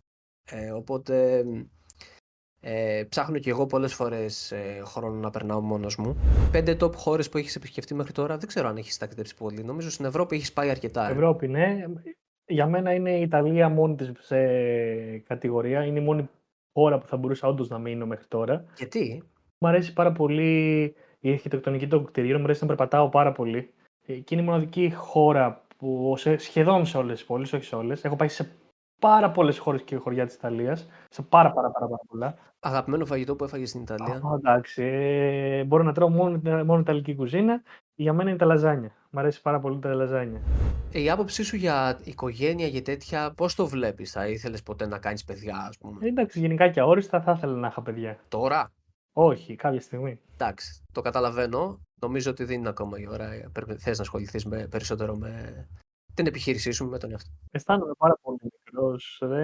[0.50, 1.44] Ε, οπότε
[2.60, 6.16] ε, ψάχνω και εγώ πολλές φορές ε, χρόνο να περνάω μόνος μου.
[6.52, 9.62] Πέντε top χώρες που έχεις επισκεφτεί μέχρι τώρα, δεν ξέρω αν έχεις ταξιδέψει πολύ.
[9.64, 11.08] Νομίζω στην Ευρώπη έχεις πάει αρκετά.
[11.08, 11.12] ε.
[11.12, 11.84] Ευρώπη, ναι.
[12.46, 14.36] Για μένα είναι η Ιταλία μόνη της σε
[15.18, 15.84] κατηγορία.
[15.84, 16.28] Είναι η μόνη
[16.72, 18.64] χώρα που θα μπορούσα όντως να μείνω μέχρι τώρα.
[18.76, 19.22] Γιατί;
[19.58, 20.82] Μου αρέσει πάρα πολύ
[21.20, 23.70] η αρχιτεκτονική των κτηρίων, μου αρέσει να περπατάω πάρα πολύ.
[24.06, 27.74] Ε, Και είναι η μοναδική χώρα που σε, σχεδόν σε όλες τις πόλεις, όχι σε
[27.76, 28.50] όλες, έχω πάει σε
[29.08, 32.34] πάρα πολλές χώρες και χωριά της Ιταλίας, σε πάρα πάρα πάρα, πάρα πολλά.
[32.60, 34.14] Αγαπημένο φαγητό που έφαγες στην Ιταλία.
[34.14, 37.62] Α, εντάξει, ε, μπορώ να τρώω μόνο, μόνο Ιταλική κουζίνα.
[37.94, 38.92] Για μένα είναι τα λαζάνια.
[39.10, 40.40] Μ' αρέσει πάρα πολύ τα λαζάνια.
[40.92, 44.98] Ε, Η άποψή σου για οικογένεια και τέτοια, πώς το βλέπεις, θα ήθελες ποτέ να
[44.98, 48.18] κάνεις παιδιά, ας πούμε; Ε, εντάξει, γενικά και αόριστα θα ήθελα να είχα παιδιά.
[48.28, 48.72] Τώρα,
[49.12, 50.20] Όχι, κάποια στιγμή.
[50.34, 51.78] εντάξει, το καταλαβαίνω.
[52.00, 53.32] Νομίζω ότι δεν είναι ακόμα η ώρα.
[53.32, 55.66] ε, Πρέπει, θες να ασχοληθείς με, περισσότερο με
[56.14, 57.30] την επιχείρησή σου, με τον εαυτό.
[57.50, 58.38] Αισθάνομαι πάρα πολύ
[58.74, 58.96] μικρό.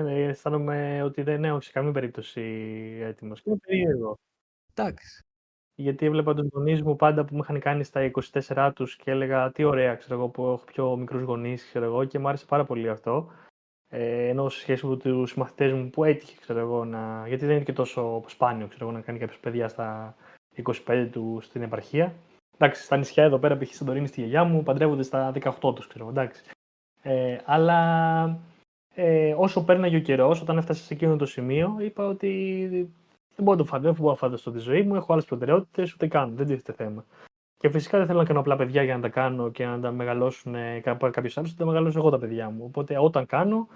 [0.09, 2.43] Αισθάνομαι ότι δεν έχω σε καμία περίπτωση
[3.03, 3.43] έτοιμος.
[3.43, 4.19] Και είναι περίεργο.
[4.75, 5.25] Εντάξει.
[5.75, 8.11] Γιατί έβλεπα τους γονείς μου πάντα που με είχαν κάνει στα
[8.47, 12.05] 24 τους και έλεγα τι ωραία, ξέρω εγώ, που έχω πιο μικρούς γονείς, ξέρω εγώ,
[12.05, 13.31] και μου άρεσε πάρα πολύ αυτό.
[13.89, 17.25] Ε, ενώ σε σχέση με τους μαθητές μου που έτυχε, ξέρω εγώ, να...
[17.29, 20.15] γιατί δεν είναι και τόσο σπάνιο ξέρω εγώ, να κάνει κάποιος παιδιά στα
[20.87, 22.15] 25 του στην επαρχία.
[22.55, 23.75] Εντάξει, στα νησιά εδώ πέρα, π.χ.
[23.75, 26.43] στην Τωρίνη στη γιαγιά μου, παντρεύονται στα 18 τους, ξέρω εγώ, εντάξει.
[27.03, 28.41] Ε, αλλά
[28.95, 32.69] ε, όσο πέρναγε ο καιρός, όταν έφτασε σε εκείνο το σημείο, είπα ότι
[33.35, 35.95] δεν μπορώ να το φανταστώ, δεν μπορώ να φανταστώ τη ζωή μου, έχω άλλες προτεραιότητες,
[35.95, 37.05] ούτε καν, δεν τίθεται θέμα.
[37.57, 39.91] Και φυσικά δεν θέλω να κάνω απλά παιδιά για να τα κάνω και να τα
[39.91, 42.65] μεγαλώσουν κάποιος άλλος, θα τα μεγαλώσω εγώ τα παιδιά μου.
[42.65, 43.69] Οπότε όταν κάνω,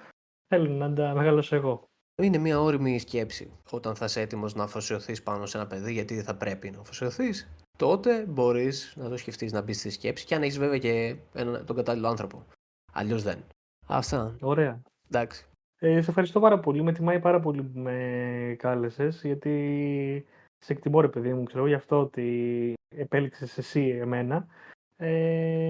[0.49, 1.85] θέλω να τα μεγαλώσω εγώ.
[2.23, 3.53] Είναι μια όρημη σκέψη.
[3.71, 7.51] Όταν θα είσαι έτοιμος να αφοσιωθείς πάνω σε ένα παιδί, γιατί θα πρέπει να αφοσιωθείς,
[7.79, 11.67] τότε μπορείς να το σκεφτείς να μπεις στη σκέψη και αν έχεις βέβαια και έναν,
[11.67, 12.47] τον κατάλληλο άνθρωπο.
[12.93, 13.45] Αλλιώς δεν.
[13.87, 14.37] Αυτά.
[14.41, 14.83] Ωραία.
[15.09, 15.47] Εντάξει.
[15.79, 16.83] Ε, σε ευχαριστώ πάρα πολύ.
[16.83, 20.27] Με τιμάει πάρα πολύ που με κάλεσες, γιατί
[20.59, 24.47] σε εκτιμώ, ρε παιδί μου, ξέρω γι' αυτό ότι επέλεξες εσύ εμένα.
[24.97, 25.69] Ε,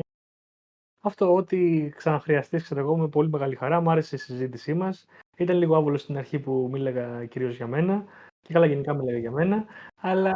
[1.01, 3.81] αυτό, ότι ξαναχρειαστείς, ξέρω εγώ, με πολύ μεγάλη χαρά.
[3.81, 5.07] Μ' άρεσε η συζήτησή μας.
[5.37, 8.05] Ήταν λίγο άβολο στην αρχή που μίλαγα κυρίως για μένα.
[8.43, 9.65] Και καλά, γενικά μίλαγα για μένα.
[10.01, 10.35] Αλλά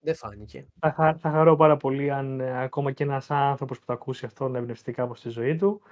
[0.00, 0.66] Δεν φάνηκε.
[0.80, 4.26] θα, χα- θα χαρώ πάρα πολύ αν ε, ακόμα και ένας άνθρωπος που το ακούσει
[4.26, 5.82] αυτό να εμπνευστεί κάπως στη ζωή του.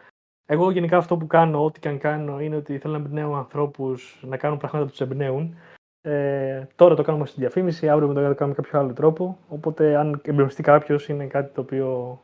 [0.52, 4.22] Εγώ γενικά αυτό που κάνω, ό,τι και αν κάνω, είναι ότι θέλω να εμπνέω ανθρώπους
[4.28, 5.54] να κάνουν πράγματα που τους εμπνέουν.
[6.00, 9.38] Ε, τώρα το κάνουμε στη διαφήμιση, αύριο μετά το κάνουμε με κάποιο άλλο τρόπο.
[9.48, 12.20] Οπότε αν εμπνευστεί κάποιος είναι κάτι το οποίο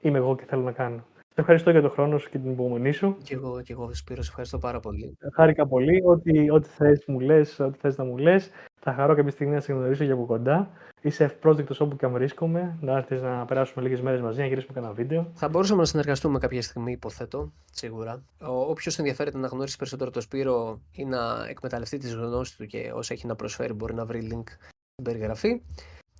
[0.00, 1.04] είμαι εγώ και θέλω να κάνω.
[1.16, 3.16] Σε ευχαριστώ για τον χρόνο σου και την υπομονή σου.
[3.22, 5.16] Και εγώ, και εγώ Σπύρος, σε ευχαριστώ πάρα πολύ.
[5.34, 6.02] Χάρηκα πολύ.
[6.04, 8.50] Ό,τι, ό,τι θες μου λες, ό,τι θες να μου λες.
[8.82, 10.70] Θα χαρώ κάποια στιγμή να σε γνωρίσω για από κοντά.
[11.00, 12.78] Είσαι ευπρόσδεκτος όπου και αν βρίσκομαι.
[12.80, 15.30] Να έρθεις να περάσουμε λίγες μέρες μαζί, να γυρίσουμε κανένα βίντεο.
[15.34, 18.22] Θα μπορούσαμε να συνεργαστούμε κάποια στιγμή, υποθέτω, σίγουρα.
[18.40, 23.14] Όποιος ενδιαφέρεται να γνωρίσει περισσότερο το Σπύρο ή να εκμεταλλευτεί τις γνώσεις του και όσα
[23.14, 24.48] έχει να προσφέρει, μπορεί να βρει link
[24.92, 25.62] στην περιγραφή.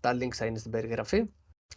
[0.01, 1.25] Τα links θα είναι στην περιγραφή.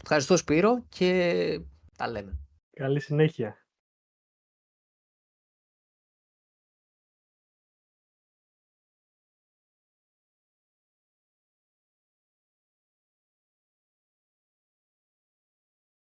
[0.02, 1.60] Ευχαριστώ Σπύρο και
[1.98, 2.40] τα λέμε.
[2.76, 3.63] Καλή συνέχεια.